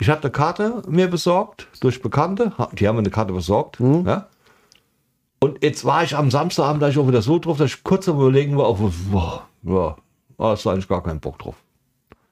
Ich 0.00 0.08
habe 0.08 0.22
eine 0.22 0.30
Karte 0.30 0.82
mir 0.88 1.08
besorgt 1.08 1.68
durch 1.80 2.02
Bekannte. 2.02 2.52
Die 2.72 2.86
haben 2.86 2.96
mir 2.96 3.00
eine 3.00 3.10
Karte 3.10 3.32
besorgt. 3.32 3.78
Ja. 3.80 4.28
Und 5.40 5.62
jetzt 5.62 5.84
war 5.84 6.02
ich 6.02 6.16
am 6.16 6.30
Samstagabend, 6.30 6.82
da 6.82 6.88
ich 6.88 6.98
auch 6.98 7.08
wieder 7.08 7.22
so 7.22 7.38
drauf, 7.38 7.58
dass 7.58 7.70
ich 7.70 7.84
kurz 7.84 8.08
am 8.08 8.16
Überlegen 8.16 8.56
war, 8.56 8.66
auf, 8.66 8.80
boah, 9.10 9.42
ja, 9.62 9.96
da 10.38 10.44
hast 10.44 10.64
du 10.64 10.70
eigentlich 10.70 10.88
gar 10.88 11.02
keinen 11.02 11.20
Bock 11.20 11.38
drauf. 11.38 11.56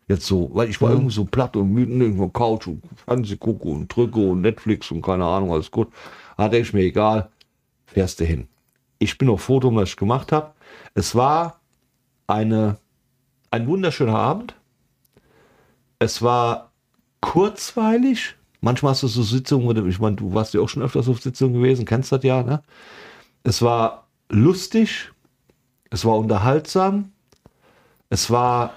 Jetzt 0.09 0.27
so, 0.27 0.51
weil 0.53 0.69
ich 0.69 0.81
war 0.83 0.91
irgendwie 0.91 1.15
so 1.15 1.25
platt 1.25 1.57
und 1.57 1.73
müde, 1.73 1.93
irgendwo 1.93 2.29
Couch 2.29 2.67
und 2.67 2.83
Fernseh 3.07 3.37
gucke 3.37 3.69
und 3.69 3.89
drücke 3.89 4.21
und 4.21 4.43
Netflix 4.43 4.91
und 4.91 5.01
keine 5.01 5.25
Ahnung, 5.25 5.53
alles 5.53 5.71
gut. 5.71 5.89
Da 6.37 6.49
denke 6.49 6.69
ich 6.69 6.75
mir, 6.75 6.83
egal, 6.83 7.31
fährst 7.95 8.21
du 8.21 8.25
hin. 8.25 8.49
Ich 8.99 9.17
bin 9.19 9.29
auf 9.29 9.43
Foto, 9.43 9.75
was 9.75 9.91
ich 9.91 9.97
gemacht 9.97 10.33
habe. 10.33 10.53
Es 10.95 11.15
war 11.15 11.61
eine, 12.27 12.77
ein 13.51 13.67
wunderschöner 13.67 14.17
Abend. 14.17 14.55
Es 15.99 16.21
war 16.23 16.73
kurzweilig. 17.21 18.37
Manchmal 18.61 18.93
hast 18.93 19.03
du 19.03 19.09
so 19.09 19.23
Sitzungen, 19.23 19.67
wo 19.67 19.73
du- 19.73 19.87
ich 19.87 19.99
meine, 20.01 20.17
du 20.17 20.35
warst 20.35 20.55
ja 20.55 20.61
auch 20.61 20.69
schon 20.69 20.83
öfters 20.83 21.09
auf 21.09 21.21
Sitzungen 21.21 21.55
gewesen, 21.55 21.85
kennst 21.85 22.13
das 22.13 22.23
ja, 22.25 22.43
ne? 22.43 22.63
Es 23.43 23.61
war 23.63 24.09
lustig, 24.31 25.11
es 25.91 26.05
war 26.05 26.17
unterhaltsam, 26.17 27.13
es 28.09 28.31
war 28.31 28.73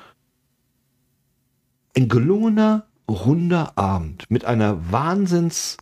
ein 1.95 2.09
gelungener, 2.09 2.86
runder 3.09 3.78
Abend 3.78 4.30
mit 4.30 4.43
einer 4.43 4.91
Wahnsinns 4.91 5.78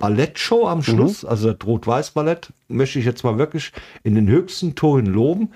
Ballettshow 0.00 0.66
am 0.66 0.82
Schluss, 0.82 1.24
also 1.24 1.52
das 1.52 1.66
Rot-Weiß-Ballett, 1.66 2.52
möchte 2.66 2.98
ich 2.98 3.04
jetzt 3.04 3.22
mal 3.22 3.38
wirklich 3.38 3.70
in 4.02 4.16
den 4.16 4.28
höchsten 4.28 4.74
Tönen 4.74 5.06
loben. 5.06 5.52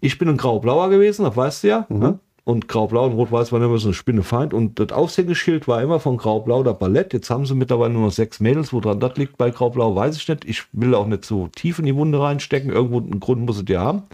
Ich 0.00 0.16
bin 0.16 0.28
ein 0.28 0.38
Grau-Blauer 0.38 0.88
gewesen, 0.88 1.24
das 1.24 1.36
weißt 1.36 1.64
du 1.64 1.68
ja. 1.68 1.86
Ne? 1.90 2.18
Und 2.44 2.68
Grau-Blau 2.68 3.06
und 3.06 3.12
Rot-Weiß 3.12 3.52
waren 3.52 3.62
immer 3.62 3.78
so 3.78 3.88
ein 3.88 3.94
Spinnefeind. 3.94 4.54
Und 4.54 4.78
das 4.78 4.92
Aushängeschild 4.92 5.68
war 5.68 5.82
immer 5.82 6.00
von 6.00 6.16
Grau-Blau 6.16 6.62
der 6.62 6.72
Ballett. 6.72 7.12
Jetzt 7.12 7.28
haben 7.28 7.44
sie 7.44 7.54
mittlerweile 7.54 7.92
nur 7.92 8.06
noch 8.06 8.12
sechs 8.12 8.40
Mädels. 8.40 8.72
Woran 8.72 8.98
das 8.98 9.16
liegt 9.16 9.36
bei 9.36 9.50
Grau-Blau, 9.50 9.94
weiß 9.94 10.16
ich 10.16 10.26
nicht. 10.26 10.44
Ich 10.46 10.62
will 10.72 10.94
auch 10.94 11.06
nicht 11.06 11.24
so 11.24 11.48
tief 11.48 11.78
in 11.78 11.84
die 11.84 11.94
Wunde 11.94 12.20
reinstecken. 12.20 12.70
Irgendwo 12.70 12.98
einen 12.98 13.20
Grund 13.20 13.44
muss 13.44 13.58
es 13.58 13.68
ja 13.68 13.82
haben. 13.82 14.04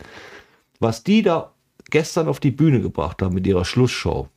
Was 0.80 1.04
die 1.04 1.22
da 1.22 1.52
gestern 1.90 2.28
auf 2.28 2.40
die 2.40 2.50
Bühne 2.50 2.80
gebracht 2.80 3.22
haben 3.22 3.34
mit 3.34 3.46
ihrer 3.46 3.64
Schlussshow, 3.64 4.28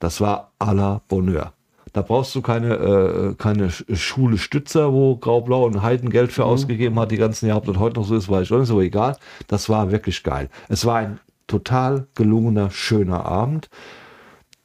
das 0.00 0.20
war 0.20 0.52
à 0.58 0.72
la 0.72 1.02
Bonheur. 1.08 1.52
Da 1.92 2.02
brauchst 2.02 2.34
du 2.34 2.42
keine, 2.42 2.74
äh, 2.74 3.34
keine 3.36 3.68
Sch- 3.68 3.96
Schule 3.96 4.38
Stützer, 4.38 4.92
wo 4.92 5.16
Grau-Blau 5.16 5.66
ein 5.68 5.82
Heidengeld 5.82 6.32
für 6.32 6.44
ausgegeben 6.44 6.98
hat 6.98 7.10
die 7.10 7.16
ganzen 7.16 7.46
Jahre. 7.46 7.60
Ob 7.60 7.66
das 7.66 7.78
heute 7.78 8.00
noch 8.00 8.06
so 8.06 8.14
ist, 8.16 8.28
weiß 8.28 8.42
ich 8.46 8.52
auch 8.52 8.58
nicht, 8.58 8.68
so 8.68 8.80
egal. 8.80 9.16
Das 9.46 9.68
war 9.68 9.90
wirklich 9.90 10.22
geil. 10.22 10.48
Es 10.68 10.84
war 10.84 10.96
ein 10.96 11.18
total 11.46 12.06
gelungener, 12.14 12.70
schöner 12.70 13.24
Abend. 13.24 13.70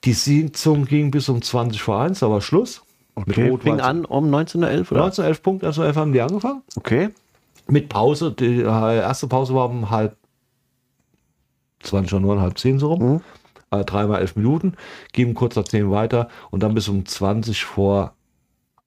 Die 0.04 0.14
Sitzung 0.14 0.86
ging 0.86 1.12
bis 1.12 1.30
um 1.30 1.42
20 1.42 1.82
vor 1.82 2.02
1, 2.02 2.24
aber 2.24 2.42
Schluss. 2.42 2.82
Mit 3.16 3.30
Okay, 3.38 3.50
Rot-Weiß- 3.50 3.62
fing 3.62 3.80
an 3.80 4.06
um 4.06 4.26
1911 4.26 4.92
oder? 4.92 5.02
1911 5.04 5.44
Punkt, 5.44 5.64
also 5.64 5.84
haben 5.84 6.12
die 6.14 6.22
angefangen. 6.22 6.62
Okay. 6.76 7.10
Mit 7.68 7.88
Pause. 7.88 8.32
Die 8.32 8.60
äh, 8.62 8.64
erste 8.66 9.28
Pause 9.28 9.54
war 9.56 9.70
um 9.70 9.90
halb 9.90 10.18
20 11.84 12.22
Uhr, 12.22 12.42
halb 12.42 12.58
10 12.58 12.80
so 12.80 12.94
rum. 12.94 13.22
Äh, 13.74 13.86
dreimal 13.86 14.22
elf 14.22 14.36
Minuten. 14.36 14.74
Geben 15.14 15.34
kurz 15.34 15.56
nach 15.56 15.64
10 15.64 15.90
weiter 15.90 16.30
und 16.52 16.62
dann 16.62 16.76
bis 16.76 16.88
um 16.88 17.06
20 17.06 17.66
vor 17.66 18.14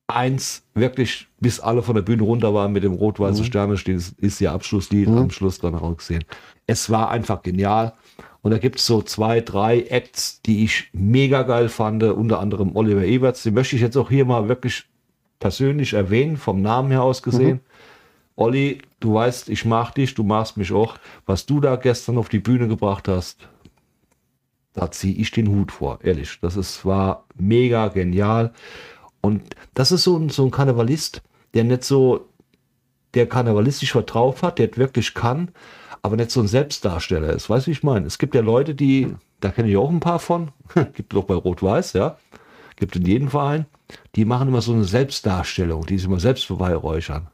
1 0.07 0.62
wirklich, 0.74 1.26
bis 1.41 1.59
alle 1.59 1.82
von 1.82 1.97
der 1.97 2.03
Bühne 2.03 2.22
runter 2.22 2.55
waren 2.55 2.72
mit 2.72 2.84
dem 2.84 2.93
rot-weißen 2.93 3.45
Sterne 3.45 3.76
stehen, 3.76 3.97
ist, 3.97 4.16
ist 4.20 4.41
ihr 4.41 4.53
Abschlusslied 4.53 5.09
am 5.09 5.30
Schluss 5.30 5.59
dann 5.59 5.74
auch 5.74 5.97
gesehen. 5.97 6.24
Es 6.66 6.91
war 6.91 7.11
einfach 7.11 7.43
genial. 7.43 7.95
Und 8.43 8.53
da 8.53 8.59
gibt 8.59 8.78
es 8.78 8.87
so 8.87 9.03
zwei, 9.03 9.41
drei 9.41 9.80
Acts, 9.80 10.41
die 10.43 10.62
ich 10.62 10.91
mega 10.93 11.43
geil 11.43 11.68
fand, 11.68 12.05
unter 12.05 12.39
anderem 12.39 12.76
Oliver 12.76 13.03
Eberts. 13.03 13.43
Den 13.43 13.55
möchte 13.55 13.74
ich 13.74 13.82
jetzt 13.82 13.97
auch 13.97 14.09
hier 14.09 14.24
mal 14.24 14.49
wirklich 14.49 14.84
persönlich 15.41 15.95
erwähnen, 15.95 16.37
vom 16.37 16.62
Namen 16.62 16.93
her 16.93 17.03
aus 17.03 17.24
gesehen. 17.24 17.61
Olli, 18.37 18.82
du 19.01 19.14
weißt, 19.14 19.49
ich 19.49 19.64
mag 19.64 19.95
dich, 19.97 20.14
du 20.14 20.22
magst 20.22 20.57
mich 20.57 20.70
auch. 20.70 20.97
Was 21.24 21.47
du 21.47 21.59
da 21.61 21.74
gestern 21.74 22.18
auf 22.18 22.28
die 22.28 22.39
Bühne 22.39 22.68
gebracht 22.68 23.09
hast, 23.09 23.49
da 24.76 24.90
ziehe 24.90 25.16
ich 25.16 25.30
den 25.30 25.48
Hut 25.48 25.72
vor, 25.72 25.98
ehrlich. 26.02 26.38
Das 26.42 26.56
ist, 26.56 26.84
war 26.84 27.24
mega 27.34 27.88
genial. 27.88 28.52
Und 29.20 29.42
das 29.74 29.90
ist 29.90 30.04
so 30.04 30.16
ein, 30.16 30.28
so 30.28 30.44
ein 30.44 30.50
Karnevalist, 30.50 31.22
der 31.54 31.64
nicht 31.64 31.82
so, 31.82 32.28
der 33.14 33.26
karnevalistisch 33.26 33.92
drauf 33.92 34.42
hat, 34.42 34.58
der 34.58 34.76
wirklich 34.76 35.14
kann, 35.14 35.50
aber 36.02 36.16
nicht 36.16 36.30
so 36.30 36.40
ein 36.40 36.46
Selbstdarsteller 36.46 37.30
ist. 37.30 37.48
Weißt 37.48 37.66
du, 37.66 37.70
wie 37.70 37.72
ich 37.72 37.82
meine? 37.82 38.06
Es 38.06 38.18
gibt 38.18 38.34
ja 38.34 38.42
Leute, 38.42 38.74
die, 38.74 39.14
da 39.40 39.50
kenne 39.50 39.68
ich 39.68 39.76
auch 39.76 39.90
ein 39.90 40.00
paar 40.00 40.18
von, 40.18 40.52
gibt 40.94 41.14
es 41.14 41.18
auch 41.18 41.24
bei 41.24 41.34
Rot-Weiß, 41.34 41.94
ja, 41.94 42.18
gibt 42.76 42.96
in 42.96 43.06
jedem 43.06 43.28
Verein, 43.28 43.64
die 44.14 44.26
machen 44.26 44.48
immer 44.48 44.60
so 44.60 44.74
eine 44.74 44.84
Selbstdarstellung, 44.84 45.86
die 45.86 45.96
sich 45.96 46.06
immer 46.06 46.20
selbst 46.20 46.46
beweihräuchern. 46.48 47.28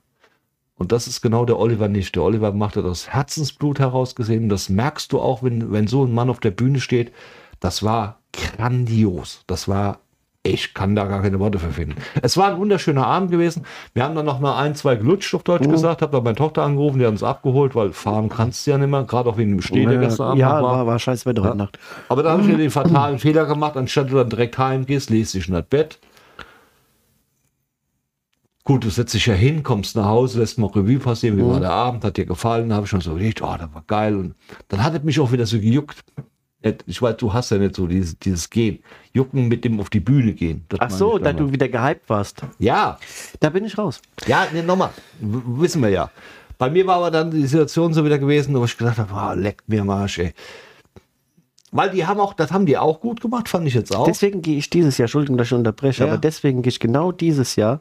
Und 0.82 0.90
das 0.90 1.06
ist 1.06 1.22
genau 1.22 1.44
der 1.44 1.60
Oliver 1.60 1.86
nicht. 1.86 2.16
Der 2.16 2.24
Oliver 2.24 2.52
macht 2.52 2.76
das 2.76 2.84
aus 2.84 3.08
Herzensblut 3.08 3.78
heraus 3.78 4.16
gesehen. 4.16 4.44
Und 4.44 4.48
das 4.48 4.68
merkst 4.68 5.12
du 5.12 5.20
auch, 5.20 5.44
wenn, 5.44 5.70
wenn 5.70 5.86
so 5.86 6.04
ein 6.04 6.12
Mann 6.12 6.28
auf 6.28 6.40
der 6.40 6.50
Bühne 6.50 6.80
steht. 6.80 7.12
Das 7.60 7.84
war 7.84 8.18
grandios. 8.32 9.44
Das 9.46 9.68
war, 9.68 10.00
ich 10.42 10.74
kann 10.74 10.96
da 10.96 11.04
gar 11.04 11.22
keine 11.22 11.38
Worte 11.38 11.60
für 11.60 11.70
finden. 11.70 11.94
Es 12.20 12.36
war 12.36 12.48
ein 12.48 12.58
wunderschöner 12.58 13.06
Abend 13.06 13.30
gewesen. 13.30 13.64
Wir 13.94 14.02
haben 14.02 14.16
dann 14.16 14.26
noch 14.26 14.40
mal 14.40 14.58
ein, 14.58 14.74
zwei 14.74 14.96
gelutscht, 14.96 15.32
auf 15.36 15.44
Deutsch 15.44 15.68
gesagt. 15.68 16.02
Hab 16.02 16.10
da 16.10 16.20
meine 16.20 16.34
Tochter 16.34 16.64
angerufen, 16.64 16.98
die 16.98 17.04
hat 17.04 17.12
uns 17.12 17.22
abgeholt, 17.22 17.76
weil 17.76 17.92
fahren 17.92 18.28
kannst 18.28 18.66
du 18.66 18.72
ja 18.72 18.78
nicht 18.78 18.90
mehr. 18.90 19.04
Gerade 19.04 19.30
auch 19.30 19.36
wegen 19.36 19.52
dem 19.52 19.62
Stehen, 19.62 19.88
der 19.88 20.00
gestern 20.00 20.30
Abend 20.30 20.40
ja, 20.40 20.54
war. 20.54 20.62
war, 20.62 20.86
war 20.88 20.98
scheiß 20.98 21.26
Wetter 21.26 21.44
heute 21.44 21.56
Nacht. 21.56 21.78
Aber 22.08 22.24
da 22.24 22.32
habe 22.32 22.42
ich 22.42 22.48
ja 22.48 22.56
den 22.56 22.70
fatalen 22.70 23.20
Fehler 23.20 23.46
gemacht, 23.46 23.76
anstatt 23.76 24.10
du 24.10 24.16
dann 24.16 24.30
direkt 24.30 24.58
heimgehst, 24.58 25.10
legst 25.10 25.34
dich 25.34 25.46
in 25.46 25.54
das 25.54 25.64
Bett. 25.64 26.00
Gut, 28.64 28.84
du 28.84 28.90
setzt 28.90 29.12
dich 29.14 29.26
ja 29.26 29.34
hin, 29.34 29.62
kommst 29.64 29.96
nach 29.96 30.04
Hause, 30.06 30.38
lässt 30.38 30.56
mal 30.58 30.68
Revue 30.68 31.00
passieren, 31.00 31.36
wie 31.36 31.44
war 31.44 31.58
der 31.58 31.72
Abend, 31.72 32.04
hat 32.04 32.16
dir 32.16 32.26
gefallen, 32.26 32.72
habe 32.72 32.84
ich 32.84 32.90
schon 32.90 33.00
so 33.00 33.14
gedacht, 33.14 33.42
oh, 33.42 33.56
das 33.58 33.74
war 33.74 33.82
geil. 33.88 34.14
Und 34.14 34.34
dann 34.68 34.84
hat 34.84 34.94
es 34.94 35.02
mich 35.02 35.18
auch 35.18 35.32
wieder 35.32 35.46
so 35.46 35.58
gejuckt. 35.58 35.98
Ich 36.86 37.02
weiß, 37.02 37.16
du 37.16 37.32
hast 37.32 37.50
ja 37.50 37.58
nicht 37.58 37.74
so 37.74 37.88
dieses, 37.88 38.16
dieses 38.20 38.48
Gehen. 38.48 38.78
Jucken 39.12 39.48
mit 39.48 39.64
dem 39.64 39.80
auf 39.80 39.90
die 39.90 39.98
Bühne 39.98 40.32
gehen. 40.32 40.64
Ach 40.78 40.90
so, 40.90 41.18
da 41.18 41.32
du 41.32 41.50
wieder 41.50 41.68
gehypt 41.68 42.08
warst. 42.08 42.42
Ja, 42.60 42.98
Da 43.40 43.50
bin 43.50 43.64
ich 43.64 43.76
raus. 43.76 44.00
ja, 44.28 44.46
ne, 44.52 44.62
nochmal, 44.62 44.90
wissen 45.20 45.82
wir 45.82 45.88
ja. 45.88 46.10
Bei 46.56 46.70
mir 46.70 46.86
war 46.86 46.98
aber 46.98 47.10
dann 47.10 47.32
die 47.32 47.44
Situation 47.48 47.92
so 47.92 48.04
wieder 48.04 48.20
gewesen, 48.20 48.54
wo 48.54 48.64
ich 48.64 48.78
gedacht 48.78 48.98
habe, 48.98 49.12
oh, 49.12 49.34
leckt 49.36 49.68
mir 49.68 49.80
am 49.80 49.90
Arsch, 49.90 50.20
ey. 50.20 50.34
Weil 51.72 51.90
die 51.90 52.06
haben 52.06 52.20
auch, 52.20 52.34
das 52.34 52.52
haben 52.52 52.66
die 52.66 52.78
auch 52.78 53.00
gut 53.00 53.20
gemacht, 53.20 53.48
fand 53.48 53.66
ich 53.66 53.74
jetzt 53.74 53.96
auch. 53.96 54.04
Deswegen 54.04 54.40
gehe 54.42 54.58
ich 54.58 54.70
dieses 54.70 54.98
Jahr, 54.98 55.06
Entschuldigung, 55.06 55.38
dass 55.38 55.48
ich 55.48 55.54
unterbreche, 55.54 56.04
Ja. 56.04 56.10
aber 56.12 56.18
deswegen 56.18 56.62
gehe 56.62 56.68
ich 56.70 56.78
genau 56.78 57.10
dieses 57.10 57.56
Jahr, 57.56 57.80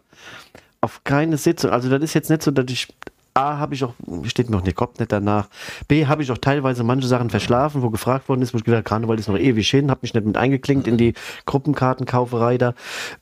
auf 0.82 1.04
keine 1.04 1.38
Sitzung. 1.38 1.72
Also 1.72 1.90
das 1.90 2.02
ist 2.02 2.14
jetzt 2.14 2.30
nicht 2.30 2.42
so, 2.42 2.52
dass 2.52 2.66
ich 2.70 2.88
A, 3.34 3.60
habe 3.60 3.76
ich 3.76 3.84
auch, 3.86 3.94
steht 4.26 4.50
mir 4.50 4.58
auch 4.58 4.62
der 4.62 4.74
Kopf 4.74 5.00
nicht 5.00 5.12
danach. 5.12 5.48
B, 5.88 6.06
habe 6.06 6.22
ich 6.22 6.32
auch 6.32 6.38
teilweise 6.38 6.84
manche 6.84 7.08
Sachen 7.08 7.30
verschlafen, 7.30 7.82
wo 7.82 7.90
gefragt 7.90 8.28
worden 8.28 8.42
ist, 8.42 8.54
wo 8.54 8.58
ich 8.58 8.66
gedacht 8.66 8.84
Karneval 8.84 9.18
ist 9.18 9.30
noch 9.30 9.38
ewig 9.38 9.70
hin, 9.70 9.90
habe 9.90 10.00
mich 10.02 10.14
nicht 10.14 10.26
mit 10.26 10.36
eingeklinkt 10.36 10.86
in 10.86 10.98
die 10.98 11.14
Gruppenkartenkauferei 11.46 12.58
da. 12.58 12.74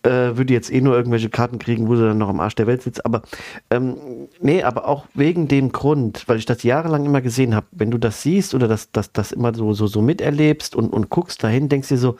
Äh, 0.02 0.36
würde 0.36 0.52
jetzt 0.52 0.72
eh 0.72 0.82
nur 0.82 0.96
irgendwelche 0.96 1.30
Karten 1.30 1.60
kriegen, 1.60 1.88
wo 1.88 1.96
sie 1.96 2.02
dann 2.02 2.18
noch 2.18 2.30
am 2.30 2.40
Arsch 2.40 2.56
der 2.56 2.66
Welt 2.66 2.82
sitzt. 2.82 3.06
Aber 3.06 3.22
ähm, 3.70 3.98
nee, 4.42 4.64
aber 4.64 4.88
auch 4.88 5.06
wegen 5.14 5.48
dem 5.48 5.72
Grund, 5.72 6.24
weil 6.28 6.40
ich 6.40 6.46
das 6.48 6.64
jahrelang 6.64 7.06
immer 7.06 7.22
gesehen 7.22 7.54
habe, 7.54 7.68
wenn 7.72 7.92
du 7.92 8.00
das 8.00 8.24
siehst 8.24 8.56
oder 8.56 8.68
das, 8.68 8.92
das, 8.92 9.12
das 9.12 9.32
immer 9.32 9.54
so, 9.54 9.74
so, 9.74 9.86
so 9.86 10.02
miterlebst 10.02 10.76
und, 10.76 10.92
und 10.92 11.10
guckst 11.10 11.44
dahin, 11.44 11.70
denkst 11.70 11.90
dir 11.90 12.00
so, 12.00 12.18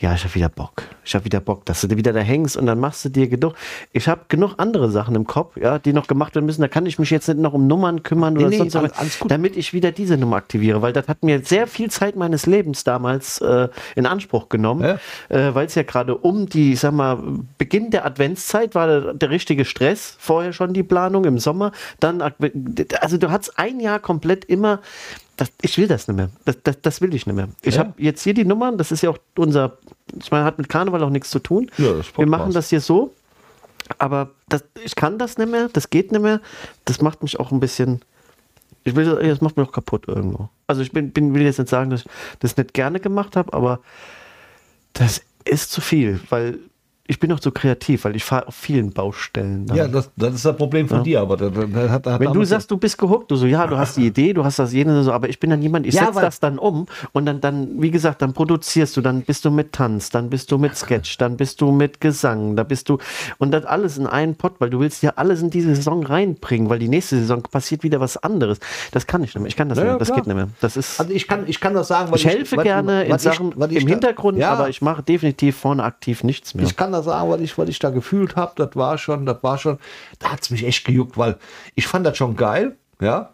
ja, 0.00 0.14
ich 0.14 0.22
habe 0.22 0.34
wieder 0.36 0.48
Bock. 0.48 0.82
Ich 1.04 1.14
habe 1.16 1.24
wieder 1.24 1.40
Bock, 1.40 1.64
dass 1.64 1.80
du 1.80 1.90
wieder 1.96 2.12
da 2.12 2.20
hängst 2.20 2.56
und 2.56 2.66
dann 2.66 2.78
machst 2.78 3.04
du 3.04 3.08
dir 3.08 3.26
genug. 3.26 3.54
Ich 3.92 4.06
habe 4.06 4.22
genug 4.28 4.54
andere 4.58 4.90
Sachen 4.90 5.16
im 5.16 5.26
Kopf, 5.26 5.56
ja, 5.56 5.80
die 5.80 5.92
noch 5.92 6.06
gemacht 6.06 6.36
werden 6.36 6.46
müssen. 6.46 6.60
Da 6.60 6.68
kann 6.68 6.86
ich 6.86 7.00
mich 7.00 7.10
jetzt 7.10 7.26
nicht 7.26 7.40
noch 7.40 7.52
um 7.52 7.66
Nummern 7.66 8.04
kümmern 8.04 8.38
oder 8.38 8.48
Nee, 8.48 8.58
sonst 8.58 8.74
was, 8.74 9.18
damit 9.26 9.56
ich 9.56 9.72
wieder 9.72 9.90
diese 9.90 10.16
Nummer 10.16 10.36
aktiviere, 10.36 10.82
weil 10.82 10.92
das 10.92 11.08
hat 11.08 11.24
mir 11.24 11.42
sehr 11.44 11.66
viel 11.66 11.90
Zeit 11.90 12.14
meines 12.14 12.46
Lebens 12.46 12.84
damals 12.84 13.40
äh, 13.40 13.68
in 13.96 14.06
Anspruch 14.06 14.48
genommen, 14.48 14.98
äh, 15.28 15.54
weil 15.54 15.66
es 15.66 15.74
ja 15.74 15.82
gerade 15.82 16.16
um 16.16 16.46
die, 16.48 16.74
ich 16.74 16.80
sag 16.80 16.92
mal, 16.92 17.18
Beginn 17.58 17.90
der 17.90 18.06
Adventszeit 18.06 18.76
war 18.76 18.86
der, 18.86 19.14
der 19.14 19.30
richtige 19.30 19.64
Stress. 19.64 20.14
Vorher 20.20 20.52
schon 20.52 20.74
die 20.74 20.84
Planung 20.84 21.24
im 21.24 21.38
Sommer, 21.40 21.72
dann, 21.98 22.22
also 23.00 23.18
du 23.18 23.30
hattest 23.32 23.58
ein 23.58 23.80
Jahr 23.80 23.98
komplett 23.98 24.44
immer 24.44 24.80
das, 25.38 25.52
ich 25.62 25.78
will 25.78 25.86
das 25.86 26.08
nicht 26.08 26.16
mehr. 26.16 26.30
Das, 26.44 26.56
das, 26.64 26.80
das 26.82 27.00
will 27.00 27.14
ich 27.14 27.24
nicht 27.26 27.36
mehr. 27.36 27.48
Ich 27.62 27.76
Ja. 27.76 27.80
habe 27.82 27.94
jetzt 27.98 28.22
hier 28.22 28.34
die 28.34 28.44
Nummern, 28.44 28.76
das 28.76 28.90
ist 28.90 29.02
ja 29.02 29.10
auch 29.10 29.18
unser, 29.36 29.78
ich 30.20 30.30
meine, 30.30 30.44
hat 30.44 30.58
mit 30.58 30.68
Karneval 30.68 31.02
auch 31.02 31.10
nichts 31.10 31.30
zu 31.30 31.38
tun. 31.38 31.70
Ja, 31.78 31.94
Wir 32.16 32.26
machen 32.26 32.52
das 32.52 32.70
hier 32.70 32.80
so, 32.80 33.14
aber 33.98 34.30
das, 34.48 34.64
ich 34.84 34.94
kann 34.94 35.18
das 35.18 35.38
nicht 35.38 35.50
mehr, 35.50 35.68
das 35.72 35.90
geht 35.90 36.12
nicht 36.12 36.20
mehr. 36.20 36.40
Das 36.84 37.00
macht 37.00 37.22
mich 37.22 37.40
auch 37.40 37.52
ein 37.52 37.60
bisschen, 37.60 38.00
ich 38.84 38.94
will, 38.94 39.04
das 39.04 39.40
macht 39.40 39.56
mich 39.56 39.66
auch 39.66 39.72
kaputt 39.72 40.08
irgendwo. 40.08 40.48
Also 40.66 40.82
ich 40.82 40.92
bin, 40.92 41.12
bin, 41.12 41.34
will 41.34 41.42
jetzt 41.42 41.58
nicht 41.58 41.68
sagen, 41.68 41.90
dass 41.90 42.02
ich 42.02 42.10
das 42.40 42.56
nicht 42.56 42.74
gerne 42.74 43.00
gemacht 43.00 43.36
habe, 43.36 43.52
aber 43.52 43.80
das 44.92 45.22
ist 45.44 45.70
zu 45.72 45.80
viel, 45.80 46.20
weil 46.28 46.58
ich 47.10 47.18
bin 47.18 47.32
auch 47.32 47.40
zu 47.40 47.50
kreativ, 47.50 48.04
weil 48.04 48.14
ich 48.14 48.22
fahre 48.22 48.46
auf 48.48 48.54
vielen 48.54 48.92
Baustellen. 48.92 49.66
dann. 49.66 49.76
Ja, 49.76 49.88
das, 49.88 50.10
das 50.14 50.34
ist 50.34 50.44
das 50.44 50.56
Problem 50.56 50.86
von 50.88 51.02
dir, 51.02 51.22
aber 51.22 51.36
das, 51.38 51.50
das 51.54 51.90
hat, 51.90 52.06
hat 52.06 52.20
Wenn 52.20 52.26
du 52.28 52.32
damit- 52.34 52.48
sagst, 52.48 52.70
du 52.70 52.76
bist 52.76 52.98
gehuckt, 52.98 53.30
du 53.30 53.36
so, 53.36 53.46
ja, 53.46 53.66
du 53.66 53.78
hast 53.78 53.96
die 53.96 54.06
Idee, 54.06 54.34
du 54.34 54.44
hast 54.44 54.58
das 54.58 54.72
jene, 54.74 55.02
so, 55.02 55.12
aber 55.12 55.28
ich 55.30 55.40
bin 55.40 55.48
dann 55.50 55.62
jemand, 55.62 55.86
ich 55.86 55.94
Ja, 55.94 56.06
setze 56.06 56.20
das 56.20 56.38
dann 56.38 56.58
um 56.58 56.86
und 57.12 57.24
dann, 57.26 57.40
dann, 57.40 57.80
wie 57.82 57.90
gesagt, 57.90 58.20
dann 58.20 58.34
produzierst 58.34 58.94
du, 58.96 59.00
dann 59.00 59.22
bist 59.22 59.44
du 59.46 59.50
mit 59.50 59.72
Tanz, 59.72 60.10
dann 60.10 60.28
bist 60.28 60.52
du 60.52 60.58
mit 60.58 60.76
Sketch, 60.76 61.16
dann 61.18 61.36
bist 61.38 61.60
du 61.62 61.72
mit 61.72 62.00
Gesang, 62.00 62.56
da 62.56 62.62
bist 62.62 62.88
du 62.90 62.98
und 63.38 63.52
das 63.52 63.64
alles 63.64 63.96
in 63.96 64.06
einen 64.06 64.34
Pott, 64.34 64.56
weil 64.58 64.68
du 64.68 64.78
willst 64.80 65.02
ja 65.02 65.12
alles 65.16 65.40
in 65.40 65.48
diese 65.48 65.74
Saison 65.74 66.04
reinbringen, 66.04 66.68
weil 66.68 66.78
die 66.78 66.88
nächste 66.88 67.16
Saison 67.18 67.42
passiert 67.42 67.82
wieder 67.82 68.00
was 68.00 68.18
anderes. 68.18 68.58
Das 68.92 69.06
kann 69.06 69.22
ich 69.24 69.28
nicht 69.34 69.38
mehr, 69.40 69.48
ich 69.48 69.56
kann 69.56 69.70
das 69.70 69.78
Ja, 69.78 69.84
nicht 69.84 69.88
ja, 69.88 69.92
mehr, 69.94 69.98
das 69.98 70.08
klar. 70.08 70.16
geht 70.18 70.26
nicht 70.26 70.36
mehr. 70.36 70.48
Das 70.60 70.76
ist, 70.76 71.00
also 71.00 71.10
ich 71.12 71.26
kann, 71.26 71.44
ich 71.46 71.58
kann 71.58 71.72
das 71.72 71.88
sagen, 71.88 72.10
weil 72.10 72.18
ich 72.18 72.26
helfe 72.26 72.56
was- 72.58 72.64
gerne 72.64 73.04
in 73.04 73.12
was 73.12 73.24
ich- 73.24 73.32
Sachen 73.32 73.52
was 73.56 73.70
ich 73.70 73.80
im 73.80 73.88
Hintergrund, 73.88 74.36
ja, 74.36 74.52
aber 74.52 74.68
ich 74.68 74.82
mache 74.82 75.02
definitiv 75.02 75.56
vorne 75.56 75.82
aktiv 75.84 76.22
nichts 76.22 76.54
mehr. 76.54 76.66
Ich 76.66 76.76
kann 76.76 76.92
das 76.92 76.97
sagen, 77.02 77.30
was 77.30 77.40
ich, 77.40 77.56
was 77.58 77.68
ich 77.68 77.78
da 77.78 77.90
gefühlt 77.90 78.36
habe, 78.36 78.52
das 78.56 78.74
war 78.76 78.98
schon, 78.98 79.26
das 79.26 79.42
war 79.42 79.58
schon, 79.58 79.78
da 80.18 80.32
hat 80.32 80.42
es 80.42 80.50
mich 80.50 80.64
echt 80.64 80.84
gejuckt, 80.84 81.16
weil 81.18 81.36
ich 81.74 81.86
fand 81.86 82.06
das 82.06 82.16
schon 82.16 82.36
geil, 82.36 82.76
ja. 83.00 83.30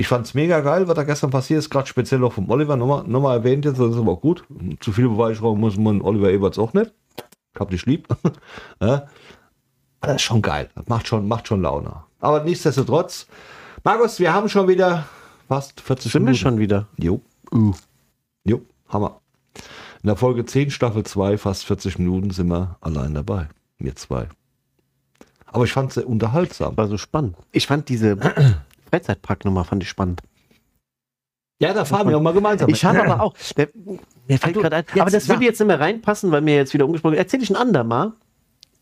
Ich 0.00 0.06
fand 0.06 0.26
es 0.26 0.34
mega 0.34 0.60
geil, 0.60 0.86
was 0.86 0.94
da 0.94 1.02
gestern 1.02 1.30
passiert 1.30 1.58
ist, 1.58 1.70
gerade 1.70 1.88
speziell 1.88 2.22
auch 2.22 2.32
vom 2.32 2.48
Oliver, 2.50 2.76
nochmal, 2.76 3.02
nochmal 3.08 3.38
erwähnt 3.38 3.64
jetzt, 3.64 3.80
das 3.80 3.90
ist 3.90 3.96
aber 3.98 4.16
gut. 4.16 4.44
Zu 4.78 4.92
viel 4.92 5.08
Beweichraum 5.08 5.58
muss 5.58 5.76
man 5.76 6.02
Oliver 6.02 6.30
Eberts 6.30 6.56
auch 6.58 6.72
nicht. 6.72 6.92
Ich 7.54 7.60
hab 7.60 7.70
dich 7.70 7.84
lieb. 7.84 8.06
ja. 8.80 9.08
Aber 10.00 10.12
das 10.12 10.16
ist 10.16 10.22
schon 10.22 10.40
geil, 10.40 10.70
das 10.76 10.86
macht 10.86 11.08
schon, 11.08 11.26
macht 11.26 11.48
schon 11.48 11.62
Laune. 11.62 11.92
Aber 12.20 12.44
nichtsdestotrotz, 12.44 13.26
Markus, 13.82 14.20
wir 14.20 14.32
haben 14.32 14.48
schon 14.48 14.68
wieder 14.68 15.06
fast 15.48 15.80
40 15.80 16.12
Sind 16.12 16.22
wir 16.22 16.26
Minuten. 16.26 16.38
schon 16.40 16.58
wieder? 16.58 16.86
Jo. 16.96 17.20
Jo, 18.44 18.60
Hammer. 18.88 19.20
In 20.02 20.06
der 20.06 20.16
Folge 20.16 20.44
10, 20.44 20.70
Staffel 20.70 21.02
2, 21.04 21.38
fast 21.38 21.64
40 21.64 21.98
Minuten 21.98 22.30
sind 22.30 22.48
wir 22.48 22.76
allein 22.80 23.14
dabei. 23.14 23.48
Wir 23.78 23.96
zwei. 23.96 24.28
Aber 25.46 25.64
ich 25.64 25.72
fand 25.72 25.88
es 25.88 25.94
sehr 25.94 26.08
unterhaltsam. 26.08 26.76
War 26.76 26.86
so 26.86 26.98
spannend. 26.98 27.36
Ich 27.52 27.66
fand 27.66 27.88
diese 27.88 28.16
Freizeitparknummer 28.90 29.64
fand 29.64 29.82
ich 29.82 29.88
spannend. 29.88 30.22
Ja, 31.60 31.72
da 31.74 31.84
fahren 31.84 32.08
wir 32.08 32.16
auch 32.16 32.22
mal 32.22 32.32
gemeinsam. 32.32 32.68
Ich 32.70 32.84
habe 32.84 33.02
aber 33.02 33.22
auch, 33.22 33.34
der, 33.56 33.68
mir 34.28 34.38
fällt 34.38 34.54
du, 34.54 34.60
gerade 34.60 34.76
ein, 34.76 34.84
jetzt 34.86 35.00
aber 35.00 35.10
das 35.10 35.28
würde 35.28 35.44
jetzt 35.44 35.58
nicht 35.58 35.66
mehr 35.66 35.80
reinpassen, 35.80 36.30
weil 36.30 36.42
mir 36.42 36.54
jetzt 36.54 36.74
wieder 36.74 36.84
umgesprochen 36.84 37.14
Erzähle 37.14 37.42
ich 37.42 37.50
ein 37.50 37.56
andermal, 37.56 38.12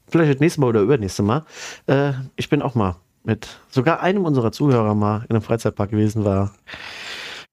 vielleicht 0.09 0.35
das 0.35 0.41
nächste 0.41 0.61
Mal 0.61 0.69
oder 0.69 0.83
übernächste 0.83 1.23
Mal. 1.23 1.45
Äh, 1.87 2.13
ich 2.37 2.51
bin 2.51 2.61
auch 2.61 2.75
mal 2.75 2.97
mit 3.25 3.49
sogar 3.71 4.01
einem 4.01 4.25
unserer 4.25 4.53
Zuhörer 4.53 4.95
mal 4.95 5.25
in 5.29 5.31
einem 5.31 5.43
Freizeitpark 5.43 5.91
gewesen, 5.91 6.25
war 6.25 6.55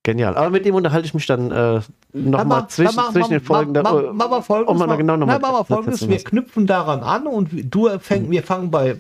genial. 0.04 0.36
Aber 0.38 0.50
mit 0.50 0.66
dem 0.66 0.76
unterhalte 0.76 1.06
ich 1.08 1.14
mich 1.14 1.26
dann 1.26 1.52
äh, 1.52 1.82
nochmal 2.14 2.68
zwischen, 2.68 3.00
zwischen 3.12 3.32
den 3.32 3.42
Folgen. 3.42 3.74
da- 3.74 3.84
Machen 3.84 4.14
wir 4.18 4.42
folgendes. 4.42 4.82
um 4.82 4.88
mal 4.88 4.96
genau 4.98 5.18
noch 5.18 5.26
mal 5.28 5.40
machen 5.40 5.54
wir 5.54 5.58
das 5.60 5.68
folgendes. 5.68 6.08
Wir 6.08 6.18
knüpfen 6.24 6.68
daran 6.68 7.02
an 7.02 7.26
und 7.28 7.50
du 7.74 7.90
fäng, 8.00 8.30
wir 8.30 8.44
fangen 8.44 8.70
bei 8.72 8.98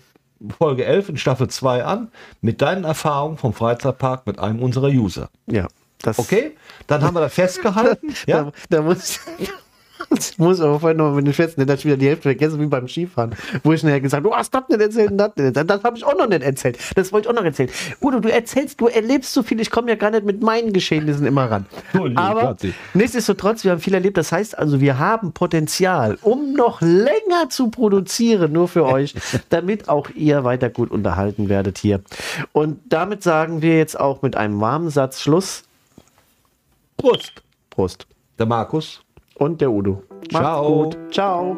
Folge 0.57 0.85
11 0.85 1.09
in 1.09 1.17
Staffel 1.17 1.47
2 1.49 1.85
an 1.85 2.09
mit 2.41 2.61
deinen 2.61 2.83
Erfahrungen 2.83 3.37
vom 3.37 3.53
Freizeitpark 3.53 4.25
mit 4.27 4.39
einem 4.39 4.61
unserer 4.61 4.87
User. 4.89 5.29
Ja, 5.47 5.67
das, 6.01 6.19
Okay? 6.19 6.51
Dann 6.87 7.01
haben 7.01 7.15
wir 7.15 7.21
das 7.21 7.33
festgehalten. 7.33 8.13
ja? 8.27 8.43
Da, 8.45 8.51
da 8.69 8.81
muss 8.81 9.19
ich 9.39 9.49
muss 10.37 10.61
aber 10.61 10.79
vorhin 10.79 10.97
noch 10.97 11.13
mit 11.13 11.25
den 11.25 11.33
Fetzen, 11.33 11.61
dann 11.61 11.69
hab 11.69 11.77
ich 11.77 11.85
wieder 11.85 11.97
die 11.97 12.07
Hälfte 12.07 12.23
vergessen, 12.23 12.59
wie 12.59 12.65
beim 12.65 12.87
Skifahren. 12.87 13.35
Wo 13.63 13.73
ich 13.73 13.83
nachher 13.83 14.01
gesagt 14.01 14.23
habe, 14.23 14.29
du 14.29 14.35
hast 14.35 14.53
das 14.53 14.63
nicht 14.69 14.81
erzählt 14.81 15.11
und 15.11 15.17
das 15.17 15.35
nicht 15.35 15.45
erzählt. 15.45 15.69
Das 15.69 15.83
habe 15.83 15.97
ich 15.97 16.03
auch 16.03 16.17
noch 16.17 16.27
nicht 16.27 16.43
erzählt. 16.43 16.77
Das 16.95 17.11
wollte 17.11 17.27
ich 17.27 17.29
auch 17.31 17.39
noch 17.39 17.45
erzählen. 17.45 17.69
Udo, 18.01 18.19
du 18.19 18.31
erzählst, 18.31 18.79
du 18.81 18.87
erlebst 18.87 19.33
so 19.33 19.43
viel, 19.43 19.59
ich 19.59 19.69
komme 19.69 19.89
ja 19.89 19.95
gar 19.95 20.11
nicht 20.11 20.25
mit 20.25 20.41
meinen 20.41 20.73
Geschehnissen 20.73 21.25
immer 21.25 21.49
ran. 21.49 21.65
Du 21.93 22.05
liebe 22.07 22.19
Aber 22.19 22.57
nichtsdestotrotz, 22.93 23.63
wir 23.63 23.71
haben 23.71 23.79
viel 23.79 23.93
erlebt. 23.93 24.17
Das 24.17 24.31
heißt 24.31 24.57
also, 24.57 24.81
wir 24.81 24.97
haben 24.97 25.31
Potenzial, 25.31 26.17
um 26.21 26.53
noch 26.53 26.81
länger 26.81 27.49
zu 27.49 27.69
produzieren, 27.69 28.51
nur 28.51 28.67
für 28.67 28.85
euch, 28.85 29.13
damit 29.49 29.89
auch 29.89 30.09
ihr 30.09 30.43
weiter 30.43 30.69
gut 30.69 30.91
unterhalten 30.91 31.49
werdet 31.49 31.77
hier. 31.77 32.01
Und 32.51 32.79
damit 32.89 33.21
sagen 33.21 33.61
wir 33.61 33.77
jetzt 33.77 33.99
auch 33.99 34.21
mit 34.21 34.35
einem 34.35 34.59
warmen 34.59 34.89
Satz 34.89 35.21
Schluss. 35.21 35.63
Prost. 36.97 37.43
Prost. 37.69 38.07
Der 38.39 38.45
Markus. 38.45 39.02
Und 39.35 39.61
der 39.61 39.71
Udo. 39.71 40.03
Ciao. 40.29 40.83
gut. 40.83 40.97
Ciao. 41.11 41.55